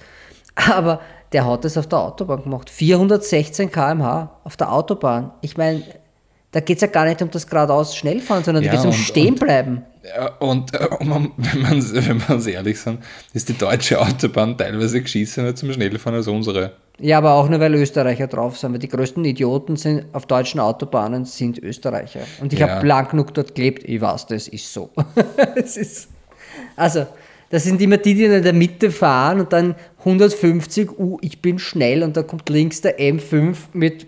Aber 0.55 1.01
der 1.33 1.47
hat 1.47 1.65
das 1.65 1.77
auf 1.77 1.89
der 1.89 1.99
Autobahn 1.99 2.45
gemacht. 2.45 2.71
416 2.71 3.73
km/h 3.73 4.31
auf 4.45 4.57
der 4.57 4.73
Autobahn. 4.73 5.33
Ich 5.41 5.57
meine, 5.57 5.83
da 6.53 6.61
geht 6.61 6.77
es 6.77 6.83
ja 6.83 6.89
gar 6.89 7.07
nicht 7.07 7.21
um 7.23 7.31
das 7.31 7.47
geradeaus 7.47 7.97
Schnellfahren, 7.97 8.45
sondern 8.45 8.63
ja, 8.63 8.71
da 8.71 8.77
geht 8.77 8.87
es 8.89 8.97
um 8.97 9.03
Stehenbleiben. 9.03 9.83
Und, 10.41 10.71
und, 11.01 11.11
und 11.11 11.33
wenn 11.37 11.63
man 11.63 11.95
wenn 11.95 12.29
wir 12.29 12.35
uns 12.35 12.47
ehrlich 12.47 12.79
sind, 12.79 13.01
ist 13.33 13.49
die 13.49 13.57
deutsche 13.57 14.01
Autobahn 14.01 14.57
teilweise 14.59 15.01
geschissener 15.01 15.55
zum 15.55 15.73
Schnellfahren 15.73 16.17
als 16.17 16.29
unsere. 16.29 16.73
Ja, 17.01 17.19
aber 17.19 17.33
auch 17.35 17.49
nur, 17.49 17.59
weil 17.59 17.75
Österreicher 17.75 18.27
drauf 18.27 18.59
sind. 18.59 18.73
Weil 18.73 18.81
die 18.81 18.89
größten 18.89 19.25
Idioten 19.25 19.77
sind 19.77 20.05
auf 20.13 20.27
deutschen 20.27 20.61
Autobahnen 20.61 21.25
sind 21.25 21.59
Österreicher. 21.59 22.21
Und 22.41 22.53
ich 22.53 22.59
ja. 22.59 22.69
habe 22.69 22.87
lang 22.87 23.09
genug 23.09 23.33
dort 23.33 23.55
gelebt. 23.55 23.85
Ich 23.85 24.01
weiß, 24.01 24.27
das 24.27 24.49
ist 24.49 24.73
so. 24.73 24.91
das 25.57 25.77
ist, 25.79 26.09
also, 26.77 27.07
das 27.49 27.65
sind 27.65 27.81
immer 27.81 27.97
die, 27.97 28.15
die 28.15 28.25
in 28.25 28.43
der 28.43 28.53
Mitte 28.53 28.91
fahren 28.91 29.41
und 29.41 29.53
dann 29.53 29.75
150, 30.01 30.99
uh, 30.99 31.19
ich 31.23 31.41
bin 31.41 31.59
schnell 31.59 32.03
und 32.03 32.17
da 32.17 32.23
kommt 32.23 32.49
links 32.49 32.81
der 32.81 32.99
M5 32.99 33.57
mit, 33.73 34.07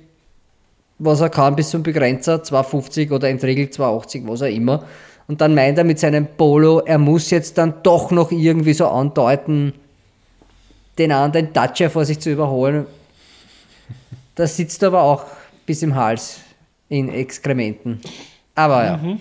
was 1.04 1.20
er 1.20 1.30
kann, 1.30 1.56
bis 1.56 1.70
zum 1.70 1.82
Begrenzer, 1.82 2.42
250 2.42 3.10
oder 3.12 3.28
entregelt 3.28 3.74
280, 3.74 4.22
was 4.26 4.42
auch 4.42 4.46
immer. 4.46 4.84
Und 5.26 5.40
dann 5.40 5.54
meint 5.54 5.78
er 5.78 5.84
mit 5.84 5.98
seinem 5.98 6.26
Polo, 6.26 6.80
er 6.80 6.98
muss 6.98 7.30
jetzt 7.30 7.56
dann 7.58 7.74
doch 7.82 8.10
noch 8.10 8.30
irgendwie 8.30 8.74
so 8.74 8.86
andeuten, 8.88 9.72
den 10.98 11.12
anderen 11.12 11.52
Dacia 11.52 11.88
vor 11.88 12.04
sich 12.04 12.20
zu 12.20 12.30
überholen. 12.30 12.86
Das 14.34 14.56
sitzt 14.56 14.82
aber 14.84 15.02
auch 15.02 15.24
bis 15.66 15.82
im 15.82 15.94
Hals 15.94 16.40
in 16.88 17.08
Exkrementen. 17.08 18.00
Aber 18.54 18.84
ja. 18.84 18.96
Mhm. 18.96 19.20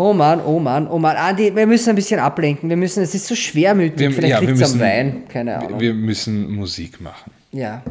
Oh 0.00 0.12
Mann, 0.12 0.40
oh 0.40 0.60
Mann, 0.60 0.86
oh 0.86 0.98
Mann. 0.98 1.16
Andi, 1.16 1.54
wir 1.54 1.66
müssen 1.66 1.90
ein 1.90 1.96
bisschen 1.96 2.20
ablenken. 2.20 2.68
Wir 2.68 2.76
müssen, 2.76 3.02
es 3.02 3.16
ist 3.16 3.26
so 3.26 3.34
schwermütig. 3.34 3.98
Wir, 3.98 4.12
Vielleicht 4.12 4.30
ja, 4.30 4.38
liegt 4.38 4.60
es 4.60 4.72
am 4.72 4.78
Wein. 4.78 5.24
Keine 5.28 5.58
Ahnung. 5.58 5.80
Wir 5.80 5.92
müssen 5.92 6.54
Musik 6.54 7.00
machen. 7.00 7.32
Ja. 7.50 7.82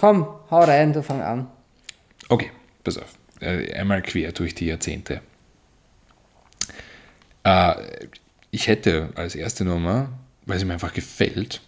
Komm, 0.00 0.26
hau 0.50 0.60
rein, 0.60 0.94
du 0.94 1.02
fang 1.02 1.20
an. 1.20 1.46
Okay, 2.30 2.50
pass 2.82 2.96
auf. 2.96 3.18
Äh, 3.40 3.70
einmal 3.74 4.00
quer 4.00 4.32
durch 4.32 4.54
die 4.54 4.64
Jahrzehnte. 4.64 5.20
Äh, 7.44 7.74
ich 8.50 8.66
hätte 8.66 9.10
als 9.14 9.34
erste 9.34 9.66
Nummer, 9.66 10.08
weil 10.46 10.58
sie 10.58 10.64
mir 10.64 10.72
einfach 10.72 10.94
gefällt, 10.94 11.60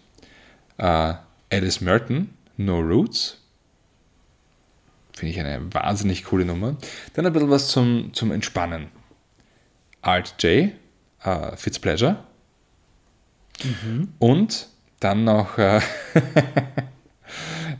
äh, 0.79 1.13
Alice 1.51 1.79
Merton, 1.81 2.31
No 2.57 2.79
Roots. 2.79 3.37
Finde 5.15 5.31
ich 5.31 5.39
eine 5.39 5.71
wahnsinnig 5.71 6.23
coole 6.23 6.45
Nummer. 6.45 6.75
Dann 7.13 7.27
ein 7.27 7.33
bisschen 7.33 7.51
was 7.51 7.67
zum, 7.67 8.15
zum 8.15 8.31
Entspannen. 8.31 8.87
Alt 10.01 10.33
J, 10.39 10.71
uh, 11.23 11.55
Fitzpleasure. 11.55 12.17
Mhm. 13.63 14.11
Und 14.17 14.69
dann 14.99 15.23
noch 15.23 15.59
äh, 15.59 15.81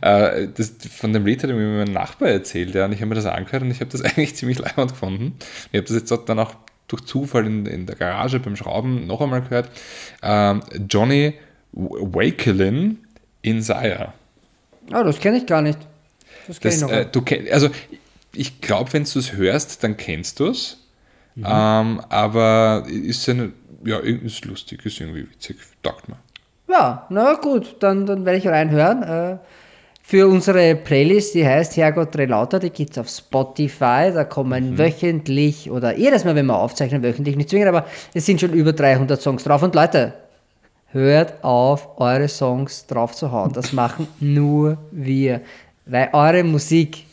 äh, 0.00 0.48
das, 0.54 0.74
von 0.94 1.12
dem 1.12 1.26
Lied 1.26 1.42
hat 1.42 1.50
mir 1.50 1.84
mein 1.84 1.92
Nachbar 1.92 2.28
erzählt, 2.28 2.74
ja, 2.74 2.84
und 2.84 2.92
ich 2.92 3.00
habe 3.00 3.08
mir 3.08 3.14
das 3.14 3.26
angehört 3.26 3.62
und 3.62 3.70
ich 3.70 3.80
habe 3.80 3.90
das 3.90 4.02
eigentlich 4.04 4.34
ziemlich 4.36 4.58
leibend 4.58 4.92
gefunden. 4.92 5.36
Ich 5.72 5.78
habe 5.78 5.86
das 5.86 5.96
jetzt 5.96 6.28
dann 6.28 6.38
auch 6.38 6.54
durch 6.88 7.04
Zufall 7.04 7.46
in, 7.46 7.66
in 7.66 7.86
der 7.86 7.96
Garage 7.96 8.40
beim 8.40 8.56
Schrauben 8.56 9.06
noch 9.06 9.20
einmal 9.20 9.42
gehört. 9.42 9.70
Ähm, 10.22 10.62
Johnny 10.88 11.34
Wakelin 11.72 12.98
in 13.42 13.62
Sire. 13.62 14.12
Oh, 14.92 15.02
das 15.02 15.18
kenne 15.18 15.38
ich 15.38 15.46
gar 15.46 15.62
nicht. 15.62 15.78
Das, 16.46 16.60
das 16.60 16.76
ich 16.76 16.80
noch 16.82 16.90
äh, 16.90 17.06
du 17.10 17.22
kenn, 17.22 17.46
Also, 17.50 17.70
ich 18.32 18.60
glaube, 18.60 18.92
wenn 18.92 19.04
du 19.04 19.18
es 19.18 19.32
hörst, 19.32 19.82
dann 19.82 19.96
kennst 19.96 20.40
du 20.40 20.48
es. 20.48 20.78
Mhm. 21.34 21.44
Ähm, 21.46 22.00
aber 22.08 22.84
ist 22.86 23.28
eine, 23.28 23.52
ja, 23.84 23.98
ist 23.98 24.44
lustig, 24.44 24.84
ist 24.84 25.00
irgendwie 25.00 25.28
witzig, 25.30 25.56
taugt 25.82 26.08
mir. 26.08 26.16
Ja, 26.68 27.06
na 27.10 27.34
gut, 27.34 27.76
dann, 27.80 28.06
dann 28.06 28.24
werde 28.24 28.38
ich 28.38 28.46
reinhören. 28.46 29.02
Äh, 29.02 29.38
für 30.06 30.28
unsere 30.28 30.76
Playlist, 30.76 31.34
die 31.34 31.46
heißt 31.46 31.78
Herrgott 31.78 32.14
Relauter, 32.14 32.58
die 32.58 32.68
gibt 32.68 32.90
es 32.90 32.98
auf 32.98 33.08
Spotify. 33.08 34.12
Da 34.12 34.24
kommen 34.24 34.72
mhm. 34.72 34.78
wöchentlich 34.78 35.70
oder 35.70 35.96
jedes 35.96 36.26
Mal, 36.26 36.34
wenn 36.34 36.44
wir 36.44 36.58
aufzeichnen, 36.58 37.02
wöchentlich 37.02 37.36
nicht 37.36 37.48
zwingend, 37.48 37.68
aber 37.68 37.86
es 38.12 38.26
sind 38.26 38.38
schon 38.38 38.52
über 38.52 38.74
300 38.74 39.20
Songs 39.20 39.44
drauf. 39.44 39.62
Und 39.62 39.74
Leute, 39.74 40.12
hört 40.90 41.42
auf, 41.42 41.98
eure 41.98 42.28
Songs 42.28 42.86
drauf 42.86 43.14
zu 43.14 43.32
hauen. 43.32 43.54
Das 43.54 43.72
machen 43.72 44.06
nur 44.20 44.76
wir. 44.90 45.40
Weil 45.86 46.10
eure 46.12 46.44
Musik, 46.44 47.06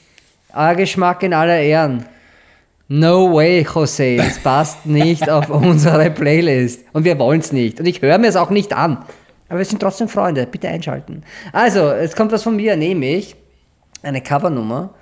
euer 0.54 0.76
Geschmack 0.76 1.24
in 1.24 1.34
aller 1.34 1.62
Ehren, 1.62 2.06
No 2.90 3.34
way, 3.34 3.62
José, 3.62 4.20
es 4.20 4.38
passt 4.38 4.86
nicht 4.86 5.30
auf 5.30 5.50
unsere 5.50 6.12
Playlist. 6.12 6.84
Und 6.92 7.06
wir 7.06 7.18
wollen 7.18 7.40
es 7.40 7.54
nicht. 7.54 7.80
Und 7.80 7.86
ich 7.86 8.02
höre 8.02 8.18
mir 8.18 8.28
es 8.28 8.36
auch 8.36 8.50
nicht 8.50 8.74
an. 8.74 9.06
Aber 9.52 9.60
wir 9.60 9.66
sind 9.66 9.80
trotzdem 9.80 10.08
Freunde. 10.08 10.48
Bitte 10.48 10.70
einschalten. 10.70 11.24
Also, 11.52 11.92
es 11.92 12.16
kommt 12.16 12.32
was 12.32 12.44
von 12.44 12.56
mir, 12.56 12.78
nämlich 12.78 13.36
eine 14.02 14.22
Covernummer. 14.22 14.94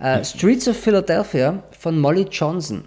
Uh, 0.00 0.24
Streets 0.24 0.66
of 0.68 0.76
Philadelphia 0.76 1.62
von 1.78 1.98
Molly 1.98 2.26
Johnson. 2.30 2.84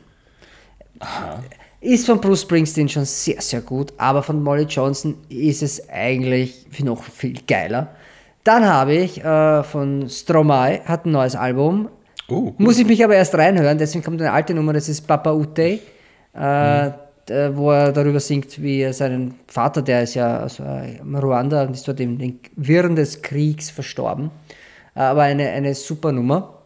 Aha. 1.00 1.44
Ist 1.80 2.06
von 2.06 2.20
Bruce 2.20 2.42
Springsteen 2.42 2.90
schon 2.90 3.06
sehr, 3.06 3.42
sehr 3.42 3.62
gut, 3.62 3.94
aber 3.98 4.24
von 4.24 4.42
Molly 4.42 4.64
Johnson 4.64 5.18
ist 5.30 5.62
es 5.62 5.90
eigentlich 5.90 6.68
noch 6.80 7.04
viel 7.04 7.40
geiler. 7.48 7.90
Dann 8.44 8.66
habe 8.66 8.94
ich 8.94 9.24
äh, 9.24 9.64
von 9.64 10.10
Stromae, 10.10 10.82
hat 10.86 11.06
ein 11.06 11.12
neues 11.12 11.36
Album, 11.36 11.90
Oh, 12.32 12.54
Muss 12.58 12.80
ich 12.80 12.88
mich 12.88 13.04
aber 13.04 13.16
erst 13.16 13.36
reinhören, 13.36 13.78
deswegen 13.78 14.04
kommt 14.06 14.22
eine 14.22 14.32
alte 14.32 14.54
Nummer, 14.54 14.72
das 14.72 14.88
ist 14.88 15.02
Papa 15.06 15.34
Ute, 15.34 15.80
äh, 16.34 16.86
mhm. 16.86 16.94
Wo 17.30 17.72
er 17.72 17.92
darüber 17.92 18.20
singt, 18.20 18.62
wie 18.62 18.82
er 18.82 18.94
seinen 18.94 19.36
Vater, 19.48 19.82
der 19.82 20.04
ist 20.04 20.16
ja 20.16 20.44
aus 20.44 20.60
äh, 20.60 21.00
Ruanda 21.02 21.64
und 21.64 21.74
ist 21.74 21.88
dort 21.88 22.00
in 22.00 22.18
den 22.18 22.40
Wirren 22.56 22.96
des 22.96 23.22
Kriegs 23.22 23.70
verstorben. 23.70 24.32
Äh, 24.96 25.00
aber 25.02 25.24
eine, 25.24 25.50
eine 25.50 25.76
super 25.76 26.12
Nummer. 26.12 26.58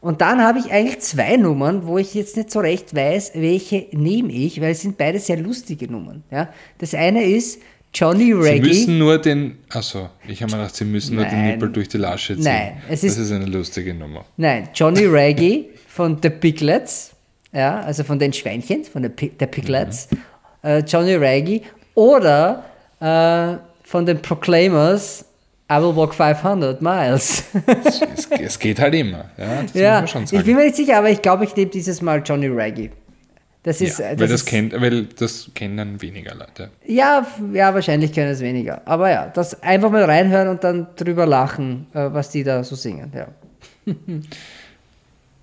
Und 0.00 0.20
dann 0.20 0.40
habe 0.40 0.60
ich 0.60 0.70
eigentlich 0.70 1.00
zwei 1.00 1.36
Nummern, 1.36 1.86
wo 1.86 1.98
ich 1.98 2.14
jetzt 2.14 2.36
nicht 2.36 2.50
so 2.50 2.60
recht 2.60 2.94
weiß, 2.94 3.32
welche 3.34 3.86
nehme 3.92 4.32
ich, 4.32 4.60
weil 4.60 4.70
es 4.70 4.82
sind 4.82 4.96
beide 4.96 5.18
sehr 5.18 5.38
lustige 5.38 5.90
Nummern. 5.90 6.22
Ja? 6.30 6.50
Das 6.78 6.94
eine 6.94 7.24
ist 7.24 7.60
Johnny 7.92 8.32
Reggie. 8.32 8.62
Sie 8.62 8.80
müssen 8.80 8.98
nur 8.98 9.18
den. 9.18 9.58
Achso, 9.70 10.10
ich 10.28 10.42
habe 10.42 10.52
mir 10.52 10.58
gedacht, 10.58 10.76
Sie 10.76 10.84
müssen 10.84 11.16
Nein. 11.16 11.24
nur 11.24 11.30
den 11.30 11.46
Nippel 11.46 11.72
durch 11.72 11.88
die 11.88 11.98
Lasche 11.98 12.34
ziehen. 12.34 12.44
Nein, 12.44 12.82
es 12.88 13.02
ist, 13.02 13.18
das 13.18 13.26
ist 13.26 13.32
eine 13.32 13.46
lustige 13.46 13.94
Nummer. 13.94 14.24
Nein, 14.36 14.68
Johnny 14.74 15.06
Reggie 15.06 15.70
von 15.88 16.18
The 16.22 16.30
Piglets, 16.30 17.12
ja, 17.52 17.80
also 17.80 18.04
von 18.04 18.18
den 18.18 18.32
Schweinchen, 18.32 18.84
von 18.84 19.02
der 19.02 19.08
Piglets, 19.08 20.08
mhm. 20.10 20.18
äh, 20.62 20.78
Johnny 20.80 21.14
Reggie 21.14 21.62
oder 21.94 22.64
äh, 23.00 23.56
von 23.84 24.04
den 24.06 24.20
Proclaimers, 24.20 25.24
I 25.70 25.76
will 25.76 25.94
walk 25.94 26.14
500 26.14 26.80
miles. 26.80 27.44
es, 27.84 28.30
es, 28.30 28.58
geht 28.58 28.80
halt 28.80 28.94
immer. 28.94 29.26
Ja, 29.36 29.64
ja 29.74 30.04
ich 30.04 30.44
bin 30.44 30.56
mir 30.56 30.64
nicht 30.64 30.76
sicher, 30.76 30.98
aber 30.98 31.10
ich 31.10 31.20
glaube, 31.20 31.44
ich 31.44 31.54
nehme 31.56 31.70
dieses 31.70 32.00
Mal 32.00 32.22
Johnny 32.24 32.46
Reggie. 32.48 32.90
Das 33.62 33.80
ist, 33.82 33.98
ja, 33.98 34.12
das 34.12 34.20
weil, 34.20 34.28
das 34.28 34.40
ist, 34.40 34.46
kennt, 34.46 34.80
weil 34.80 35.04
das 35.04 35.50
kennen 35.54 36.00
weniger 36.00 36.34
Leute. 36.34 36.70
Ja, 36.86 37.26
ja, 37.52 37.74
wahrscheinlich 37.74 38.12
kennen 38.12 38.30
es 38.30 38.40
weniger. 38.40 38.80
Aber 38.86 39.10
ja, 39.10 39.26
das 39.26 39.62
einfach 39.62 39.90
mal 39.90 40.04
reinhören 40.04 40.48
und 40.48 40.64
dann 40.64 40.86
drüber 40.96 41.26
lachen, 41.26 41.86
äh, 41.92 42.08
was 42.10 42.30
die 42.30 42.44
da 42.44 42.64
so 42.64 42.76
singen. 42.76 43.12
Ja. 43.14 43.26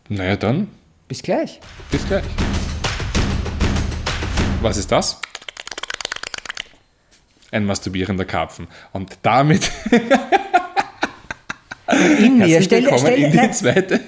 naja, 0.10 0.36
dann. 0.38 0.70
Bis 1.08 1.22
gleich. 1.22 1.60
Bis 1.92 2.06
gleich. 2.08 2.24
Was 4.62 4.78
ist 4.78 4.92
das? 4.92 5.22
Ein 7.52 7.66
masturbierender 7.66 8.26
Karpfen. 8.26 8.68
Und 8.92 9.18
damit. 9.22 9.72
in 12.20 12.40
mir. 12.40 12.62
Stell, 12.62 12.88
stell, 12.98 13.24
in 13.24 13.32
die 13.32 13.52
zweite 13.52 14.00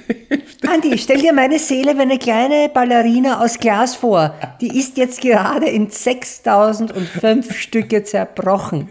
Andi, 0.68 0.98
stell 0.98 1.22
dir 1.22 1.34
meine 1.34 1.60
Seele 1.60 1.96
wie 1.96 2.02
eine 2.02 2.18
kleine 2.18 2.70
Ballerina 2.70 3.44
aus 3.44 3.60
Glas 3.60 3.96
vor. 3.96 4.34
Die 4.60 4.80
ist 4.80 4.98
jetzt 4.98 5.22
gerade 5.22 5.68
in 5.68 5.90
6005 5.90 7.58
Stücke 7.58 8.04
zerbrochen. 8.04 8.90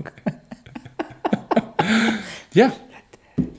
Ja. 2.55 2.73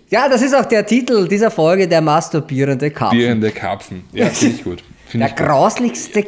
Ja, 0.09 0.30
das 0.30 0.41
ist 0.41 0.55
auch 0.55 0.65
der 0.65 0.86
Titel 0.86 1.28
dieser 1.28 1.51
Folge, 1.51 1.88
der 1.88 2.01
masturbierende 2.01 2.91
Karpfen. 2.91 3.17
Bierende 3.17 3.51
Karpfen. 3.51 4.05
Ja, 4.13 4.28
finde 4.28 4.55
ich 4.55 4.63
gut. 4.63 4.84
Find 5.07 5.21
der 5.21 5.30
ich 5.30 5.36
grauslichste 5.36 6.25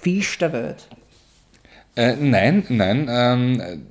Fisch 0.00 0.38
der 0.38 0.52
Welt. 0.52 0.88
Äh, 1.96 2.16
nein, 2.16 2.64
nein, 2.68 3.08
ähm, 3.10 3.86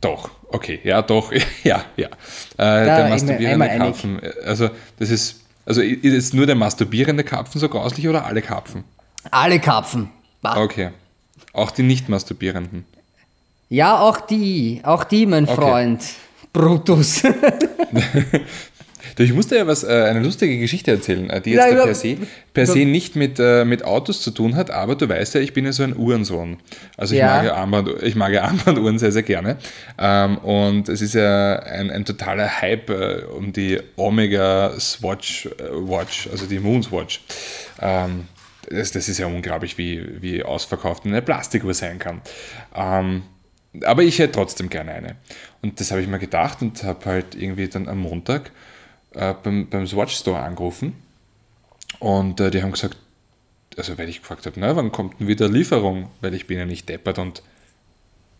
doch, 0.00 0.30
okay, 0.48 0.80
ja, 0.82 1.02
doch, 1.02 1.32
ja, 1.64 1.84
ja. 1.96 2.08
Äh, 2.56 2.84
der 2.84 3.08
masturbierende 3.08 3.68
Karpfen, 3.68 4.20
also 4.44 4.70
das 4.98 5.10
ist, 5.10 5.40
also 5.66 5.80
ist 5.82 6.34
nur 6.34 6.46
der 6.46 6.56
masturbierende 6.56 7.24
Karpfen 7.24 7.60
so 7.60 7.68
grauslich 7.68 8.08
oder 8.08 8.24
alle 8.26 8.42
Karpfen? 8.42 8.84
Alle 9.30 9.60
Karpfen. 9.60 10.10
Bah. 10.42 10.56
Okay. 10.56 10.90
Auch 11.52 11.70
die 11.70 11.82
nicht 11.82 12.08
masturbierenden. 12.08 12.84
Ja, 13.68 14.00
auch 14.00 14.20
die. 14.20 14.80
Auch 14.84 15.04
die, 15.04 15.26
mein 15.26 15.44
Okay. 15.44 15.54
Freund. 15.54 16.02
Brutus. 16.52 17.22
Ich 19.18 19.32
musste 19.34 19.56
ja 19.56 19.66
was, 19.66 19.82
äh, 19.84 19.88
eine 20.08 20.20
lustige 20.20 20.58
Geschichte 20.58 20.92
erzählen, 20.92 21.28
äh, 21.30 21.40
die 21.40 21.50
jetzt 21.50 21.70
Ja, 21.72 21.84
per 21.84 21.94
se, 21.94 22.16
per 22.54 22.66
se 22.66 22.80
nicht 22.80 23.16
mit, 23.16 23.38
äh, 23.38 23.64
mit 23.64 23.84
Autos 23.84 24.22
zu 24.22 24.30
tun 24.30 24.56
hat, 24.56 24.70
aber 24.70 24.94
du 24.94 25.08
weißt 25.08 25.34
ja, 25.34 25.40
ich 25.40 25.52
bin 25.52 25.64
ja 25.66 25.72
so 25.72 25.82
ein 25.82 25.96
Uhrensohn. 25.96 26.58
Also 26.96 27.14
ich, 27.14 27.20
Ja. 27.20 27.26
mag, 27.36 27.44
ja 27.44 27.54
Armband, 27.54 28.02
ich 28.02 28.14
mag 28.14 28.32
ja 28.32 28.42
Armbanduhren 28.44 28.98
sehr, 28.98 29.12
sehr 29.12 29.22
gerne. 29.22 29.56
Ähm, 29.98 30.38
und 30.38 30.88
es 30.88 31.02
ist 31.02 31.14
ja 31.14 31.58
ein, 31.58 31.90
ein 31.90 32.04
totaler 32.04 32.60
Hype 32.60 32.90
um 33.36 33.52
die 33.52 33.78
Omega 33.96 34.78
Swatch 34.78 35.48
Watch, 35.72 36.28
also 36.30 36.46
die 36.46 36.58
Moons 36.58 36.90
Watch. 36.90 37.20
Ähm, 37.80 38.26
das, 38.70 38.92
das 38.92 39.08
ist 39.08 39.18
ja 39.18 39.26
unglaublich, 39.26 39.76
wie, 39.78 40.22
wie 40.22 40.42
ausverkauft 40.42 41.04
eine 41.04 41.20
Plastikuhr 41.20 41.74
sein 41.74 41.98
kann. 41.98 42.20
Aber 43.84 44.02
ich 44.02 44.18
hätte 44.18 44.32
trotzdem 44.32 44.68
gerne 44.68 44.92
eine. 44.92 45.16
Und 45.62 45.80
das 45.80 45.90
habe 45.90 46.00
ich 46.00 46.08
mir 46.08 46.18
gedacht 46.18 46.60
und 46.62 46.82
habe 46.82 47.04
halt 47.06 47.34
irgendwie 47.34 47.68
dann 47.68 47.88
am 47.88 47.98
Montag 47.98 48.50
äh, 49.14 49.34
beim, 49.34 49.68
beim 49.68 49.86
Swatch 49.86 50.16
Store 50.16 50.40
angerufen. 50.40 50.94
Und 51.98 52.40
äh, 52.40 52.50
die 52.50 52.62
haben 52.62 52.72
gesagt, 52.72 52.96
also 53.76 53.96
weil 53.98 54.08
ich 54.08 54.20
gefragt 54.20 54.46
habe, 54.46 54.58
na, 54.58 54.74
wann 54.74 54.90
kommt 54.90 55.20
denn 55.20 55.28
wieder 55.28 55.48
Lieferung? 55.48 56.10
Weil 56.20 56.34
ich 56.34 56.46
bin 56.46 56.58
ja 56.58 56.64
nicht 56.64 56.88
deppert 56.88 57.18
und, 57.18 57.42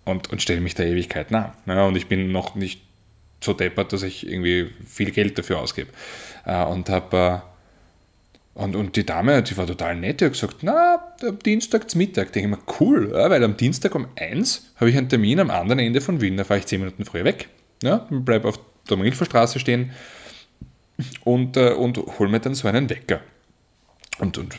und, 0.04 0.30
und 0.30 0.42
stelle 0.42 0.60
mich 0.60 0.74
der 0.74 0.86
Ewigkeit 0.86 1.30
nah. 1.30 1.54
Ja, 1.66 1.84
und 1.84 1.96
ich 1.96 2.08
bin 2.08 2.32
noch 2.32 2.54
nicht 2.54 2.82
so 3.40 3.52
deppert, 3.52 3.92
dass 3.92 4.02
ich 4.02 4.26
irgendwie 4.26 4.70
viel 4.86 5.12
Geld 5.12 5.38
dafür 5.38 5.60
ausgebe. 5.60 5.90
Äh, 6.44 6.64
und 6.64 6.88
habe 6.88 7.16
äh, 7.16 7.49
und, 8.60 8.76
und 8.76 8.96
die 8.96 9.06
Dame, 9.06 9.42
die 9.42 9.56
war 9.56 9.66
total 9.66 9.96
nett, 9.96 10.20
die 10.20 10.26
hat 10.26 10.32
gesagt, 10.32 10.58
na, 10.62 11.14
am 11.22 11.38
Dienstag 11.38 11.90
zum 11.90 11.98
Mittag. 11.98 12.32
Denke 12.32 12.50
ich 12.50 12.56
mir, 12.56 12.62
cool, 12.80 13.10
ja, 13.14 13.30
weil 13.30 13.42
am 13.42 13.56
Dienstag 13.56 13.94
um 13.94 14.06
1 14.16 14.72
habe 14.76 14.90
ich 14.90 14.96
einen 14.96 15.08
Termin 15.08 15.40
am 15.40 15.50
anderen 15.50 15.78
Ende 15.78 16.00
von 16.00 16.20
Wien, 16.20 16.36
da 16.36 16.44
fahre 16.44 16.60
ich 16.60 16.66
10 16.66 16.80
Minuten 16.80 17.04
früher 17.04 17.24
weg. 17.24 17.48
Ja, 17.82 18.06
bleibe 18.10 18.48
auf 18.48 18.58
der 18.88 18.98
Milchverstraße 18.98 19.58
stehen 19.58 19.92
und, 21.24 21.56
äh, 21.56 21.70
und 21.70 21.96
hole 22.18 22.30
mir 22.30 22.40
dann 22.40 22.54
so 22.54 22.68
einen 22.68 22.90
Wecker. 22.90 23.20
Und, 24.18 24.36
und 24.36 24.54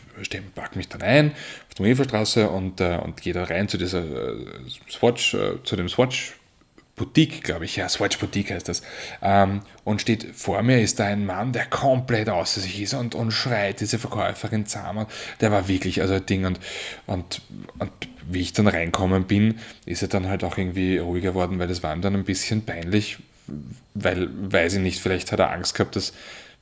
pack 0.56 0.74
mich 0.74 0.88
dann 0.88 1.02
ein 1.02 1.30
auf 1.68 1.74
der 1.74 1.86
Milchverstraße 1.86 2.48
und, 2.48 2.80
äh, 2.80 2.98
und 3.02 3.22
gehe 3.22 3.32
da 3.32 3.44
rein 3.44 3.68
zu 3.68 3.78
dieser 3.78 4.02
äh, 4.02 4.46
Swatch, 4.90 5.34
äh, 5.34 5.62
zu 5.62 5.76
dem 5.76 5.88
Swatch 5.88 6.34
Boutique, 7.02 7.42
glaube 7.42 7.64
ich, 7.64 7.74
ja, 7.74 7.88
Swatch 7.88 8.18
Boutique 8.18 8.52
heißt 8.52 8.68
das. 8.68 8.82
Ähm, 9.22 9.62
und 9.82 10.00
steht 10.00 10.36
vor 10.36 10.62
mir 10.62 10.80
ist 10.80 11.00
da 11.00 11.06
ein 11.06 11.26
Mann, 11.26 11.52
der 11.52 11.66
komplett 11.66 12.28
außer 12.28 12.60
sich 12.60 12.80
ist 12.80 12.94
und, 12.94 13.16
und 13.16 13.32
schreit 13.32 13.80
diese 13.80 13.98
Verkäuferin 13.98 14.66
zusammen. 14.66 15.06
Der 15.40 15.50
war 15.50 15.66
wirklich, 15.66 16.00
also 16.00 16.14
ein 16.14 16.26
Ding. 16.26 16.44
Und, 16.44 16.60
und, 17.06 17.42
und 17.80 17.90
wie 18.30 18.40
ich 18.40 18.52
dann 18.52 18.68
reinkommen 18.68 19.24
bin, 19.24 19.58
ist 19.84 20.02
er 20.02 20.08
dann 20.08 20.28
halt 20.28 20.44
auch 20.44 20.56
irgendwie 20.56 20.98
ruhiger 20.98 21.30
geworden, 21.30 21.58
weil 21.58 21.66
das 21.66 21.82
war 21.82 21.92
ihm 21.92 22.02
dann 22.02 22.14
ein 22.14 22.22
bisschen 22.22 22.64
peinlich, 22.64 23.18
weil, 23.94 24.28
weiß 24.32 24.74
ich 24.74 24.80
nicht, 24.80 25.00
vielleicht 25.00 25.32
hat 25.32 25.40
er 25.40 25.50
Angst 25.50 25.74
gehabt, 25.74 25.96
dass, 25.96 26.12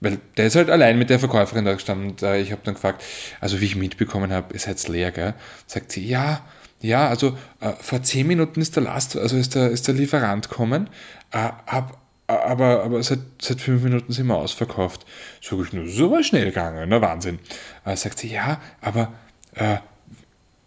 weil 0.01 0.18
der 0.38 0.47
ist 0.47 0.57
halt 0.57 0.70
allein 0.70 0.99
mit 0.99 1.11
der 1.11 1.18
Verkäuferin 1.18 1.66
da 1.66 1.74
gestanden 1.74 2.12
und 2.12 2.22
äh, 2.22 2.41
ich 2.41 2.51
habe 2.53 2.62
dann 2.64 2.74
gefragt, 2.74 3.05
also 3.41 3.61
wie 3.61 3.66
ich 3.66 3.76
mitbekommen 3.76 4.32
habe, 4.32 4.55
ihr 4.55 4.61
seid 4.61 4.88
leer, 4.88 5.11
gell? 5.11 5.34
Sagt 5.66 5.93
sie, 5.93 6.07
ja, 6.07 6.43
ja, 6.81 7.09
also 7.09 7.37
äh, 7.61 7.72
vor 7.81 8.03
zehn 8.03 8.26
Minuten 8.26 8.61
ist 8.61 8.76
der 8.76 8.85
Last, 8.85 9.16
also 9.16 9.37
ist 9.37 9.55
der, 9.55 9.70
ist 9.70 9.87
der 9.87 9.95
Lieferant 9.95 10.49
gekommen, 10.49 10.89
äh, 11.33 11.51
hab, 11.66 11.99
aber, 12.26 12.85
aber 12.85 13.03
seit, 13.03 13.20
seit 13.41 13.61
fünf 13.61 13.83
Minuten 13.83 14.12
sind 14.12 14.26
wir 14.26 14.37
ausverkauft. 14.37 15.05
Sag 15.43 15.59
ich, 15.61 15.72
nur, 15.72 15.85
ist 15.85 16.01
aber 16.01 16.22
schnell 16.22 16.47
gegangen, 16.47 16.89
na 16.89 17.01
Wahnsinn. 17.01 17.39
Äh, 17.85 17.97
sagt 17.97 18.20
sie, 18.20 18.28
ja, 18.28 18.61
aber 18.81 19.12
äh, 19.55 19.78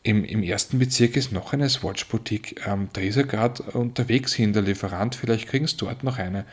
im, 0.04 0.26
im 0.26 0.44
ersten 0.44 0.80
Bezirk 0.80 1.16
ist 1.16 1.32
noch 1.32 1.54
eine 1.54 1.70
Swatch-Boutique. 1.70 2.62
Ähm, 2.68 2.90
da 2.92 3.02
ist 3.02 3.16
er 3.16 3.24
gerade 3.24 3.64
unterwegs 3.64 4.34
hin, 4.34 4.52
der 4.52 4.62
Lieferant. 4.62 5.16
Vielleicht 5.16 5.48
kriegen 5.48 5.66
sie 5.66 5.78
dort 5.78 6.04
noch 6.04 6.20
eine. 6.20 6.46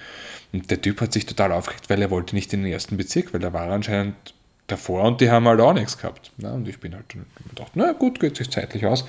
Und 0.53 0.71
der 0.71 0.81
Typ 0.81 1.01
hat 1.01 1.13
sich 1.13 1.27
total 1.27 1.51
aufgeregt, 1.51 1.91
weil 1.91 2.01
er 2.01 2.11
wollte 2.11 2.37
nicht 2.37 2.53
in 2.53 2.63
den 2.63 2.73
ersten 2.73 2.97
Bezirk, 2.97 3.33
weil 3.33 3.41
da 3.41 3.53
war 3.53 3.67
er 3.67 3.73
anscheinend 3.73 4.15
davor 4.71 5.05
und 5.05 5.21
die 5.21 5.31
haben 5.31 5.47
halt 5.47 5.61
auch 5.61 5.73
nichts 5.73 5.99
gehabt. 5.99 6.33
Na, 6.37 6.53
und 6.53 6.69
ich 6.69 6.79
bin 6.81 6.95
halt 6.95 7.07
gedacht, 7.49 7.73
na 7.75 7.93
gut, 7.93 8.21
geht 8.21 8.37
sich 8.37 8.51
zeitlich 8.51 8.87
aus. 8.87 9.05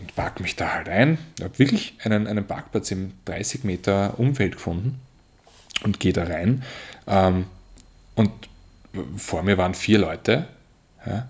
Und 0.00 0.14
park 0.14 0.40
mich 0.40 0.56
da 0.56 0.72
halt 0.72 0.88
ein. 0.88 1.18
Ich 1.38 1.44
habe 1.44 1.58
wirklich 1.58 1.94
einen, 2.02 2.26
einen 2.26 2.46
Parkplatz 2.46 2.90
im 2.90 3.12
30 3.26 3.64
Meter 3.64 4.18
Umfeld 4.18 4.54
gefunden 4.54 5.00
und 5.84 6.00
gehe 6.00 6.12
da 6.12 6.24
rein. 6.24 6.62
Ähm, 7.06 7.46
und 8.14 8.30
vor 9.16 9.42
mir 9.42 9.58
waren 9.58 9.74
vier 9.74 9.98
Leute. 9.98 10.46
Ja, 11.06 11.28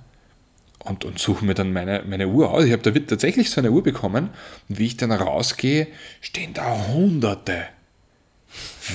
und, 0.85 1.05
und 1.05 1.19
suche 1.19 1.45
mir 1.45 1.55
dann 1.55 1.73
meine, 1.73 2.03
meine 2.07 2.29
Uhr 2.29 2.51
aus. 2.51 2.65
Ich 2.65 2.73
habe 2.73 2.83
da 2.83 2.99
tatsächlich 2.99 3.51
so 3.51 3.61
eine 3.61 3.71
Uhr 3.71 3.83
bekommen 3.83 4.31
und 4.69 4.79
wie 4.79 4.87
ich 4.87 4.97
dann 4.97 5.13
rausgehe, 5.13 5.87
stehen 6.21 6.55
da 6.55 6.87
Hunderte. 6.89 7.67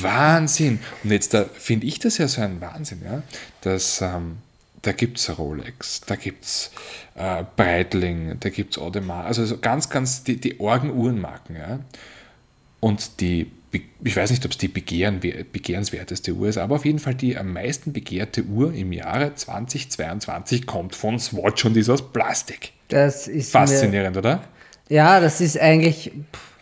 Wahnsinn. 0.02 0.80
Und 1.04 1.12
jetzt 1.12 1.34
da 1.34 1.46
finde 1.46 1.88
ich 1.88 2.00
das 2.00 2.18
ja 2.18 2.28
so 2.28 2.42
ein 2.42 2.60
Wahnsinn, 2.60 3.02
ja, 3.04 3.24
dass 3.62 4.02
ähm, 4.02 4.38
da 4.86 4.92
gibt 4.92 5.18
es 5.18 5.38
Rolex, 5.38 6.02
da 6.02 6.16
gibt 6.16 6.46
es 6.46 6.72
äh, 7.16 7.44
Breitling, 7.56 8.38
da 8.40 8.50
gibt 8.50 8.74
es 8.74 8.82
Audemars, 8.82 9.26
also 9.26 9.46
so 9.46 9.58
ganz, 9.58 9.90
ganz 9.90 10.24
die, 10.24 10.38
die 10.38 10.60
Orgenuhrenmarken, 10.60 11.56
ja. 11.56 11.80
Und 12.80 13.20
die, 13.20 13.52
ich 14.04 14.16
weiß 14.16 14.30
nicht, 14.30 14.46
ob 14.46 14.52
es 14.52 14.60
die 14.60 14.68
begehren, 14.68 15.20
begehrenswerteste 15.20 16.34
Uhr 16.34 16.50
ist, 16.50 16.58
aber 16.58 16.76
auf 16.76 16.86
jeden 16.86 17.00
Fall 17.00 17.16
die 17.16 17.36
am 17.36 17.52
meisten 17.52 17.94
begehrte 17.94 18.44
Uhr 18.44 18.74
im 18.74 18.92
Jahre 18.92 19.34
2022 19.34 20.68
kommt 20.68 20.96
von 20.96 21.20
Swatch 21.20 21.66
und 21.66 21.76
ist 21.78 21.90
aus 21.90 22.12
Plastik. 22.12 22.74
Das 22.90 23.28
ist 23.28 23.54
mir, 23.54 23.60
Faszinierend, 23.60 24.18
oder? 24.18 24.44
Ja, 24.88 25.20
das 25.20 25.42
ist 25.42 25.60
eigentlich, 25.60 26.12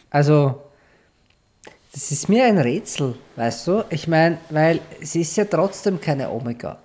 also, 0.10 0.62
das 1.92 2.12
ist 2.12 2.30
mir 2.30 2.46
ein 2.46 2.58
Rätsel, 2.58 3.16
weißt 3.36 3.68
du? 3.68 3.84
Ich 3.90 4.08
meine, 4.08 4.38
weil 4.50 4.80
es 5.02 5.14
ist 5.16 5.36
ja 5.36 5.44
trotzdem 5.44 6.00
keine 6.00 6.30
Omega. 6.30 6.80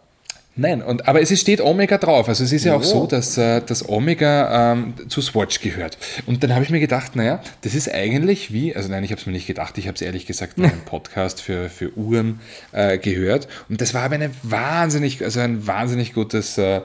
Nein, 0.61 0.82
und, 0.82 1.06
aber 1.06 1.20
es 1.22 1.40
steht 1.40 1.61
Omega 1.61 1.98
drauf. 1.98 2.28
Also 2.28 2.42
es 2.42 2.50
ist 2.52 2.64
ja 2.64 2.74
auch 2.74 2.80
Oh. 2.80 2.82
so, 2.82 3.06
dass 3.06 3.38
äh, 3.38 3.62
das 3.64 3.88
Omega 3.88 4.72
ähm, 4.72 4.94
zu 5.09 5.22
Swatch 5.22 5.61
gehört. 5.61 5.98
Und 6.26 6.42
dann 6.42 6.52
habe 6.52 6.64
ich 6.64 6.70
mir 6.70 6.80
gedacht, 6.80 7.14
naja, 7.14 7.40
das 7.61 7.76
ist 7.76 7.88
eigentlich 7.94 8.52
wie, 8.52 8.74
also 8.74 8.88
nein, 8.88 9.04
ich 9.04 9.12
habe 9.12 9.20
es 9.20 9.26
mir 9.26 9.32
nicht 9.32 9.46
gedacht, 9.46 9.78
ich 9.78 9.86
habe 9.86 9.94
es 9.94 10.02
ehrlich 10.02 10.26
gesagt 10.26 10.59
in 10.59 10.64
einem 10.64 10.80
Podcast 10.84 11.40
für, 11.40 11.70
für 11.70 11.96
Uhren 11.96 12.40
äh, 12.72 12.98
gehört. 12.98 13.46
Und 13.68 13.80
das 13.80 13.94
war 13.94 14.02
aber 14.02 14.16
eine 14.16 14.30
wahnsinnig, 14.42 15.22
also 15.22 15.38
ein 15.38 15.64
wahnsinnig 15.68 16.12
gutes 16.12 16.59
äh, 16.59 16.80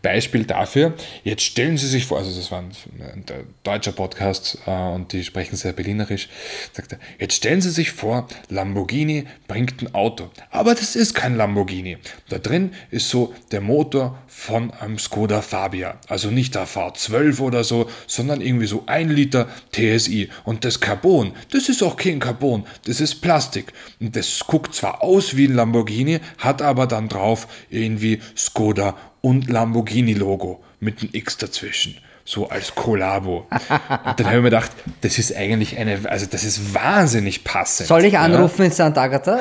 Beispiel 0.00 0.44
dafür. 0.44 0.94
Jetzt 1.22 1.42
stellen 1.42 1.76
Sie 1.76 1.86
sich 1.86 2.06
vor, 2.06 2.16
also 2.18 2.34
das 2.34 2.50
war 2.50 2.60
ein, 2.60 2.70
ein 3.14 3.24
deutscher 3.62 3.92
Podcast 3.92 4.56
äh, 4.66 4.70
und 4.70 5.12
die 5.12 5.22
sprechen 5.22 5.56
sehr 5.56 5.74
berlinerisch, 5.74 6.30
sagt 6.72 6.92
er, 6.92 6.98
jetzt 7.18 7.34
stellen 7.34 7.60
Sie 7.60 7.70
sich 7.70 7.90
vor, 7.92 8.26
Lamborghini 8.48 9.26
bringt 9.48 9.82
ein 9.82 9.94
Auto. 9.94 10.30
Aber 10.50 10.74
das 10.74 10.96
ist 10.96 11.12
kein 11.14 11.36
Lamborghini. 11.36 11.98
Da 12.30 12.38
drin 12.38 12.70
ist 12.90 13.10
so 13.10 13.17
der 13.52 13.60
Motor 13.60 14.16
von 14.26 14.70
einem 14.72 14.98
Skoda 14.98 15.42
Fabia. 15.42 15.96
Also 16.08 16.30
nicht 16.30 16.54
der 16.54 16.66
V12 16.66 17.40
oder 17.40 17.64
so, 17.64 17.88
sondern 18.06 18.40
irgendwie 18.40 18.66
so 18.66 18.84
ein 18.86 19.08
Liter 19.08 19.48
TSI. 19.72 20.30
Und 20.44 20.64
das 20.64 20.80
Carbon, 20.80 21.32
das 21.52 21.68
ist 21.68 21.82
auch 21.82 21.96
kein 21.96 22.18
Carbon, 22.20 22.64
das 22.86 23.00
ist 23.00 23.16
Plastik. 23.16 23.72
Und 24.00 24.14
das 24.16 24.40
guckt 24.46 24.74
zwar 24.74 25.02
aus 25.02 25.36
wie 25.36 25.46
ein 25.46 25.54
Lamborghini, 25.54 26.20
hat 26.38 26.62
aber 26.62 26.86
dann 26.86 27.08
drauf 27.08 27.46
irgendwie 27.70 28.20
Skoda 28.36 28.94
und 29.20 29.48
Lamborghini-Logo 29.50 30.62
mit 30.80 31.00
einem 31.00 31.10
X 31.12 31.36
dazwischen. 31.38 31.96
So 32.24 32.46
als 32.50 32.74
Kollabo. 32.74 33.46
Und 33.48 34.20
dann 34.20 34.26
habe 34.26 34.36
ich 34.36 34.42
mir 34.42 34.42
gedacht, 34.42 34.70
das 35.00 35.18
ist 35.18 35.34
eigentlich 35.34 35.78
eine, 35.78 35.98
also 36.10 36.26
das 36.30 36.44
ist 36.44 36.74
wahnsinnig 36.74 37.42
passend. 37.42 37.88
Soll 37.88 38.04
ich 38.04 38.12
Ja? 38.12 38.20
anrufen 38.20 38.64
in 38.66 38.70
St. 38.70 38.80
Agatha? 38.98 39.38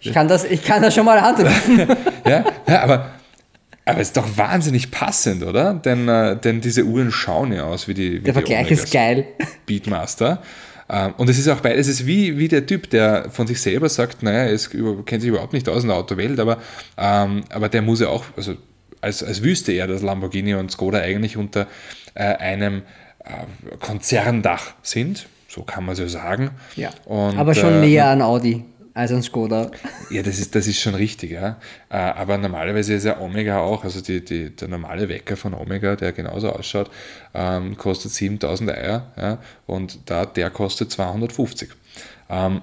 Ich 0.00 0.12
kann 0.12 0.28
das, 0.28 0.44
ich 0.44 0.62
kann 0.62 0.82
das 0.82 0.94
schon 0.94 1.04
mal 1.04 1.18
anrufen. 1.18 1.84
Ja, 2.24 2.44
ja 2.68 2.82
aber, 2.82 3.10
aber 3.84 4.00
es 4.00 4.08
ist 4.08 4.16
doch 4.16 4.36
wahnsinnig 4.36 4.90
passend, 4.90 5.42
oder? 5.42 5.74
Denn, 5.74 6.08
äh, 6.08 6.36
denn 6.36 6.60
diese 6.60 6.84
Uhren 6.84 7.10
schauen 7.10 7.52
ja 7.52 7.64
aus 7.64 7.88
wie 7.88 7.94
die. 7.94 8.20
Wie 8.20 8.20
Der 8.20 8.34
Vergleich 8.34 8.70
ist 8.70 8.92
geil. 8.92 9.26
Beatmaster. 9.66 10.42
Ähm, 10.88 11.14
Und 11.16 11.30
es 11.30 11.38
ist 11.38 11.48
auch 11.48 11.60
beides, 11.60 11.88
es 11.88 12.00
ist 12.00 12.06
wie, 12.06 12.38
wie 12.38 12.48
der 12.48 12.66
Typ, 12.66 12.90
der 12.90 13.30
von 13.30 13.46
sich 13.46 13.60
selber 13.60 13.88
sagt, 13.88 14.22
naja, 14.22 14.44
er 14.44 14.58
kennt 15.04 15.22
sich 15.22 15.30
überhaupt 15.30 15.52
nicht 15.52 15.68
aus 15.68 15.82
in 15.82 15.88
der 15.88 15.96
Autowelt, 15.96 16.38
aber, 16.38 16.58
ähm, 16.98 17.44
aber 17.50 17.68
der 17.68 17.82
muss 17.82 18.00
ja 18.00 18.08
auch, 18.08 18.24
also 18.36 18.56
als, 19.00 19.22
als 19.22 19.42
wüsste 19.42 19.72
er, 19.72 19.86
dass 19.86 20.02
Lamborghini 20.02 20.54
und 20.54 20.70
Skoda 20.70 20.98
eigentlich 20.98 21.36
unter 21.36 21.66
äh, 22.14 22.24
einem 22.24 22.82
äh, 23.24 23.76
Konzerndach 23.80 24.74
sind, 24.82 25.26
so 25.48 25.62
kann 25.62 25.84
man 25.84 25.94
es 25.94 25.98
ja 25.98 26.08
sagen. 26.08 26.50
Ja. 26.76 26.90
Und, 27.04 27.38
Aber 27.38 27.54
schon 27.54 27.74
äh, 27.74 27.80
näher 27.80 28.08
an 28.08 28.22
Audi 28.22 28.64
als 28.94 29.12
an 29.12 29.22
Skoda. 29.22 29.70
ja, 30.10 30.22
das 30.22 30.38
ist, 30.38 30.54
das 30.54 30.66
ist 30.66 30.80
schon 30.80 30.94
richtig, 30.94 31.32
ja. 31.32 31.56
Äh, 31.88 31.96
Aber 31.96 32.38
normalerweise 32.38 32.94
ist 32.94 33.04
ja 33.04 33.20
Omega 33.20 33.60
auch, 33.60 33.84
also 33.84 34.00
die, 34.00 34.24
die, 34.24 34.50
der 34.50 34.68
normale 34.68 35.08
Wecker 35.08 35.36
von 35.36 35.54
Omega, 35.54 35.96
der 35.96 36.12
genauso 36.12 36.50
ausschaut, 36.50 36.90
ähm, 37.34 37.76
kostet 37.76 38.12
7000 38.12 38.70
Eier, 38.70 39.12
ja, 39.16 39.38
und 39.66 39.98
da, 40.06 40.26
der 40.26 40.50
kostet 40.50 40.90
250. 40.90 41.70
Ähm, 42.28 42.60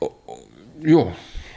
oh, 0.00 0.10
oh, 0.26 0.38
ja, 0.84 1.06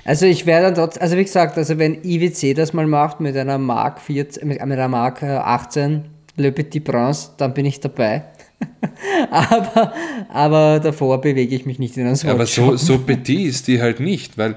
Also 0.05 0.25
ich 0.25 0.45
werde 0.45 0.67
dann 0.67 0.75
trotzdem, 0.75 1.03
also 1.03 1.17
wie 1.17 1.23
gesagt, 1.23 1.57
also 1.57 1.77
wenn 1.77 2.03
IWC 2.03 2.53
das 2.55 2.73
mal 2.73 2.87
macht 2.87 3.19
mit 3.19 3.35
einer 3.35 3.57
Mark 3.57 3.99
14, 4.01 4.47
mit 4.47 4.61
einer 4.61 4.87
Mark 4.87 5.21
äh, 5.21 5.27
18, 5.27 6.05
Le 6.37 6.51
Petit 6.51 6.83
Prince, 6.83 7.31
dann 7.37 7.53
bin 7.53 7.65
ich 7.65 7.79
dabei. 7.79 8.23
aber, 9.31 9.93
aber 10.29 10.79
davor 10.79 11.21
bewege 11.21 11.55
ich 11.55 11.65
mich 11.65 11.79
nicht 11.79 11.97
in 11.97 12.05
einem 12.05 12.15
Swatch. 12.15 12.33
Aber 12.33 12.45
so, 12.45 12.75
so 12.75 12.99
petit 12.99 13.47
ist 13.47 13.67
die 13.67 13.81
halt 13.81 13.99
nicht, 13.99 14.37
weil. 14.37 14.55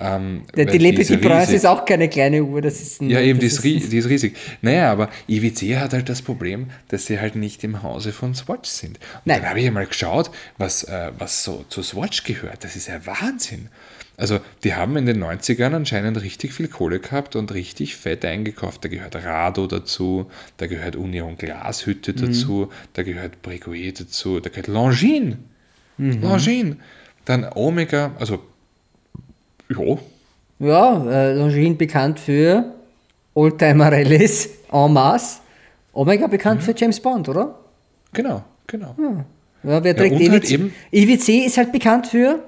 Ähm, 0.00 0.42
weil 0.54 0.66
die 0.66 0.78
Le 0.78 0.92
Petit 0.92 1.20
ist 1.24 1.50
ist 1.50 1.66
auch 1.66 1.84
keine 1.84 2.08
kleine 2.08 2.44
Uhr, 2.44 2.62
das 2.62 2.80
ist 2.80 3.02
ein, 3.02 3.10
Ja, 3.10 3.20
eben, 3.20 3.40
die 3.40 3.46
ist, 3.46 3.64
die 3.64 3.78
ist 3.78 4.08
riesig. 4.08 4.36
Naja, 4.62 4.92
aber 4.92 5.10
IWC 5.28 5.76
hat 5.76 5.92
halt 5.92 6.08
das 6.08 6.22
Problem, 6.22 6.68
dass 6.86 7.06
sie 7.06 7.18
halt 7.18 7.34
nicht 7.34 7.64
im 7.64 7.82
Hause 7.82 8.12
von 8.12 8.32
Swatch 8.32 8.68
sind. 8.68 8.98
Und 8.98 8.98
Nein. 9.24 9.40
dann 9.40 9.50
habe 9.50 9.58
ich 9.58 9.64
ja 9.64 9.72
mal 9.72 9.86
geschaut, 9.86 10.30
was, 10.56 10.84
äh, 10.84 11.10
was 11.18 11.42
so 11.42 11.64
zu 11.68 11.82
Swatch 11.82 12.22
gehört. 12.22 12.62
Das 12.62 12.76
ist 12.76 12.86
ja 12.86 13.04
Wahnsinn. 13.06 13.70
Also, 14.18 14.40
die 14.64 14.74
haben 14.74 14.96
in 14.96 15.06
den 15.06 15.22
90ern 15.22 15.72
anscheinend 15.74 16.20
richtig 16.20 16.52
viel 16.52 16.66
Kohle 16.68 16.98
gehabt 16.98 17.36
und 17.36 17.54
richtig 17.54 17.96
fett 17.96 18.24
eingekauft. 18.24 18.84
Da 18.84 18.88
gehört 18.88 19.14
Rado 19.14 19.66
dazu, 19.68 20.26
da 20.56 20.66
gehört 20.66 20.96
Union 20.96 21.36
Glashütte 21.38 22.12
Mhm. 22.12 22.16
dazu, 22.26 22.68
da 22.94 23.04
gehört 23.04 23.40
Breguet 23.42 24.00
dazu, 24.00 24.40
da 24.40 24.50
gehört 24.50 24.66
Longines. 24.66 25.36
Mhm. 25.98 26.20
Longines. 26.20 26.76
Dann 27.24 27.46
Omega, 27.54 28.10
also, 28.18 28.40
ja, 29.70 29.96
Ja, 30.60 31.06
äh, 31.10 31.34
Longines 31.34 31.78
bekannt 31.78 32.18
für 32.18 32.74
Oldtimer 33.34 33.92
Rallyes 33.92 34.48
en 34.72 34.92
masse. 34.92 35.38
Omega 35.92 36.26
Mhm. 36.26 36.30
bekannt 36.32 36.62
für 36.64 36.74
James 36.76 36.98
Bond, 36.98 37.28
oder? 37.28 37.56
genau, 38.12 38.44
genau. 38.66 38.94
Ja, 39.62 39.82
wer 39.84 39.96
trägt 39.96 40.14
halt 40.16 40.22
IWC? 40.22 40.54
eben- 40.54 40.72
IWC 40.92 41.46
ist 41.46 41.56
halt 41.56 41.70
bekannt 41.72 42.08
für 42.08 42.42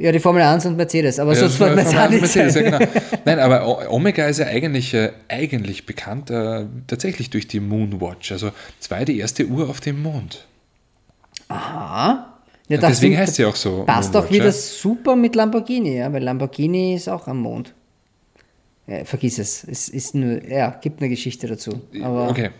ja, 0.00 0.12
die 0.12 0.20
Formel 0.20 0.42
1 0.42 0.66
und 0.66 0.76
Mercedes, 0.76 1.18
aber 1.18 1.34
Ja, 1.34 1.40
sonst 1.40 1.60
war 1.60 1.72
auch 1.72 2.10
nicht 2.10 2.20
Mercedes, 2.20 2.54
ja, 2.54 2.62
genau. 2.62 2.78
Nein, 3.24 3.38
aber 3.38 3.90
Omega 3.90 4.26
ist 4.26 4.38
ja 4.38 4.46
eigentlich, 4.46 4.94
äh, 4.94 5.12
eigentlich 5.28 5.86
bekannt 5.86 6.30
äh, 6.30 6.64
tatsächlich 6.86 7.30
durch 7.30 7.48
die 7.48 7.60
Moonwatch. 7.60 8.32
Also 8.32 8.50
es 8.80 8.90
war 8.90 9.00
ja 9.00 9.04
die 9.04 9.18
erste 9.18 9.46
Uhr 9.46 9.68
auf 9.68 9.80
dem 9.80 10.02
Mond. 10.02 10.46
Aha. 11.48 12.34
Ja, 12.68 12.76
das 12.76 12.90
Deswegen 12.90 13.16
heißt 13.16 13.36
sie 13.36 13.44
auch 13.44 13.56
so. 13.56 13.84
Passt 13.84 14.10
auch 14.10 14.22
Moonwatch, 14.22 14.32
wieder 14.32 14.46
ja. 14.46 14.52
super 14.52 15.16
mit 15.16 15.34
Lamborghini, 15.34 15.96
ja, 15.96 16.12
weil 16.12 16.22
Lamborghini 16.22 16.94
ist 16.94 17.08
auch 17.08 17.26
am 17.26 17.38
Mond. 17.38 17.74
Ja, 18.86 19.04
vergiss 19.04 19.38
es. 19.38 19.64
Es 19.64 19.88
ist 19.88 20.14
nur, 20.14 20.42
ja, 20.44 20.70
gibt 20.80 21.00
eine 21.00 21.10
Geschichte 21.10 21.46
dazu. 21.46 21.80
Aber 22.02 22.28
Okay. 22.30 22.50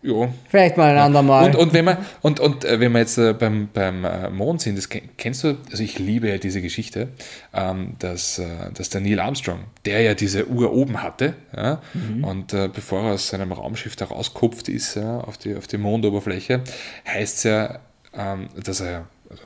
Ja. 0.00 0.28
vielleicht 0.48 0.76
mal 0.76 0.92
ein 0.92 0.98
andermal. 0.98 1.46
Und, 1.46 1.56
und 1.56 1.72
wenn 1.72 1.84
man 1.84 1.96
und, 2.22 2.38
und 2.38 2.64
äh, 2.64 2.78
wenn 2.78 2.92
wir 2.92 3.00
jetzt 3.00 3.18
äh, 3.18 3.32
beim, 3.32 3.68
beim 3.74 4.04
äh, 4.04 4.30
Mond 4.30 4.60
sind, 4.62 4.78
das 4.78 4.88
ken- 4.88 5.08
kennst 5.16 5.42
du, 5.42 5.56
also 5.70 5.82
ich 5.82 5.98
liebe 5.98 6.28
ja 6.28 6.38
diese 6.38 6.62
Geschichte, 6.62 7.08
ähm, 7.52 7.94
dass, 7.98 8.40
dass 8.74 8.90
der 8.90 9.00
Neil 9.00 9.18
Armstrong, 9.18 9.64
der 9.84 10.00
ja 10.02 10.14
diese 10.14 10.46
Uhr 10.46 10.72
oben 10.72 11.02
hatte, 11.02 11.34
ja, 11.56 11.82
Mhm. 11.94 12.22
und 12.24 12.46
bevor 12.74 13.02
er 13.08 13.14
aus 13.14 13.28
seinem 13.28 13.50
Raumschiff 13.50 13.96
da 13.96 14.04
rauskupft 14.04 14.68
ist 14.68 14.94
ja, 14.94 15.18
auf, 15.20 15.36
die, 15.36 15.56
auf 15.56 15.66
die 15.66 15.78
Mondoberfläche, 15.78 16.62
heißt 17.06 17.36
es 17.38 17.42
ja, 17.42 17.80
ähm, 18.16 18.48
dass 18.62 18.80
er, 18.80 19.06
also 19.28 19.42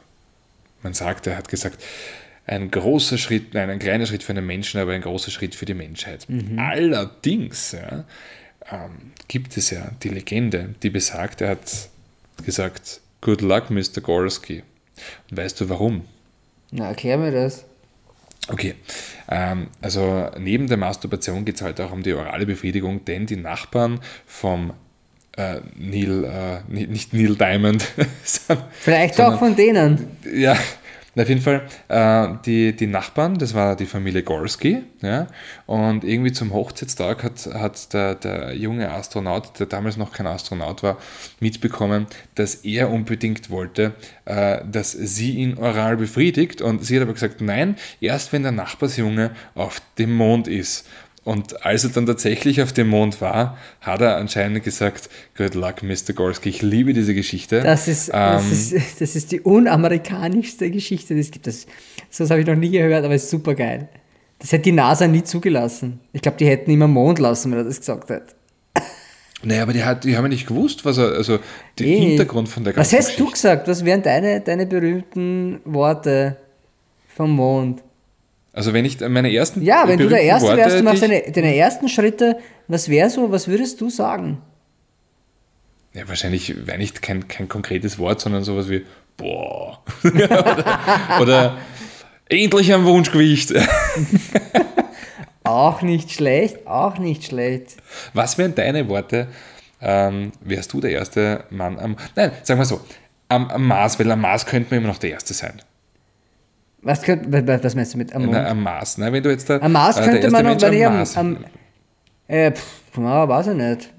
man 0.83 0.93
sagt, 0.93 1.27
er 1.27 1.37
hat 1.39 1.49
gesagt, 1.49 1.83
ein 2.47 2.71
großer 2.71 3.17
Schritt, 3.19 3.55
nein, 3.55 3.71
ein 3.71 3.79
kleiner 3.79 4.05
Schritt 4.05 4.23
für 4.23 4.33
einen 4.33 4.45
Menschen, 4.47 4.81
aber 4.81 4.93
ein 4.93 5.01
großer 5.01 5.31
Schritt 5.31 5.55
für 5.55 5.65
die 5.65 5.75
Menschheit. 5.75 6.27
Allerdings 6.59 7.73
ja, 7.73 8.05
ähm, 8.71 9.13
gibt 9.33 9.57
es 9.57 9.71
ja 9.71 9.91
die 10.03 10.11
Legende, 10.11 10.75
die 10.83 10.91
besagt, 10.91 11.41
er 11.41 11.49
hat 11.53 11.89
gesagt, 12.45 13.01
Good 13.23 13.41
luck, 13.41 13.71
Mr. 13.71 14.03
Gorski. 14.03 14.63
Und 15.31 15.37
weißt 15.39 15.59
du 15.63 15.71
warum? 15.71 16.05
Na, 16.71 16.89
erklär 16.89 17.17
mir 17.17 17.31
das. 17.31 17.65
Okay, 18.49 18.75
ähm, 19.31 19.69
also 19.81 20.29
neben 20.39 20.67
der 20.67 20.77
Masturbation 20.77 21.47
geht 21.47 21.55
es 21.57 21.63
halt 21.63 21.81
auch 21.81 21.93
um 21.93 22.03
die 22.03 22.13
orale 22.13 22.45
Befriedigung, 22.45 23.05
denn 23.07 23.25
die 23.25 23.37
Nachbarn 23.37 24.01
vom 24.27 24.75
äh, 25.39 25.61
Neil, 25.77 26.25
äh, 26.25 26.61
ni- 26.71 26.89
nicht 26.89 27.15
Neil 27.15 27.35
Diamond, 27.37 27.85
Vielleicht 28.81 29.19
auch 29.19 29.39
von 29.39 29.57
denen. 29.57 30.09
ja, 30.35 30.59
auf 31.17 31.29
jeden 31.29 31.43
Fall, 31.43 31.63
äh, 31.89 32.29
die, 32.47 32.75
die 32.75 32.87
Nachbarn, 32.87 33.39
das 33.39 33.53
war 33.53 33.77
die 33.77 33.85
Familie 33.87 34.23
Gorski, 34.23 34.83
ja, 35.03 35.27
und 35.67 36.05
irgendwie 36.05 36.33
zum 36.33 36.53
Hochzeitstag 36.55 37.23
hat, 37.23 37.47
hat 37.53 37.93
der, 37.93 38.15
der 38.15 38.55
junge 38.55 38.91
Astronaut, 38.91 39.59
der 39.59 39.67
damals 39.67 39.99
noch 39.99 40.13
kein 40.13 40.27
Astronaut 40.27 40.83
war, 40.83 40.97
mitbekommen, 41.41 42.07
dass 42.35 42.55
er 42.57 42.91
unbedingt 42.91 43.51
wollte, 43.51 43.93
äh, 44.25 44.61
dass 44.65 44.93
sie 44.93 45.33
ihn 45.33 45.59
oral 45.59 45.99
befriedigt 45.99 46.63
und 46.63 46.85
sie 46.85 46.97
hat 46.97 47.03
aber 47.03 47.13
gesagt, 47.13 47.43
nein, 47.43 47.77
erst 48.01 48.33
wenn 48.33 48.43
der 48.43 48.53
Nachbarsjunge 48.53 49.33
auf 49.55 49.83
dem 49.99 50.15
Mond 50.15 50.49
ist. 50.49 50.89
Und 51.25 51.65
als 51.65 51.85
er 51.85 51.91
dann 51.91 52.07
tatsächlich 52.07 52.63
auf 52.63 52.73
dem 52.73 52.89
Mond 52.89 53.21
war, 53.21 53.57
hat 53.81 54.01
er 54.01 54.17
anscheinend 54.17 54.65
gesagt, 54.65 55.09
Good 55.37 55.55
luck, 55.55 55.83
Mr. 55.85 56.15
Gorski. 56.15 56.49
Ich 56.49 56.63
liebe 56.63 56.93
diese 56.95 57.15
Geschichte. 57.15 57.61
Das 57.61 57.87
ist, 57.87 58.09
das, 58.13 58.45
Ähm, 58.45 58.53
ist, 58.53 58.75
das 59.01 59.15
ist 59.15 59.31
die 59.31 59.41
unamerikanischste 59.41 60.71
Geschichte, 60.71 61.15
die 61.15 61.21
es 61.21 61.31
gibt. 61.31 61.47
Das, 61.47 61.67
das 62.17 62.31
habe 62.31 62.41
ich 62.41 62.47
noch 62.47 62.57
nie 62.57 62.71
gehört, 62.71 63.05
aber 63.05 63.15
es 63.15 63.25
ist 63.25 63.31
super 63.31 63.55
geil. 63.55 63.89
Das 64.41 64.51
hätte 64.51 64.65
die 64.65 64.73
NASA 64.73 65.07
nie 65.07 65.23
zugelassen. 65.23 66.01
Ich 66.13 66.23
glaube, 66.23 66.37
die 66.39 66.47
hätten 66.47 66.71
ihn 66.73 66.83
am 66.83 66.93
Mond 66.93 67.21
lassen, 67.21 67.53
wenn 67.53 67.59
er 67.59 67.65
das 67.65 67.79
gesagt 67.79 68.11
hätte. 68.11 68.35
Naja, 69.45 69.63
aber 69.65 69.73
die, 69.73 69.83
hat, 69.83 70.05
die 70.05 70.17
haben 70.17 70.25
ja 70.25 70.29
nicht 70.29 70.47
gewusst, 70.47 70.85
was 70.85 70.99
er, 70.99 71.15
also 71.15 71.41
den 71.77 71.87
Eh. 71.89 71.99
Hintergrund 72.11 72.49
von 72.49 72.63
der 72.63 72.77
Was 72.77 72.91
ganzen 72.93 72.99
hast 72.99 73.07
du 73.19 73.25
Geschichte. 73.25 73.33
gesagt? 73.33 73.67
Was 73.69 73.85
wären 73.85 74.01
deine, 74.03 74.41
deine 74.41 74.67
berühmten 74.67 75.59
Worte 75.65 76.37
vom 77.09 77.33
Mond? 77.33 77.83
Also 78.53 78.73
wenn 78.73 78.85
ich 78.85 79.01
meine 79.01 79.33
ersten 79.33 79.63
Ja, 79.63 79.89
wenn 79.89 79.99
du 79.99 80.09
der 80.09 80.23
Erste 80.23 80.49
Worte, 80.49 80.59
wärst, 80.59 80.79
du 80.79 80.83
machst 80.83 81.03
deine, 81.03 81.23
deine 81.33 81.57
ersten 81.57 81.89
Schritte, 81.89 82.39
was 82.69 82.89
wäre 82.89 83.09
so, 83.09 83.31
was 83.31 83.49
würdest 83.49 83.81
du 83.81 83.89
sagen? 83.89 84.43
Ja, 85.95 86.07
wahrscheinlich 86.09 86.67
wäre 86.67 86.79
nicht 86.79 87.03
kein, 87.03 87.29
kein 87.29 87.49
konkretes 87.49 87.99
Wort, 87.99 88.21
sondern 88.21 88.45
sowas 88.45 88.69
wie 88.69 88.85
boah. 89.17 89.83
oder, 90.05 91.19
oder 91.21 91.59
endlich 92.29 92.73
am 92.73 92.85
Wunschgewicht. 92.85 93.53
Auch 95.45 95.83
nicht 95.83 96.13
schlecht, 96.13 96.67
auch 96.69 96.99
nicht 96.99 97.25
schlecht. 97.25 97.77
Was 98.15 98.39
wären 98.39 98.55
deine 98.55 98.89
Worte? 98.89 99.27
Ähm, 99.81 100.31
wärst 100.41 100.73
du 100.73 100.81
der 100.81 100.93
erste 100.93 101.45
Mann 101.51 101.81
am. 101.81 101.97
Nein, 102.15 102.31
sagen 102.45 102.61
wir 102.61 102.65
so. 102.65 102.81
Am, 103.29 103.51
am 103.51 103.67
Mars, 103.67 103.99
weil 103.99 104.11
am 104.13 104.21
Mars 104.21 104.47
könnte 104.47 104.71
man 104.71 104.79
immer 104.79 104.93
noch 104.93 104.99
der 104.99 105.11
Erste 105.11 105.35
sein. 105.35 105.61
Was, 106.83 107.03
könnt, 107.03 107.33
wa- 107.33 107.47
wa- 107.47 107.59
was 107.63 107.75
meinst 107.75 107.95
du 107.95 107.99
mit 107.99 108.13
am 108.15 108.23
Mond? 108.23 108.33
Na, 108.33 108.49
am 108.49 108.63
Mars. 108.63 108.99
Ne? 108.99 109.13
Wenn 109.13 109.23
du 109.23 109.31
jetzt 109.31 109.49
der, 109.49 109.63
Am 109.63 109.73
Mars 109.73 109.97
äh, 109.97 110.03
der 110.03 110.11
könnte 110.13 110.31
man 110.31 110.45
noch, 110.47 110.61
wenn 110.61 110.73
ich 110.73 110.85
am, 110.87 110.95
Mars- 110.95 111.17
am 111.17 111.37
äh, 112.29 112.51
pff, 112.53 112.99
na, 112.99 113.29
weiß 113.29 113.49
ich 113.49 113.55
nicht. 113.55 113.93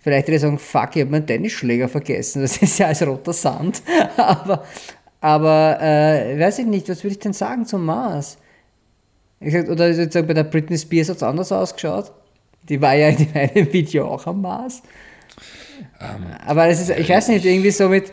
Vielleicht 0.00 0.26
würde 0.26 0.36
ich 0.36 0.42
sagen, 0.42 0.58
fuck, 0.58 0.96
ich 0.96 1.02
habe 1.02 1.10
meinen 1.10 1.26
Tennisschläger 1.26 1.88
vergessen. 1.88 2.42
Das 2.42 2.56
ist 2.56 2.78
ja 2.78 2.86
als 2.88 3.06
roter 3.06 3.32
Sand. 3.32 3.82
aber, 4.16 4.64
aber 5.20 5.78
äh, 5.80 6.38
weiß 6.40 6.60
ich 6.60 6.66
nicht, 6.66 6.88
was 6.88 7.04
würde 7.04 7.12
ich 7.12 7.18
denn 7.20 7.32
sagen 7.34 7.66
zum 7.66 7.84
Mars? 7.84 8.38
Ich 9.38 9.52
sag, 9.52 9.68
oder 9.68 9.90
ich 9.90 10.12
sagen, 10.12 10.26
bei 10.26 10.34
der 10.34 10.44
Britney 10.44 10.78
Spears 10.78 11.08
hat 11.10 11.16
es 11.18 11.22
anders 11.22 11.52
ausgeschaut. 11.52 12.10
Die 12.68 12.80
war 12.80 12.94
ja 12.94 13.08
in 13.08 13.28
einem 13.34 13.72
Video 13.72 14.06
auch 14.08 14.26
am 14.26 14.40
Mars. 14.40 14.82
Ähm, 16.00 16.26
aber 16.46 16.68
es 16.68 16.80
ist, 16.80 16.90
ich 16.90 17.08
weiß 17.08 17.28
nicht, 17.28 17.44
irgendwie 17.44 17.70
so 17.70 17.88
mit 17.88 18.12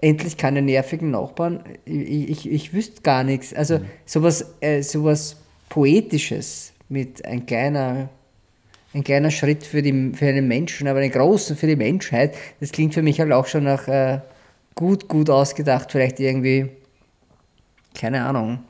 endlich 0.00 0.36
keine 0.36 0.62
nervigen 0.62 1.10
Nachbarn. 1.10 1.62
Ich, 1.84 2.30
ich, 2.30 2.50
ich 2.50 2.72
wüsste 2.72 3.02
gar 3.02 3.24
nichts. 3.24 3.54
Also 3.54 3.80
sowas, 4.06 4.54
äh, 4.60 4.82
sowas 4.82 5.36
Poetisches 5.68 6.72
mit 6.88 7.24
ein 7.24 7.46
kleiner, 7.46 8.08
ein 8.94 9.04
kleiner 9.04 9.30
Schritt 9.30 9.64
für, 9.64 9.82
die, 9.82 10.12
für 10.14 10.26
einen 10.26 10.48
Menschen, 10.48 10.88
aber 10.88 11.00
einen 11.00 11.12
großen 11.12 11.56
für 11.56 11.66
die 11.66 11.76
Menschheit. 11.76 12.34
Das 12.60 12.72
klingt 12.72 12.94
für 12.94 13.02
mich 13.02 13.20
halt 13.20 13.32
auch 13.32 13.46
schon 13.46 13.64
nach 13.64 13.86
äh, 13.88 14.20
gut, 14.74 15.08
gut 15.08 15.30
ausgedacht. 15.30 15.92
Vielleicht 15.92 16.18
irgendwie, 16.18 16.70
keine 17.94 18.24
Ahnung. 18.24 18.60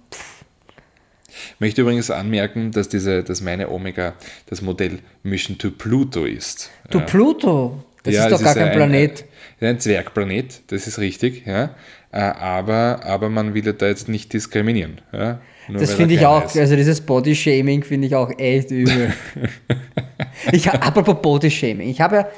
Ich 1.55 1.61
möchte 1.61 1.83
übrigens 1.83 2.11
anmerken, 2.11 2.73
dass, 2.73 2.89
diese, 2.89 3.23
dass 3.23 3.41
meine 3.41 3.71
Omega 3.71 4.15
das 4.47 4.63
Modell 4.63 4.99
Mission 5.23 5.57
to 5.59 5.71
Pluto 5.71 6.25
ist. 6.25 6.71
Du 6.91 6.99
Ja. 6.99 7.05
Pluto, 7.05 7.85
das 8.03 8.15
Ja, 8.15 8.25
ist 8.27 8.33
doch 8.33 8.43
gar 8.43 8.55
kein 8.55 8.69
ein, 8.69 8.73
Planet. 8.77 9.25
Ein, 9.61 9.67
ein 9.69 9.81
Zwergplanet, 9.81 10.63
das 10.73 10.87
ist 10.87 10.99
richtig, 10.99 11.47
ja. 11.47 11.75
Äh, 12.13 12.19
Aber, 12.19 13.01
aber 13.05 13.29
man 13.29 13.55
will 13.55 13.73
da 13.73 13.87
jetzt 13.87 14.09
nicht 14.09 14.33
diskriminieren. 14.33 15.01
Ja? 15.13 15.41
Nur 15.69 15.81
Das 15.81 15.95
finde 15.95 16.15
ich 16.15 16.27
auch, 16.27 16.45
ist. 16.45 16.57
also 16.59 16.75
dieses 16.75 17.01
Body-Shaming 17.03 17.85
finde 17.85 18.09
ich 18.09 18.15
auch 18.17 18.31
echt 18.39 18.71
übel. 18.73 19.13
ich 20.53 20.69
apropos 20.69 21.17
Body-Shaming, 21.23 21.89
ich 21.89 22.01
habe 22.01 22.17
ja, 22.17 22.29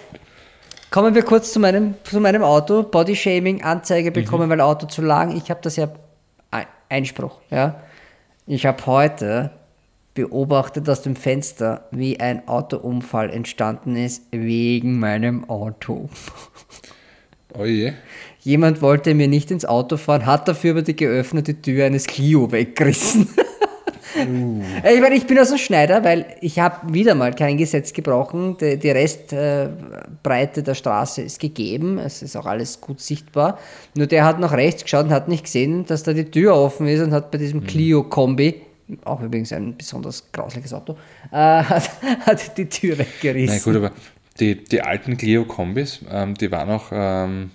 kommen 0.90 1.14
wir 1.14 1.22
kurz 1.22 1.52
zu 1.52 1.60
meinem, 1.60 1.94
zu 2.04 2.20
meinem 2.20 2.42
Auto, 2.42 2.82
Body-Shaming, 2.82 3.62
Anzeige 3.62 4.10
Mhm. 4.10 4.14
bekommen, 4.14 4.50
weil 4.50 4.60
Auto 4.60 4.86
zu 4.86 5.00
lang, 5.02 5.34
ich 5.36 5.48
habe 5.50 5.60
das 5.62 5.76
ja, 5.76 5.88
Ein- 6.50 6.66
Einspruch, 6.90 7.40
ja. 7.50 7.80
Ich 8.46 8.66
habe 8.66 8.84
heute 8.86 9.52
beobachtet 10.14 10.88
aus 10.88 11.02
dem 11.02 11.16
Fenster, 11.16 11.88
wie 11.90 12.20
ein 12.20 12.46
Autounfall 12.48 13.30
entstanden 13.30 13.96
ist 13.96 14.24
wegen 14.30 14.98
meinem 14.98 15.48
Auto. 15.48 16.08
Oh 17.54 17.66
je. 17.66 17.92
Jemand 18.40 18.80
wollte 18.80 19.14
mir 19.14 19.28
nicht 19.28 19.50
ins 19.50 19.66
Auto 19.66 19.98
fahren, 19.98 20.24
hat 20.24 20.48
dafür 20.48 20.70
aber 20.70 20.80
die 20.80 20.96
geöffnete 20.96 21.60
Tür 21.60 21.84
eines 21.84 22.06
Clio 22.06 22.50
weggerissen. 22.50 23.28
Ich 24.14 25.00
meine, 25.00 25.14
ich 25.14 25.26
bin 25.26 25.38
aus 25.38 25.48
dem 25.48 25.58
Schneider, 25.58 26.04
weil 26.04 26.26
ich 26.42 26.58
habe 26.58 26.92
wieder 26.92 27.14
mal 27.14 27.34
kein 27.34 27.56
Gesetz 27.56 27.94
gebrochen. 27.94 28.58
Die, 28.60 28.78
die 28.78 28.90
Restbreite 28.90 30.62
der 30.62 30.74
Straße 30.74 31.22
ist 31.22 31.40
gegeben. 31.40 31.98
Es 31.98 32.22
ist 32.22 32.36
auch 32.36 32.44
alles 32.44 32.80
gut 32.80 33.00
sichtbar. 33.00 33.58
Nur 33.96 34.06
der 34.06 34.24
hat 34.24 34.38
nach 34.38 34.52
rechts 34.52 34.82
geschaut 34.82 35.06
und 35.06 35.12
hat 35.12 35.28
nicht 35.28 35.44
gesehen, 35.44 35.86
dass 35.86 36.02
da 36.02 36.12
die 36.12 36.30
Tür 36.30 36.54
offen 36.54 36.88
ist 36.88 37.00
und 37.00 37.12
hat 37.12 37.30
bei 37.30 37.38
diesem 37.38 37.64
Clio-Kombi, 37.64 38.60
auch 39.04 39.20
übrigens 39.20 39.52
ein 39.52 39.76
besonders 39.76 40.30
grausliches 40.32 40.72
Auto, 40.72 40.96
äh, 41.30 41.36
hat, 41.36 41.90
hat 42.26 42.58
die 42.58 42.68
Tür 42.68 42.98
weggerissen. 42.98 43.56
Na 43.56 43.72
gut, 43.72 43.76
aber 43.76 43.92
die, 44.40 44.62
die 44.64 44.82
alten 44.82 45.16
Clio-Kombis, 45.16 46.00
ähm, 46.10 46.34
die 46.34 46.50
waren 46.50 46.70
auch... 46.70 46.86
Ähm, 46.92 47.50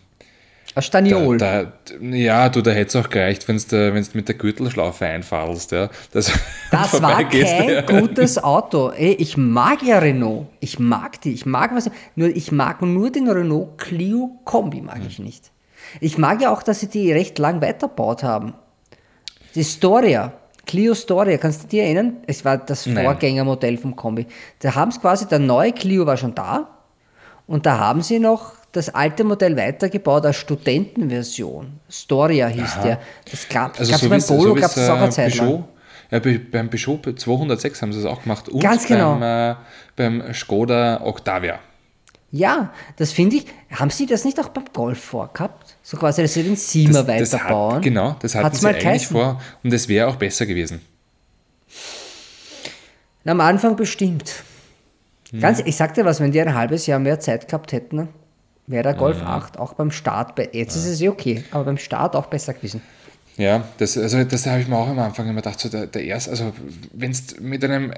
Staniol. 0.82 1.38
Da, 1.38 1.64
da, 1.64 2.06
ja, 2.06 2.50
du, 2.50 2.62
da 2.62 2.72
hätte 2.72 3.00
es 3.00 3.06
auch 3.06 3.10
gereicht, 3.10 3.48
wenn 3.48 3.58
du 3.58 4.04
mit 4.14 4.28
der 4.28 4.36
Gürtelschlaufe 4.36 5.06
einfallst. 5.06 5.72
Ja. 5.72 5.90
Das, 6.12 6.32
Das 6.72 7.02
war 7.02 7.24
kein 7.24 7.70
ja. 7.70 7.82
gutes 7.82 8.38
Auto. 8.38 8.90
Ey, 8.90 9.14
ich 9.14 9.38
mag 9.38 9.82
ja 9.84 10.00
Renault. 10.00 10.48
Ich 10.60 10.80
mag 10.80 11.22
die. 11.22 11.34
Ich 11.34 11.46
mag 11.46 11.74
was. 11.74 11.90
Nur 12.16 12.30
ich 12.30 12.52
mag 12.52 12.82
nur 12.82 13.10
den 13.10 13.28
Renault 13.30 13.78
Clio 13.78 14.40
Kombi 14.44 14.82
mag 14.82 15.00
ich 15.08 15.20
nicht. 15.20 15.52
Ich 16.02 16.18
mag 16.18 16.42
ja 16.42 16.52
auch, 16.52 16.64
dass 16.64 16.80
sie 16.82 16.88
die 16.88 17.12
recht 17.12 17.40
lang 17.40 17.62
weiterbaut 17.62 18.24
haben. 18.24 18.54
Die 19.56 19.64
Storia. 19.64 20.34
Clio 20.68 20.94
Storia, 20.94 21.38
kannst 21.38 21.64
du 21.64 21.68
dich 21.68 21.80
erinnern? 21.80 22.18
Es 22.28 22.46
war 22.46 22.58
das 22.58 22.86
Nein. 22.86 23.04
Vorgängermodell 23.06 23.78
vom 23.78 23.96
Kombi. 23.96 24.28
Da 24.60 24.76
haben 24.76 24.92
sie 24.92 25.00
quasi, 25.00 25.28
der 25.28 25.40
neue 25.40 25.72
Clio 25.72 26.06
war 26.06 26.18
schon 26.18 26.36
da 26.36 26.68
und 27.48 27.66
da 27.66 27.78
haben 27.80 28.02
sie 28.04 28.20
noch 28.20 28.52
das 28.74 28.90
alte 28.94 29.24
Modell 29.24 29.58
weitergebaut 29.58 30.26
als 30.26 30.36
Studentenversion. 30.38 31.80
Storia 31.90 32.48
hieß 32.48 32.80
der. 32.84 33.00
Das 33.32 33.48
gab 33.50 33.80
Also 33.80 33.92
gab's 33.92 34.04
so 34.04 34.10
beim 34.10 34.22
Polo, 34.22 34.50
so 34.56 34.62
gab 34.62 34.72
es 34.78 34.90
auch 34.90 34.98
eine 34.98 35.08
äh, 35.08 35.10
Zeit 35.10 35.36
lang. 35.36 35.64
Ja, 36.12 36.20
bei- 36.20 36.40
beim 36.40 36.70
Peugeot 36.70 37.00
206 37.18 37.82
haben 37.82 37.92
sie 37.94 38.00
es 38.00 38.06
auch 38.06 38.22
gemacht 38.24 38.48
und 38.50 38.62
Ganz 38.62 38.86
genau. 38.88 39.16
beim, 39.16 39.24
äh, 39.24 39.56
beim 39.96 40.34
Skoda 40.34 41.02
Octavia. 41.04 41.60
Ja, 42.32 42.74
das 42.98 43.12
finde 43.12 43.38
ich. 43.38 43.46
Haben 43.72 43.90
Sie 43.90 44.06
das 44.06 44.26
nicht 44.26 44.40
auch 44.40 44.50
beim 44.50 44.66
Golf 44.74 45.02
vorgehabt? 45.02 45.78
So 45.82 45.98
quasi, 45.98 46.22
dass 46.22 46.34
Sie 46.34 46.44
den 46.44 46.56
Siemer 46.58 47.04
das 47.04 47.32
weiterbauen? 47.32 47.76
hat, 47.76 47.84
genau, 47.84 48.16
das 48.20 48.36
hatten 48.36 48.46
Hat's 48.48 48.60
sie 48.60 48.68
eigentlich 48.68 48.84
geheißen? 48.84 49.08
vor 49.16 49.42
und 49.64 49.74
es 49.74 49.88
wäre 49.88 50.08
auch 50.08 50.18
besser 50.18 50.46
gewesen. 50.46 50.82
Na, 53.24 53.32
am 53.32 53.42
Anfang 53.42 53.76
bestimmt. 53.76 54.44
Hm. 55.32 55.40
Ganz, 55.40 55.60
ich 55.60 55.76
sag 55.76 55.94
dir 55.94 56.06
was, 56.06 56.20
wenn 56.20 56.32
die 56.32 56.42
ein 56.42 56.54
halbes 56.54 56.86
Jahr 56.86 57.00
mehr 57.00 57.20
Zeit 57.20 57.48
gehabt 57.48 57.72
hätten, 57.72 58.10
wäre 58.68 58.84
der 58.84 58.94
Golf 58.94 59.20
Hm. 59.20 59.28
8 59.28 59.58
auch 59.60 59.74
beim 59.74 59.92
Start, 59.92 60.38
jetzt 60.54 60.76
ist 60.76 60.86
es 60.86 61.02
okay, 61.02 61.44
aber 61.52 61.66
beim 61.66 61.78
Start 61.78 62.16
auch 62.16 62.28
besser 62.28 62.54
gewesen. 62.54 62.82
Ja, 63.38 63.66
das, 63.78 63.98
also 63.98 64.24
das 64.24 64.46
habe 64.48 64.62
ich 64.62 64.68
mir 64.68 64.76
auch 64.76 64.88
am 64.88 65.00
Anfang 65.00 65.28
immer 65.30 65.42
gedacht, 65.42 65.60
so 65.60 65.70
der, 65.70 65.88
der 65.88 66.04
erste, 66.04 66.32
also 66.32 66.54
wenn 66.92 67.12
du 67.12 67.42
mit 67.42 67.64
einem 67.64 67.94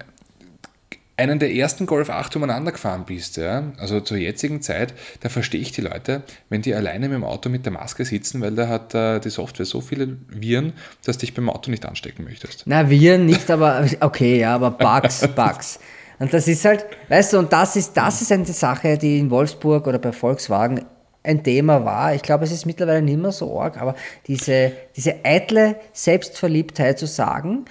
einen 1.19 1.37
der 1.37 1.53
ersten 1.53 1.85
Golf 1.85 2.09
8 2.09 2.37
umeinander 2.37 2.71
gefahren 2.71 3.03
bist, 3.05 3.35
ja, 3.35 3.73
also 3.77 3.99
zur 3.99 4.17
jetzigen 4.17 4.61
Zeit, 4.61 4.93
da 5.19 5.27
verstehe 5.27 5.59
ich 5.59 5.73
die 5.73 5.81
Leute, 5.81 6.23
wenn 6.47 6.61
die 6.61 6.73
alleine 6.73 7.09
mit 7.09 7.17
dem 7.17 7.25
Auto 7.25 7.49
mit 7.49 7.65
der 7.65 7.73
Maske 7.73 8.05
sitzen, 8.05 8.39
weil 8.41 8.55
da 8.55 8.69
hat 8.69 8.95
äh, 8.95 9.19
die 9.19 9.29
Software 9.29 9.65
so 9.65 9.81
viele 9.81 10.17
Viren, 10.29 10.73
dass 11.03 11.17
du 11.17 11.25
dich 11.25 11.33
beim 11.33 11.49
Auto 11.49 11.69
nicht 11.69 11.85
anstecken 11.85 12.23
möchtest. 12.23 12.63
Na, 12.65 12.89
wir 12.89 13.17
nicht, 13.17 13.51
aber 13.51 13.85
okay, 13.99 14.39
ja, 14.39 14.55
aber 14.55 14.71
Bugs, 14.71 15.27
Bugs. 15.35 15.79
Und 16.19 16.33
das 16.33 16.47
ist 16.47 16.63
halt, 16.63 16.85
weißt 17.09 17.33
du, 17.33 17.39
und 17.39 17.51
das 17.51 17.75
ist, 17.75 17.93
das 17.93 18.21
ist 18.21 18.31
eine 18.31 18.45
Sache, 18.45 18.97
die 18.97 19.19
in 19.19 19.29
Wolfsburg 19.29 19.87
oder 19.87 19.99
bei 19.99 20.11
Volkswagen 20.11 20.85
ein 21.23 21.43
Thema 21.43 21.83
war. 21.83 22.15
Ich 22.15 22.21
glaube, 22.21 22.45
es 22.45 22.51
ist 22.51 22.65
mittlerweile 22.65 23.01
nicht 23.01 23.19
mehr 23.19 23.31
so 23.31 23.59
arg, 23.59 23.79
aber 23.81 23.95
diese, 24.27 24.71
diese 24.95 25.23
eitle 25.23 25.75
Selbstverliebtheit 25.91 26.97
zu 26.97 27.07
sagen, 27.07 27.65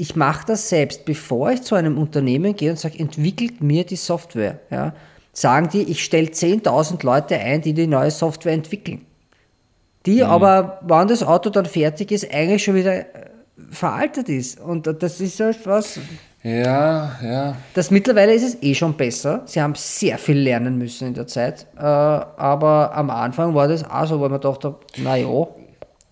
ich 0.00 0.16
mache 0.16 0.46
das 0.46 0.68
selbst, 0.68 1.04
bevor 1.04 1.52
ich 1.52 1.62
zu 1.62 1.74
einem 1.74 1.98
Unternehmen 1.98 2.56
gehe 2.56 2.70
und 2.70 2.78
sage, 2.78 2.98
entwickelt 2.98 3.60
mir 3.60 3.84
die 3.84 3.96
Software. 3.96 4.58
Ja, 4.70 4.94
sagen 5.32 5.68
die, 5.70 5.82
ich 5.82 6.02
stelle 6.02 6.28
10.000 6.28 7.04
Leute 7.04 7.36
ein, 7.36 7.60
die 7.60 7.74
die 7.74 7.86
neue 7.86 8.10
Software 8.10 8.54
entwickeln. 8.54 9.04
Die 10.06 10.22
aber, 10.24 10.80
wann 10.82 11.08
das 11.08 11.22
Auto 11.22 11.50
dann 11.50 11.66
fertig 11.66 12.10
ist, 12.12 12.32
eigentlich 12.32 12.64
schon 12.64 12.74
wieder 12.74 13.00
äh, 13.00 13.04
veraltet 13.70 14.30
ist. 14.30 14.58
Und 14.58 14.86
das 14.86 15.20
ist 15.20 15.38
halt 15.38 15.58
was, 15.66 15.98
Ja, 16.42 17.18
ja. 17.22 17.56
das 17.74 17.90
mittlerweile 17.90 18.32
ist 18.32 18.42
es 18.42 18.62
eh 18.62 18.74
schon 18.74 18.94
besser. 18.94 19.42
Sie 19.44 19.60
haben 19.60 19.74
sehr 19.74 20.16
viel 20.16 20.38
lernen 20.38 20.78
müssen 20.78 21.08
in 21.08 21.14
der 21.14 21.26
Zeit. 21.26 21.66
Äh, 21.76 21.82
aber 21.82 22.92
am 22.94 23.10
Anfang 23.10 23.54
war 23.54 23.68
das 23.68 23.84
auch 23.84 24.06
so, 24.06 24.18
weil 24.22 24.30
man 24.30 24.40
dachte, 24.40 24.74
naja, 24.96 25.46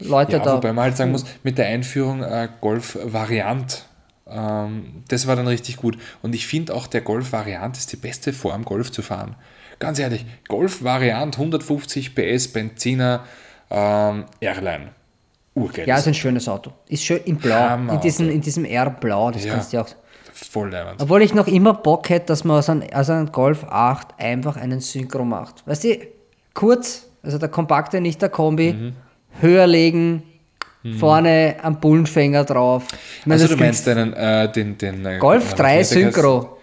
Leute 0.01 0.33
Ja, 0.33 0.39
da. 0.39 0.55
wobei 0.57 0.73
man 0.73 0.85
halt 0.85 0.97
sagen 0.97 1.11
muss, 1.13 1.25
mit 1.43 1.59
der 1.59 1.67
Einführung 1.67 2.23
äh, 2.23 2.49
Golf-Variant, 2.61 3.85
ähm, 4.29 5.03
das 5.09 5.27
war 5.27 5.37
dann 5.37 5.47
richtig 5.49 5.77
gut. 5.77 5.99
Und 6.23 6.35
ich 6.35 6.47
finde 6.47 6.75
auch, 6.75 6.87
der 6.87 7.01
Golf-Variant 7.01 7.77
ist 7.77 7.93
die 7.93 7.97
beste 7.97 8.33
Form, 8.33 8.65
Golf 8.65 8.93
zu 8.93 9.03
fahren. 9.03 9.35
Ganz 9.79 9.99
ehrlich, 9.99 10.25
Golf-Variant, 10.49 11.37
150 11.39 12.15
PS, 12.15 12.49
Benziner, 12.49 13.25
ähm, 13.71 14.25
Airline. 14.41 14.91
Urgeil. 15.55 15.89
ja, 15.89 15.97
ist 15.99 16.07
ein 16.07 16.15
schönes 16.15 16.49
Auto. 16.49 16.71
Ist 16.89 17.03
schön 17.05 17.19
in 17.25 17.37
Blau. 17.37 17.57
Hammer 17.57 17.95
In 17.95 18.01
diesem, 18.01 18.31
in 18.31 18.41
diesem 18.41 18.65
R-Blau. 18.65 19.33
Das 19.33 19.45
Ja. 19.45 19.55
kannst 19.55 19.73
du 19.73 19.81
auch. 19.81 19.89
Voll 20.33 20.71
leibend. 20.71 21.03
Obwohl 21.03 21.21
ich 21.23 21.35
noch 21.35 21.49
immer 21.49 21.75
Bock 21.75 22.09
hätte, 22.11 22.27
dass 22.27 22.45
man 22.45 22.59
aus 22.59 22.69
einem, 22.71 22.89
aus 22.95 23.11
einem 23.11 23.33
Golf 23.33 23.65
8 23.65 24.21
einfach 24.21 24.57
einen 24.57 24.79
Synchro 24.79 25.25
macht. 25.25 25.67
Weißt 25.67 25.83
du, 25.83 25.97
kurz, 26.55 27.09
also 27.25 27.39
der 27.39 27.49
kompakte, 27.49 28.01
nicht 28.01 28.23
der 28.23 28.29
Kombi, 28.29 28.73
Mhm. 28.73 28.97
Höher 29.41 29.67
legen, 29.67 30.23
vorne 30.99 31.57
am 31.63 31.81
Bullenfänger 31.81 32.45
drauf. 32.45 32.85
Meine, 33.25 33.35
Also 33.43 33.47
das 33.49 33.57
du 33.57 33.63
meinst 33.63 33.89
einen, 33.89 34.13
äh, 34.15 34.51
den, 34.51 34.79
den 34.79 35.05
äh, 35.05 35.19
Golf 35.19 35.53
äh, 35.53 35.57
3 35.57 35.65
wie 35.65 35.79
heißt 35.79 35.95
der? 35.95 36.13
Synchro. 36.13 36.55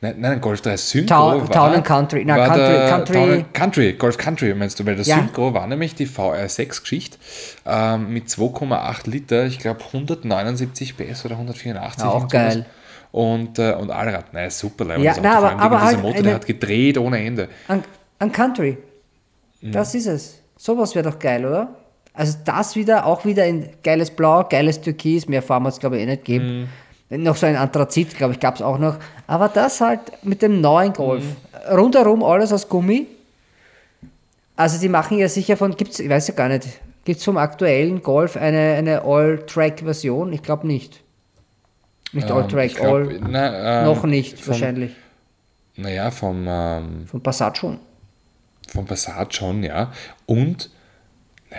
Nein, 0.00 0.14
nein, 0.18 0.40
Golf 0.40 0.60
3 0.60 0.76
Synchro 0.76 1.06
Town- 1.14 1.40
war, 1.42 1.50
Town 1.50 1.72
and 1.74 1.84
Country. 1.84 2.24
Nein, 2.24 2.38
Country- 2.50 2.56
der, 2.58 2.88
Country- 2.90 3.12
Town 3.14 3.44
Country, 3.52 3.92
Golf 3.94 4.18
Country 4.18 4.54
meinst 4.54 4.78
du, 4.78 4.86
weil 4.86 4.96
der 4.96 5.04
Ja. 5.04 5.16
Synchro 5.16 5.54
war 5.54 5.66
nämlich 5.66 5.94
die 5.94 6.06
VR6-Geschichte 6.06 7.18
ähm, 7.66 8.12
mit 8.12 8.28
2,8 8.28 9.08
Liter, 9.08 9.46
ich 9.46 9.58
glaube 9.58 9.80
179 9.84 10.96
PS 10.96 11.24
oder 11.24 11.36
184. 11.36 12.04
Auch 12.04 12.28
geil. 12.28 12.66
Und, 13.12 13.58
äh, 13.58 13.72
und 13.74 13.90
Allrad, 13.90 14.32
nein, 14.34 14.50
super 14.50 14.84
leibend, 14.84 15.04
Ja, 15.04 15.12
das 15.14 15.22
na, 15.22 15.38
Auto, 15.38 15.46
aber- 15.46 15.48
allem 15.50 15.60
aber 15.60 15.76
dieser 15.76 15.86
halt 15.86 15.96
Motor, 16.02 16.14
eine- 16.16 16.22
der 16.24 16.34
hat 16.34 16.46
gedreht 16.46 16.98
ohne 16.98 17.24
Ende. 17.24 17.48
An, 17.68 17.82
an 18.18 18.32
Country. 18.32 18.76
Mhm. 19.60 19.72
Das 19.72 19.94
ist 19.94 20.06
es. 20.06 20.38
Sowas 20.56 20.94
wäre 20.94 21.10
doch 21.10 21.18
geil, 21.18 21.44
oder? 21.46 21.68
Also 22.14 22.38
das 22.44 22.76
wieder, 22.76 23.06
auch 23.06 23.24
wieder 23.24 23.44
in 23.44 23.68
geiles 23.82 24.10
Blau, 24.10 24.44
geiles 24.48 24.80
Türkis, 24.80 25.28
mehr 25.28 25.42
Farben 25.42 25.66
hat 25.66 25.74
es 25.74 25.80
glaube 25.80 25.96
ich 25.96 26.02
eh 26.04 26.06
nicht 26.06 26.24
gegeben. 26.24 26.68
Mhm. 27.10 27.22
Noch 27.22 27.36
so 27.36 27.46
ein 27.46 27.56
Anthrazit, 27.56 28.16
glaube 28.16 28.34
ich, 28.34 28.40
gab 28.40 28.54
es 28.54 28.62
auch 28.62 28.78
noch. 28.78 28.96
Aber 29.26 29.48
das 29.48 29.80
halt 29.80 30.00
mit 30.22 30.40
dem 30.40 30.60
neuen 30.60 30.92
Golf. 30.92 31.24
Mhm. 31.24 31.76
Rundherum 31.76 32.22
alles 32.22 32.52
aus 32.52 32.68
Gummi. 32.68 33.06
Also 34.56 34.80
die 34.80 34.88
machen 34.88 35.18
ja 35.18 35.28
sicher 35.28 35.56
von, 35.56 35.76
gibt's, 35.76 35.98
ich 35.98 36.08
weiß 36.08 36.28
ja 36.28 36.34
gar 36.34 36.48
nicht, 36.48 36.68
gibt 37.04 37.18
es 37.18 37.24
vom 37.24 37.36
aktuellen 37.36 38.02
Golf 38.02 38.36
eine, 38.36 38.74
eine 38.78 39.02
All-Track-Version? 39.02 40.32
Ich 40.32 40.42
glaube 40.42 40.66
nicht. 40.66 41.00
Nicht 42.12 42.30
Ähm, 42.30 42.36
All-Track, 42.36 42.76
glaub, 42.76 42.94
All, 42.94 43.20
na, 43.28 43.80
ähm, 43.80 43.86
noch 43.86 44.04
nicht 44.04 44.38
vom, 44.38 44.52
wahrscheinlich. 44.52 44.92
Naja, 45.76 46.12
vom, 46.12 46.46
ähm, 46.48 47.06
Von 47.08 47.20
Passat 47.20 47.58
schon. 47.58 47.78
vom 48.68 48.86
Passat 48.86 49.34
schon, 49.34 49.64
ja. 49.64 49.92
Und 50.26 50.70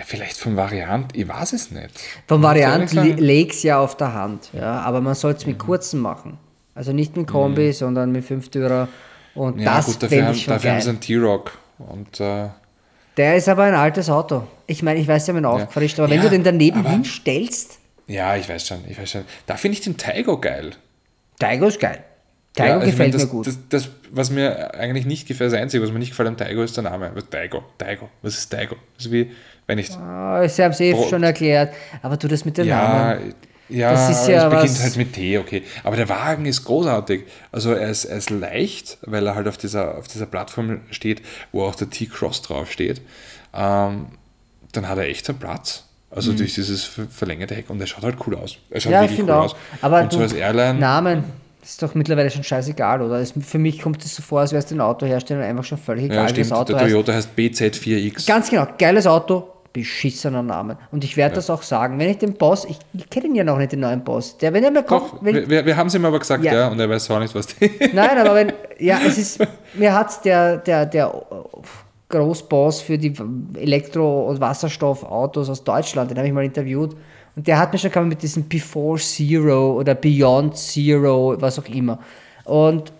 vielleicht 0.04 0.36
vom 0.38 0.56
Variant, 0.56 1.16
ich 1.16 1.26
weiß 1.28 1.52
es 1.54 1.70
nicht. 1.70 1.90
Vom 2.26 2.40
ich 2.40 2.44
Variant 2.46 2.92
leg's 3.18 3.62
ja 3.62 3.78
auf 3.80 3.96
der 3.96 4.12
Hand, 4.14 4.50
ja, 4.52 4.80
aber 4.80 5.00
man 5.00 5.14
soll 5.14 5.32
es 5.32 5.46
mit 5.46 5.58
kurzen 5.58 6.00
machen. 6.00 6.38
Also 6.74 6.92
nicht 6.92 7.16
mit 7.16 7.26
Kombi, 7.26 7.72
sondern 7.72 8.12
mit 8.12 8.24
Fünftürer. 8.24 8.88
Und 9.34 9.56
Mhm. 9.56 9.62
Ja, 9.62 9.76
das 9.76 9.86
gut, 9.86 10.02
dafür, 10.02 10.26
haben, 10.26 10.34
ich 10.34 10.42
schon 10.44 10.54
dafür 10.54 10.72
haben 10.72 10.80
sie 10.80 10.88
einen 10.90 11.00
T-Rock. 11.00 11.58
Und 11.78 12.20
äh, 12.20 12.48
Der 13.16 13.36
ist 13.36 13.48
aber 13.48 13.64
ein 13.64 13.74
altes 13.74 14.10
Auto. 14.10 14.46
Ich 14.66 14.82
meine, 14.82 15.00
ich 15.00 15.08
weiß, 15.08 15.24
sie 15.26 15.30
haben 15.32 15.38
ihn 15.38 15.44
aufgefrischt, 15.46 15.98
aber 15.98 16.10
wenn 16.10 16.18
Ja, 16.18 16.24
du 16.24 16.30
den 16.30 16.44
daneben 16.44 16.80
aber- 16.80 16.90
hinstellst, 16.90 17.78
ja, 18.08 18.36
ich 18.36 18.48
weiß 18.48 18.66
schon, 18.66 18.78
ich 18.88 18.98
weiß 18.98 19.10
schon. 19.10 19.24
Da 19.46 19.56
finde 19.56 19.78
ich 19.78 19.84
den 19.84 19.96
Taigo 19.96 20.38
geil. 20.38 20.70
Taigo 21.38 21.66
ist 21.66 21.80
geil. 21.80 22.04
Taigo 22.54 22.68
Ja, 22.68 22.74
also 22.76 22.86
ich 22.86 22.92
gefällt 22.92 23.12
mein, 23.12 23.20
das, 23.20 23.22
mir 23.24 23.28
gut. 23.30 23.46
Das, 23.46 23.58
das, 23.68 23.88
was 24.10 24.30
mir 24.30 24.74
eigentlich 24.74 25.06
nicht 25.06 25.26
gefällt, 25.28 25.52
das 25.52 25.58
Einzige, 25.60 25.82
was 25.82 25.90
mir 25.92 25.98
nicht 25.98 26.10
gefällt 26.10 26.28
am 26.28 26.36
Taigo, 26.36 26.62
ist 26.62 26.76
der 26.76 26.84
Name. 26.84 27.10
Was 27.14 27.28
Taigo? 27.28 27.64
Taigo. 27.78 28.08
Was 28.22 28.38
ist 28.38 28.48
Taigo? 28.50 28.76
Das 28.96 29.06
ist 29.06 29.12
wie, 29.12 29.30
wenn 29.66 29.78
ich. 29.78 29.90
Ah, 29.92 30.46
sie 30.48 30.62
haben 30.62 30.72
es 30.72 30.80
eh 30.80 30.92
Brot. 30.92 31.08
schon 31.10 31.22
erklärt, 31.22 31.72
aber 32.02 32.16
du 32.16 32.28
das 32.28 32.44
mit 32.44 32.56
den 32.58 32.66
Ja, 32.66 33.14
Namen. 33.16 33.34
ja, 33.68 33.90
Das 33.92 34.10
ist 34.10 34.20
es 34.22 34.26
ja 34.28 34.48
beginnt 34.48 34.70
was- 34.70 34.82
halt 34.82 34.96
mit 34.96 35.12
T, 35.12 35.38
okay. 35.38 35.62
Aber 35.84 35.96
der 35.96 36.08
Wagen 36.08 36.46
ist 36.46 36.64
großartig. 36.64 37.24
Also 37.52 37.72
er 37.72 37.90
ist, 37.90 38.04
er 38.04 38.18
ist 38.18 38.30
leicht, 38.30 38.98
weil 39.02 39.26
er 39.26 39.34
halt 39.34 39.48
auf 39.48 39.56
dieser, 39.56 39.96
auf 39.98 40.08
dieser 40.08 40.26
Plattform 40.26 40.80
steht, 40.90 41.22
wo 41.52 41.64
auch 41.64 41.74
der 41.74 41.90
T-Cross 41.90 42.42
draufsteht. 42.42 43.00
Ähm, 43.54 44.06
dann 44.72 44.88
hat 44.88 44.98
er 44.98 45.04
echt 45.04 45.28
einen 45.28 45.38
Platz. 45.38 45.84
Also 46.10 46.32
durch 46.32 46.54
dieses 46.54 46.84
ver- 46.84 47.08
verlängerte 47.10 47.54
Heck 47.54 47.68
und 47.68 47.80
er 47.80 47.86
schaut 47.86 48.04
halt 48.04 48.16
cool 48.26 48.36
aus. 48.36 48.58
Er 48.70 48.80
schaut 48.80 48.90
Mhm. 48.90 48.92
Ja, 48.92 48.98
ich 49.02 49.10
wirklich 49.10 49.16
finde 49.18 49.32
cool 49.32 49.38
auch. 49.40 49.44
aus. 49.46 49.56
Aber 49.82 50.00
und 50.02 50.12
so 50.12 50.18
du, 50.18 50.24
als 50.24 50.32
Airline. 50.32 50.78
Namen 50.78 51.24
ist 51.62 51.82
doch 51.82 51.94
mittlerweile 51.94 52.30
schon 52.30 52.44
scheißegal, 52.44 53.02
oder? 53.02 53.16
Es, 53.16 53.32
für 53.38 53.58
mich 53.58 53.82
kommt 53.82 54.02
es 54.04 54.14
so 54.14 54.22
vor, 54.22 54.40
als 54.40 54.52
wäre 54.52 54.60
es 54.60 54.66
den 54.66 54.80
Autoherstellern 54.80 55.42
einfach 55.42 55.64
schon 55.64 55.78
völlig 55.78 56.04
egal, 56.04 56.16
ja, 56.18 56.24
wie 56.24 56.28
stimmt. 56.30 56.50
das 56.52 56.58
Auto 56.58 56.72
Der 56.72 56.82
heißt. 56.82 56.90
Toyota 56.92 57.12
heißt 57.12 57.30
BZ4X. 57.36 58.26
Ganz 58.26 58.48
genau, 58.48 58.66
geiles 58.78 59.06
Auto, 59.06 59.48
beschissener 59.76 60.42
Name. 60.42 60.78
Und 60.90 61.04
ich 61.04 61.18
werde 61.18 61.34
das 61.34 61.50
auch 61.50 61.62
sagen. 61.62 61.98
Wenn 61.98 62.08
ich 62.08 62.16
den 62.16 62.32
Boss, 62.32 62.64
ich, 62.64 62.78
ich 62.94 63.10
kenne 63.10 63.26
ihn 63.26 63.34
ja 63.34 63.44
noch 63.44 63.58
nicht, 63.58 63.72
den 63.72 63.80
neuen 63.80 64.02
Boss. 64.02 64.38
Der, 64.38 64.54
wenn 64.54 64.64
er 64.64 64.70
mir 64.70 64.82
kommt, 64.82 65.12
Doch, 65.12 65.18
wenn, 65.22 65.50
wir, 65.50 65.66
wir 65.66 65.76
haben 65.76 65.88
es 65.88 65.94
ihm 65.94 66.04
aber 66.06 66.18
gesagt, 66.18 66.42
Ja. 66.42 66.54
ja. 66.54 66.68
und 66.68 66.80
er 66.80 66.88
weiß 66.88 67.10
auch 67.10 67.18
nicht, 67.18 67.34
was 67.34 67.48
die. 67.48 67.70
Nein, 67.92 68.18
aber 68.18 68.34
wenn, 68.34 68.52
ja, 68.78 68.98
es 69.06 69.18
ist, 69.18 69.46
mir 69.74 69.92
hat 69.92 70.24
der, 70.24 70.56
der, 70.56 70.86
der 70.86 71.12
Großboss 72.08 72.80
für 72.80 72.96
die 72.96 73.12
Elektro- 73.54 74.28
und 74.28 74.40
Wasserstoffautos 74.40 75.50
aus 75.50 75.62
Deutschland, 75.62 76.10
den 76.10 76.16
habe 76.16 76.26
ich 76.26 76.32
mal 76.34 76.44
interviewt, 76.44 76.96
und 77.36 77.46
der 77.46 77.58
hat 77.58 77.72
mir 77.72 77.78
schon 77.78 77.90
gekommen 77.90 78.08
mit 78.08 78.22
diesem 78.22 78.48
Before 78.48 78.98
Zero 78.98 79.74
oder 79.78 79.94
Beyond 79.94 80.56
Zero, 80.56 81.36
was 81.38 81.58
auch 81.58 81.68
immer. 81.68 81.98
Und 82.44 82.92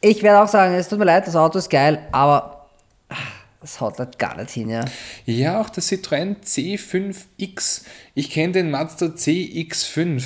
ich 0.00 0.22
werde 0.22 0.40
auch 0.40 0.48
sagen, 0.48 0.74
es 0.74 0.88
tut 0.88 1.00
mir 1.00 1.06
leid, 1.06 1.26
das 1.26 1.34
Auto 1.34 1.58
ist 1.58 1.68
geil, 1.68 1.98
aber 2.12 2.68
ah, 3.08 3.16
das 3.64 3.80
haut 3.80 3.98
halt 3.98 4.18
gar 4.18 4.36
nicht 4.36 4.50
hin, 4.50 4.68
ja. 4.68 4.84
Ja, 5.24 5.58
auch 5.58 5.70
der 5.70 5.82
Citroën 5.82 6.36
C5X. 6.44 7.84
Ich 8.14 8.28
kenne 8.28 8.52
den 8.52 8.70
Mazda 8.70 9.06
CX5. 9.06 10.22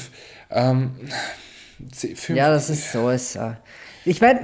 Ähm, 0.50 0.96
C5. 1.94 2.34
Ja, 2.34 2.50
das 2.50 2.68
ist 2.68 2.90
so. 2.90 3.08
Ist, 3.10 3.36
äh, 3.36 3.52
ich 4.04 4.20
meine, 4.20 4.40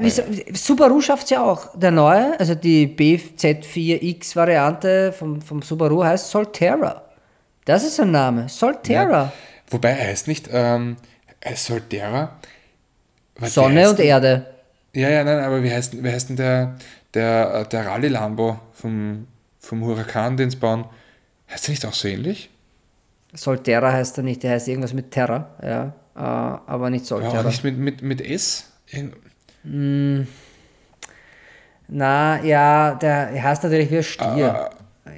Subaru 0.53 1.01
schafft 1.01 1.25
es 1.25 1.31
ja 1.31 1.43
auch. 1.43 1.77
Der 1.77 1.91
neue, 1.91 2.39
also 2.39 2.55
die 2.55 2.87
BZ4X-Variante 2.87 5.13
vom, 5.13 5.43
vom 5.43 5.61
Subaru 5.61 6.05
heißt 6.05 6.31
Solterra. 6.31 7.03
Das 7.65 7.83
ist 7.83 7.99
ein 7.99 8.13
Name. 8.13 8.49
Solterra. 8.49 9.11
Ja. 9.11 9.33
Wobei 9.71 9.91
er 9.91 10.07
heißt 10.07 10.29
nicht 10.29 10.49
ähm, 10.53 10.99
äh, 11.41 11.57
Solterra. 11.57 12.39
Sonne 13.41 13.91
und 13.91 13.99
Erde. 13.99 14.55
Ja, 14.93 15.09
ja, 15.09 15.25
nein, 15.25 15.41
aber 15.41 15.65
wie 15.65 15.73
heißt, 15.73 16.01
wie 16.01 16.13
heißt 16.13 16.29
denn 16.29 16.37
der, 16.37 16.77
der, 17.15 17.55
äh, 17.55 17.69
der 17.69 17.87
Rallye 17.87 18.09
Lambo 18.09 18.59
vom, 18.73 19.27
vom 19.59 19.83
Huracan, 19.85 20.37
den 20.37 20.51
sie 20.51 20.57
bauen? 20.57 20.85
Heißt 21.51 21.67
der 21.67 21.73
nicht 21.73 21.87
auch 21.87 21.93
so 21.95 22.09
ähnlich? 22.09 22.51
Solterra 23.33 23.93
heißt 23.93 24.19
er 24.19 24.25
nicht, 24.25 24.43
der 24.43 24.53
heißt 24.53 24.69
irgendwas 24.69 24.93
mit 24.93 25.11
Terra, 25.11 25.49
ja. 25.63 25.93
Äh, 26.17 26.21
aber 26.21 26.91
nicht 26.91 27.03
Ja, 27.05 27.09
Solterra. 27.09 27.41
auch 27.41 27.45
nicht 27.45 27.65
mit, 27.65 27.77
mit, 27.79 28.03
mit 28.03 28.21
S? 28.21 28.71
Irgend- 28.91 29.17
Na, 31.89 32.43
ja, 32.43 32.95
der 32.95 33.43
heißt 33.43 33.63
natürlich 33.65 33.91
wie 33.91 33.99
ein 33.99 34.03
Stier. 34.03 34.71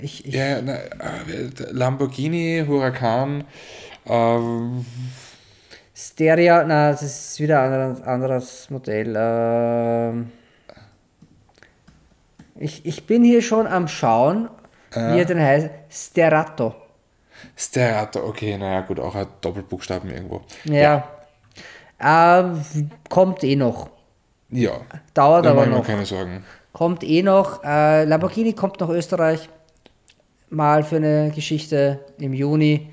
ich, 0.03 0.24
ich, 0.26 0.34
Ja, 0.34 0.47
ja, 0.47 0.62
na, 0.62 0.74
äh, 0.74 1.51
Lamborghini, 1.70 2.64
Huracan, 2.66 3.44
ähm, 4.07 4.84
Stereo, 5.94 6.64
na, 6.66 6.90
das 6.92 7.03
ist 7.03 7.40
wieder 7.40 7.62
ein 7.62 7.72
anderes, 7.72 8.03
anderes 8.07 8.70
Modell. 8.70 9.14
Ähm, 9.16 10.30
ich, 12.59 12.84
ich 12.86 13.07
bin 13.07 13.24
hier 13.24 13.42
schon 13.42 13.66
am 13.66 13.88
Schauen, 13.88 14.48
wie 14.92 15.18
er 15.18 15.24
denn 15.24 15.40
heißt. 15.40 15.68
Sterato. 15.90 16.74
Sterato, 17.54 18.20
okay, 18.26 18.57
naja, 18.57 18.80
gut, 18.80 18.98
auch 18.98 19.14
ein 19.14 19.26
Doppelbuchstaben 19.40 20.11
irgendwo. 20.11 20.42
Ja. 20.64 21.04
Ähm, 22.00 22.62
kommt 23.09 23.44
eh 23.44 23.57
noch. 23.57 23.90
Ja, 24.50 24.72
Dauert 25.14 25.44
da 25.44 25.50
aber 25.50 25.66
noch. 25.66 25.84
keine 25.86 26.07
Sorgen. 26.07 26.44
Kommt 26.72 27.02
eh 27.04 27.22
noch. 27.22 27.62
Äh, 27.64 28.04
Lamborghini 28.04 28.52
kommt 28.52 28.80
nach 28.80 28.88
Österreich. 28.88 29.48
Mal 30.50 30.84
für 30.84 30.96
eine 30.96 31.30
Geschichte 31.34 32.04
im 32.18 32.32
Juni. 32.32 32.90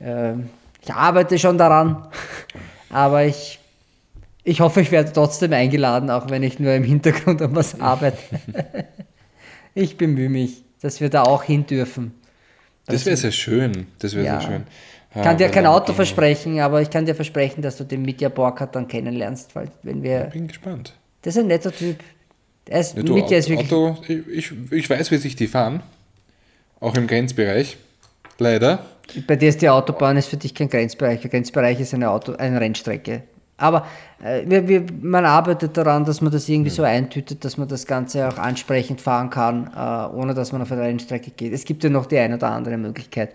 Ähm, 0.00 0.48
ich 0.80 0.92
arbeite 0.92 1.38
schon 1.38 1.58
daran. 1.58 2.08
Aber 2.90 3.24
ich, 3.24 3.57
ich 4.44 4.60
hoffe, 4.60 4.80
ich 4.80 4.90
werde 4.90 5.12
trotzdem 5.12 5.52
eingeladen, 5.52 6.10
auch 6.10 6.30
wenn 6.30 6.42
ich 6.42 6.58
nur 6.58 6.72
im 6.72 6.84
Hintergrund 6.84 7.42
an 7.42 7.54
was 7.54 7.80
arbeite. 7.80 8.18
ich 9.74 9.96
bemühe 9.96 10.28
mich, 10.28 10.64
dass 10.80 11.00
wir 11.00 11.10
da 11.10 11.22
auch 11.22 11.42
hin 11.42 11.66
dürfen. 11.66 12.14
Das 12.86 13.04
wäre 13.04 13.16
sehr 13.16 13.32
schön, 13.32 13.86
das 13.98 14.14
wäre 14.14 14.24
Ja. 14.26 14.40
sehr 14.40 14.48
schön. 14.50 14.62
Ich 15.14 15.22
kann 15.22 15.38
dir 15.38 15.48
kein 15.48 15.66
Auto 15.66 15.92
versprechen, 15.94 16.60
aber 16.60 16.82
ich 16.82 16.90
kann 16.90 17.06
dir 17.06 17.14
versprechen, 17.14 17.62
dass 17.62 17.76
du 17.76 17.84
den 17.84 18.02
Mitya 18.02 18.28
Borkert 18.28 18.76
dann 18.76 18.88
kennenlernst, 18.88 19.54
weil 19.54 19.70
wenn 19.82 20.02
wir. 20.02 20.24
Bin 20.32 20.48
gespannt. 20.48 20.94
Das 21.22 21.34
ist 21.34 21.40
ein 21.42 21.48
netter 21.48 21.72
Typ. 21.72 21.96
Er 22.66 22.80
ist, 22.80 22.96
Ja, 22.96 23.02
du, 23.02 23.14
Mitya 23.14 23.38
ist 23.38 23.48
wirklich. 23.48 23.72
Auto, 23.72 23.96
ich, 24.06 24.52
ich 24.70 24.88
weiß, 24.88 25.10
wie 25.10 25.16
sich 25.16 25.34
die 25.34 25.46
fahren. 25.46 25.82
Auch 26.80 26.94
im 26.94 27.06
Grenzbereich. 27.06 27.78
Leider. 28.38 28.84
Bei 29.26 29.36
dir 29.36 29.48
ist 29.48 29.62
die 29.62 29.68
Autobahn 29.70 30.16
ist 30.16 30.28
für 30.28 30.36
dich 30.36 30.54
kein 30.54 30.68
Grenzbereich. 30.68 31.22
Der 31.22 31.30
Grenzbereich 31.30 31.80
ist 31.80 31.94
eine, 31.94 32.10
Auto, 32.10 32.34
eine 32.34 32.60
Rennstrecke. 32.60 33.22
Aber 33.58 33.86
äh, 34.22 34.42
wir, 34.46 34.68
wir, 34.68 34.84
man 35.02 35.24
arbeitet 35.24 35.76
daran, 35.76 36.04
dass 36.04 36.20
man 36.20 36.32
das 36.32 36.48
irgendwie 36.48 36.70
so 36.70 36.84
eintütet, 36.84 37.44
dass 37.44 37.56
man 37.56 37.66
das 37.66 37.86
Ganze 37.86 38.28
auch 38.28 38.38
ansprechend 38.38 39.00
fahren 39.00 39.30
kann, 39.30 39.70
äh, 39.76 40.16
ohne 40.16 40.32
dass 40.32 40.52
man 40.52 40.62
auf 40.62 40.70
eine 40.70 40.82
Rennstrecke 40.82 41.32
geht. 41.32 41.52
Es 41.52 41.64
gibt 41.64 41.82
ja 41.82 41.90
noch 41.90 42.06
die 42.06 42.18
eine 42.18 42.36
oder 42.36 42.50
andere 42.52 42.78
Möglichkeit. 42.78 43.30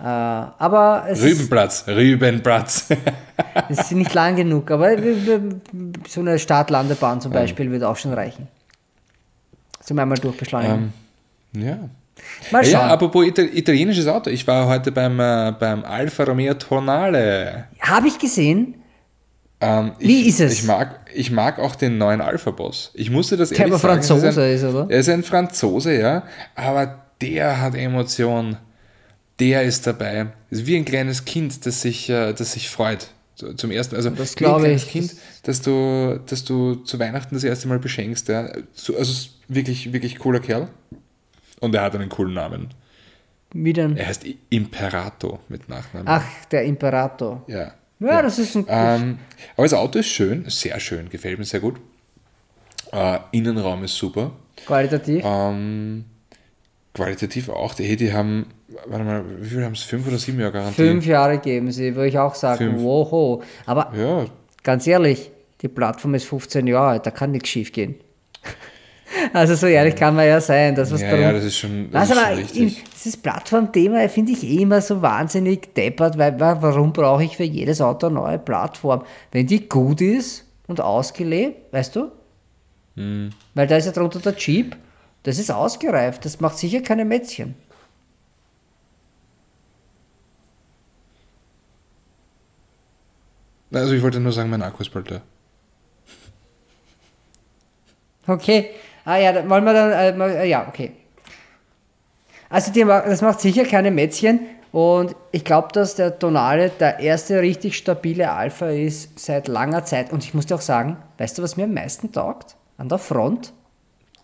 Äh, 0.00 0.02
aber 0.02 1.04
es 1.08 1.20
ist, 1.20 1.32
Rübenplatz, 1.32 1.84
Rübenplatz. 1.86 2.88
es 3.68 3.78
ist 3.78 3.92
nicht 3.92 4.14
lang 4.14 4.36
genug. 4.36 4.70
Aber 4.70 4.96
so 6.08 6.20
eine 6.20 6.38
Start-Landebahn 6.38 7.20
zum 7.20 7.32
Beispiel 7.32 7.70
würde 7.70 7.88
auch 7.88 7.96
schon 7.96 8.14
reichen. 8.14 8.48
Zum 9.80 9.98
einmal 9.98 10.18
durchbeschleunigen. 10.18 10.92
ähm, 11.54 11.62
ja. 11.62 11.78
Mal 12.50 12.66
Ja, 12.66 12.80
schauen. 12.80 12.90
apropos 12.90 13.26
Ita 13.26 13.42
italienisches 13.42 14.06
Auto. 14.06 14.30
Ich 14.30 14.46
war 14.46 14.66
heute 14.66 14.92
beim, 14.92 15.20
äh, 15.20 15.52
beim 15.58 15.84
Alfa 15.84 16.24
Romeo 16.24 16.54
Tonale. 16.54 17.64
Habe 17.80 18.08
ich 18.08 18.18
gesehen. 18.18 18.74
Ähm, 19.60 19.92
Wie 19.98 20.22
ich, 20.22 20.28
ist 20.28 20.40
es? 20.40 20.52
Ich 20.52 20.64
mag, 20.64 21.00
ich 21.12 21.30
mag 21.32 21.58
auch 21.58 21.74
den 21.74 21.98
neuen 21.98 22.20
Alpha-Boss. 22.20 22.92
Ich 22.94 23.10
musste 23.10 23.36
das 23.36 23.48
Der 23.48 23.58
ehrlich 23.58 23.74
aber 23.74 23.80
sagen. 23.80 23.94
Franzose 24.02 24.42
ein, 24.42 24.52
ist, 24.52 24.64
oder? 24.64 24.86
Er 24.88 24.98
ist 25.00 25.08
ein 25.08 25.22
Franzose, 25.24 25.98
ja. 25.98 26.22
Aber 26.54 27.04
der 27.20 27.60
hat 27.60 27.74
Emotion. 27.74 28.56
Der 29.40 29.62
ist 29.62 29.86
dabei. 29.86 30.26
Ist 30.50 30.66
wie 30.66 30.76
ein 30.76 30.84
kleines 30.84 31.24
Kind, 31.24 31.66
das 31.66 31.82
sich, 31.82 32.08
äh, 32.08 32.32
das 32.32 32.52
sich 32.52 32.68
freut. 32.70 33.08
Zum 33.56 33.70
ersten, 33.70 33.94
also 33.94 34.10
Das 34.10 34.34
wie 34.40 34.46
ein 34.46 34.56
kleines 34.58 34.84
ich. 34.84 34.90
Kind, 34.90 35.14
dass 35.44 35.60
du, 35.62 36.20
dass 36.26 36.44
du 36.44 36.74
zu 36.76 36.98
Weihnachten 36.98 37.34
das 37.36 37.44
erste 37.44 37.68
Mal 37.68 37.78
beschenkst. 37.78 38.28
Ja. 38.28 38.50
So, 38.74 38.96
also 38.96 39.12
ist 39.12 39.30
wirklich, 39.48 39.92
wirklich 39.92 40.18
cooler 40.18 40.40
Kerl. 40.40 40.68
Und 41.60 41.74
er 41.74 41.82
hat 41.82 41.94
einen 41.94 42.08
coolen 42.08 42.34
Namen. 42.34 42.68
Wie 43.52 43.72
denn? 43.72 43.96
Er 43.96 44.06
heißt 44.08 44.24
I- 44.26 44.38
Imperato 44.50 45.38
mit 45.48 45.68
Nachnamen. 45.68 46.06
Ach, 46.08 46.24
der 46.50 46.64
Imperator. 46.64 47.42
Ja. 47.46 47.72
Ja, 48.00 48.22
das 48.22 48.38
ist 48.38 48.54
ein. 48.56 48.64
Ähm, 48.68 49.18
aber 49.56 49.64
das 49.64 49.74
Auto 49.74 49.98
ist 49.98 50.06
schön, 50.08 50.44
sehr 50.48 50.78
schön, 50.80 51.08
gefällt 51.08 51.38
mir 51.38 51.44
sehr 51.44 51.60
gut. 51.60 51.76
Äh, 52.92 53.18
Innenraum 53.32 53.84
ist 53.84 53.96
super. 53.96 54.32
Qualitativ. 54.66 55.22
Ähm, 55.24 56.04
qualitativ 56.94 57.48
auch. 57.48 57.74
Die, 57.74 57.96
die 57.96 58.12
haben, 58.12 58.46
warte 58.86 59.04
mal, 59.04 59.24
wie 59.40 59.48
viel 59.48 59.64
haben 59.64 59.72
es? 59.72 59.82
Fünf 59.82 60.06
oder 60.06 60.18
sieben 60.18 60.40
Jahre 60.40 60.52
Garantie? 60.52 60.74
Fünf 60.74 61.06
Jahre 61.06 61.38
geben 61.38 61.70
sie, 61.72 61.94
würde 61.94 62.08
ich 62.08 62.18
auch 62.18 62.34
sagen. 62.34 62.58
Fünf. 62.58 62.82
Woho. 62.82 63.42
Aber 63.66 63.92
Ja, 63.96 64.26
ganz 64.62 64.86
ehrlich, 64.86 65.30
die 65.60 65.68
Plattform 65.68 66.14
ist 66.14 66.24
15 66.24 66.66
Jahre 66.66 66.88
alt, 66.88 67.06
da 67.06 67.10
kann 67.10 67.32
nichts 67.32 67.48
schief 67.48 67.72
gehen. 67.72 67.96
Also 69.32 69.54
so 69.54 69.66
ehrlich 69.66 69.96
kann 69.96 70.14
man 70.14 70.26
ja 70.26 70.40
sein. 70.40 70.74
Das, 70.74 70.92
was 70.92 71.00
ja, 71.02 71.08
darum, 71.10 71.22
ja, 71.24 71.32
das 71.32 71.44
ist 71.44 71.58
schon, 71.58 71.90
das 71.90 72.10
also 72.10 72.20
ist 72.20 72.26
schon 72.28 72.36
richtig. 72.38 72.84
dieses 72.94 73.16
Plattformthema 73.16 74.08
finde 74.08 74.32
ich 74.32 74.44
eh 74.44 74.62
immer 74.62 74.80
so 74.80 75.02
wahnsinnig 75.02 75.74
deppert, 75.74 76.18
weil 76.18 76.38
wa- 76.38 76.58
warum 76.60 76.92
brauche 76.92 77.24
ich 77.24 77.36
für 77.36 77.44
jedes 77.44 77.80
Auto 77.80 78.06
eine 78.06 78.16
neue 78.16 78.38
Plattform? 78.38 79.04
Wenn 79.32 79.46
die 79.46 79.68
gut 79.68 80.00
ist 80.00 80.44
und 80.66 80.80
ausgelebt, 80.80 81.72
weißt 81.72 81.96
du? 81.96 82.10
Hm. 82.96 83.30
Weil 83.54 83.66
da 83.66 83.76
ist 83.76 83.86
ja 83.86 83.92
drunter 83.92 84.20
der 84.20 84.34
Jeep, 84.36 84.76
das 85.22 85.38
ist 85.38 85.50
ausgereift, 85.50 86.24
das 86.24 86.40
macht 86.40 86.58
sicher 86.58 86.80
keine 86.80 87.04
Mätzchen. 87.04 87.54
Also 93.72 93.92
ich 93.94 94.02
wollte 94.02 94.20
nur 94.20 94.32
sagen, 94.32 94.50
mein 94.50 94.62
Akku 94.62 94.80
ist 94.82 94.90
bald 94.90 95.10
da. 95.10 95.20
Okay. 98.26 98.70
Ah 99.08 99.16
ja, 99.16 99.32
dann 99.32 99.48
wollen 99.48 99.64
wir 99.64 99.72
dann, 99.72 100.20
äh, 100.20 100.42
äh, 100.42 100.50
ja, 100.50 100.68
okay. 100.68 100.92
Also 102.50 102.70
die, 102.72 102.84
das 102.84 103.22
macht 103.22 103.40
sicher 103.40 103.64
keine 103.64 103.90
Mätzchen 103.90 104.40
und 104.70 105.16
ich 105.32 105.46
glaube, 105.46 105.68
dass 105.72 105.94
der 105.94 106.18
Tonale 106.18 106.68
der 106.68 107.00
erste 107.00 107.40
richtig 107.40 107.78
stabile 107.78 108.30
Alpha 108.30 108.68
ist 108.68 109.18
seit 109.18 109.48
langer 109.48 109.86
Zeit 109.86 110.12
und 110.12 110.24
ich 110.24 110.34
muss 110.34 110.44
dir 110.44 110.56
auch 110.56 110.60
sagen, 110.60 110.98
weißt 111.16 111.38
du, 111.38 111.42
was 111.42 111.56
mir 111.56 111.64
am 111.64 111.72
meisten 111.72 112.12
taugt? 112.12 112.56
An 112.76 112.90
der 112.90 112.98
Front? 112.98 113.54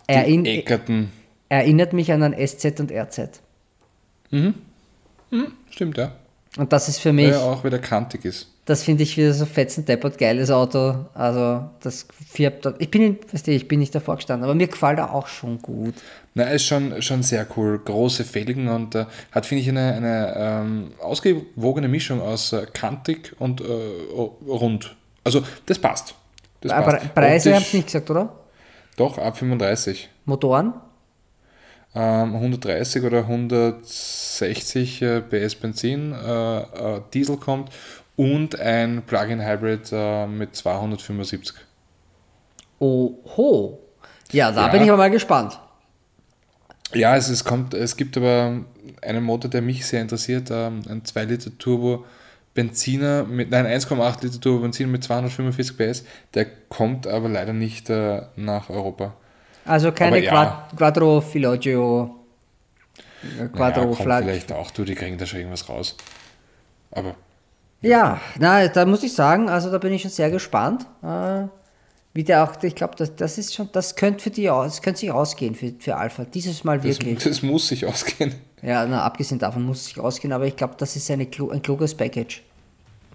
Erinn 0.07 0.45
Eckerten. 0.45 1.11
erinnert 1.49 1.95
mich 1.95 2.13
an 2.13 2.23
ein 2.23 2.47
SZ 2.47 2.79
und 2.79 2.93
RZ. 2.93 3.41
Stimmt, 5.71 5.97
ja. 5.97 6.13
Und 6.59 6.75
das 6.75 6.91
ist 6.91 6.99
für 6.99 7.09
Weil 7.09 7.15
mich, 7.15 7.31
er 7.31 7.43
auch 7.43 7.65
wieder 7.65 7.79
kantig 7.79 8.27
ist. 8.27 8.54
Das 8.67 8.83
finde 8.83 9.03
ich 9.03 9.17
wieder 9.17 9.33
so 9.35 9.45
fetzendeppert 9.47 10.17
geiles 10.19 10.51
Auto. 10.51 11.05
Also 11.15 11.69
das 11.83 12.07
dort. 12.63 12.81
Ich 12.81 12.91
bin, 12.91 13.03
in- 13.03 13.19
weißt 13.33 13.47
du, 13.47 13.51
ich 13.53 13.69
bin 13.69 13.79
nicht 13.81 13.95
davor 13.95 14.17
gestanden, 14.17 14.45
aber 14.45 14.55
mir 14.55 14.69
gefällt 14.69 14.99
er 14.99 15.13
auch 15.15 15.27
schon 15.27 15.61
gut. 15.61 15.95
Na, 16.35 16.45
ist 16.45 16.65
schon, 16.67 17.01
schon 17.03 17.23
sehr 17.23 17.47
cool. 17.57 17.79
Große 17.85 18.25
Felgen 18.25 18.69
und 18.69 18.95
äh, 18.95 19.05
hat, 19.33 19.47
finde 19.47 19.63
ich, 19.63 19.69
eine, 19.69 19.93
eine 19.95 20.35
ähm, 20.37 20.91
ausgewogene 21.01 21.89
Mischung 21.89 22.21
aus 22.23 22.53
äh, 22.53 22.67
kantig 22.73 23.35
und 23.39 23.61
äh, 23.61 23.65
rund. 24.49 24.97
Also, 25.25 25.43
das 25.67 25.79
passt. 25.79 26.15
Das 26.61 26.73
aber 26.73 26.93
passt. 26.95 27.15
Preise 27.15 27.51
Optisch- 27.51 27.55
habe 27.55 27.65
ich 27.67 27.75
nicht 27.75 27.87
gesagt, 27.87 28.11
oder? 28.11 28.33
Doch, 28.97 29.19
ab 29.19 29.37
35. 29.37 30.09
Motoren? 30.25 30.73
ähm, 31.97 32.35
130 32.35 33.05
oder 33.05 33.19
160 33.19 35.03
äh, 35.03 35.21
PS 35.21 35.55
Benzin, 35.55 36.13
äh, 36.13 36.59
äh, 36.61 37.01
Diesel 37.13 37.37
kommt 37.37 37.71
und 38.17 38.59
ein 38.61 39.03
Plug-in 39.07 39.45
Hybrid 39.45 39.91
äh, 39.93 40.27
mit 40.27 40.55
275. 40.57 41.55
Oho. 42.79 43.79
Ja, 44.33 44.51
da 44.53 44.67
Ja. 44.67 44.69
bin 44.69 44.83
ich 44.83 44.89
aber 44.89 44.99
mal 44.99 45.11
gespannt. 45.11 45.59
Ja, 46.93 47.17
es, 47.17 47.29
es, 47.29 47.45
kommt, 47.45 47.75
es 47.75 47.97
gibt 47.97 48.17
aber 48.17 48.61
einen 49.03 49.25
Motor, 49.25 49.51
der 49.51 49.63
mich 49.63 49.87
sehr 49.87 50.01
interessiert, 50.03 50.51
ähm, 50.51 50.83
ein 50.89 51.05
2 51.05 51.25
Liter 51.25 51.51
Turbo 51.59 52.05
Benziner 52.55 53.25
mit, 53.25 53.51
nein, 53.51 53.67
1,8 53.67 54.23
Liter 54.23 54.41
Turbo 54.41 54.61
Benziner 54.61 54.91
mit 54.91 55.03
245 55.03 55.77
PS, 55.77 56.05
der 56.35 56.47
kommt 56.69 57.07
aber 57.07 57.29
leider 57.29 57.53
nicht 57.53 57.91
äh, 57.91 58.23
nach 58.37 58.71
Europa. 58.71 59.15
Also 59.65 59.91
keine 59.93 60.17
Aber 60.17 60.25
ja. 60.25 60.69
Quattro 60.77 61.21
Filogio. 61.21 62.15
Quattro 63.55 63.87
naja, 63.87 64.19
vielleicht 64.21 64.53
auch, 64.53 64.71
du, 64.71 64.85
die 64.85 64.95
kriegen 64.95 65.17
da 65.17 65.25
schon 65.27 65.39
irgendwas 65.41 65.69
raus. 65.69 65.97
Aber 66.91 67.15
Ja, 67.85 68.21
na, 68.39 68.67
da 68.69 68.87
muss 68.87 69.03
ich 69.03 69.13
sagen, 69.13 69.49
also 69.49 69.71
da 69.71 69.79
bin 69.79 69.93
ich 69.93 70.03
schon 70.03 70.11
sehr 70.11 70.31
gespannt. 70.31 70.87
Äh, 71.03 71.47
wie 72.15 72.23
der 72.23 72.45
auch, 72.45 72.63
ich 72.63 72.77
glaube, 72.77 72.95
das, 72.97 73.17
das 73.17 73.39
ist 73.39 73.55
schon, 73.55 73.69
das 73.73 73.97
könnte 73.97 74.23
für 74.23 74.31
die 74.31 74.45
das 74.45 74.83
könnte 74.83 75.01
sich 75.01 75.11
ausgehen 75.11 75.55
für, 75.55 75.73
für 75.79 75.97
Alpha. 75.97 76.25
Dieses 76.25 76.63
Mal 76.63 76.79
das, 76.79 76.87
wirklich. 76.87 77.23
das 77.23 77.43
muss 77.43 77.69
sich 77.69 77.85
ausgehen. 77.85 78.35
Ja, 78.63 78.87
na, 78.87 79.03
abgesehen 79.03 79.39
davon 79.39 79.65
muss 79.65 79.79
es 79.81 79.85
sich 79.87 80.01
ausgehen, 80.01 80.33
aber 80.33 80.47
ich 80.47 80.57
glaube, 80.57 80.75
das 80.79 80.97
ist 80.97 81.11
eine, 81.11 81.25
ein 81.25 81.63
kluges 81.63 81.95
Package. 81.95 82.43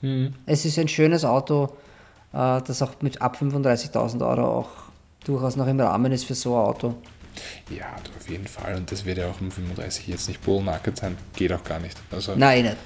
Mhm. 0.01 0.33
Es 0.45 0.65
ist 0.65 0.77
ein 0.77 0.87
schönes 0.87 1.23
Auto, 1.25 1.69
äh, 2.33 2.61
das 2.61 2.81
auch 2.81 2.91
mit 3.01 3.21
ab 3.21 3.37
35.000 3.41 4.27
Euro 4.27 4.59
auch 4.59 4.69
durchaus 5.23 5.55
noch 5.55 5.67
im 5.67 5.79
Rahmen 5.79 6.11
ist 6.11 6.25
für 6.25 6.35
so 6.35 6.55
ein 6.55 6.65
Auto. 6.65 6.95
Ja, 7.69 7.85
auf 8.17 8.29
jeden 8.29 8.47
Fall. 8.47 8.75
Und 8.75 8.91
das 8.91 9.05
wird 9.05 9.17
ja 9.17 9.29
auch 9.29 9.39
um 9.39 9.49
35 9.49 10.07
jetzt 10.07 10.27
nicht 10.27 10.41
Bull 10.43 10.61
Market 10.61 10.97
sein. 10.97 11.17
Geht 11.35 11.53
auch 11.53 11.63
gar 11.63 11.79
nicht. 11.79 11.97
Also, 12.11 12.35
Nein, 12.35 12.63
nicht. 12.63 12.77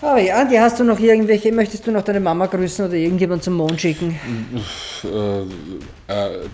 Aber 0.00 0.20
ja, 0.20 0.40
Andi, 0.40 0.54
hast 0.54 0.78
du 0.78 0.84
noch 0.84 1.00
irgendwelche, 1.00 1.50
möchtest 1.50 1.86
du 1.86 1.90
noch 1.90 2.02
deine 2.02 2.20
Mama 2.20 2.46
grüßen 2.46 2.86
oder 2.86 2.94
irgendjemand 2.94 3.42
zum 3.42 3.54
Mond 3.54 3.80
schicken? 3.80 4.18
äh, 5.04 5.40
äh, 6.12 6.48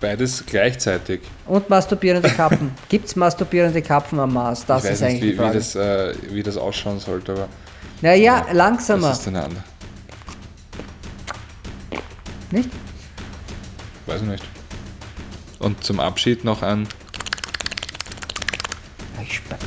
beides 0.00 0.44
gleichzeitig. 0.46 1.20
Und 1.46 1.68
masturbierende 1.68 2.30
Kapfen. 2.30 2.72
Gibt 2.88 3.06
es 3.06 3.16
masturbierende 3.16 3.82
Kapfen 3.82 4.18
am 4.18 4.32
Mars? 4.32 4.64
Das 4.64 4.84
ich 4.84 4.92
ist 4.92 5.02
weiß 5.02 5.12
nicht, 5.12 5.22
eigentlich 5.22 5.38
wie, 5.38 5.44
wie, 5.44 5.52
das, 5.52 5.74
äh, 5.76 6.14
wie 6.30 6.42
das 6.42 6.56
ausschauen 6.56 6.98
sollte, 6.98 7.32
aber 7.32 7.48
naja, 8.00 8.46
langsamer. 8.52 9.08
das 9.08 9.20
ist 9.20 9.28
eine 9.28 9.44
andere. 9.44 9.64
Nicht? 12.50 12.70
Weiß 14.06 14.22
ich 14.22 14.28
nicht. 14.28 14.44
Und 15.58 15.82
zum 15.84 16.00
Abschied 16.00 16.44
noch 16.44 16.62
ein 16.62 16.86
Ich 19.22 19.36
speck 19.36 19.58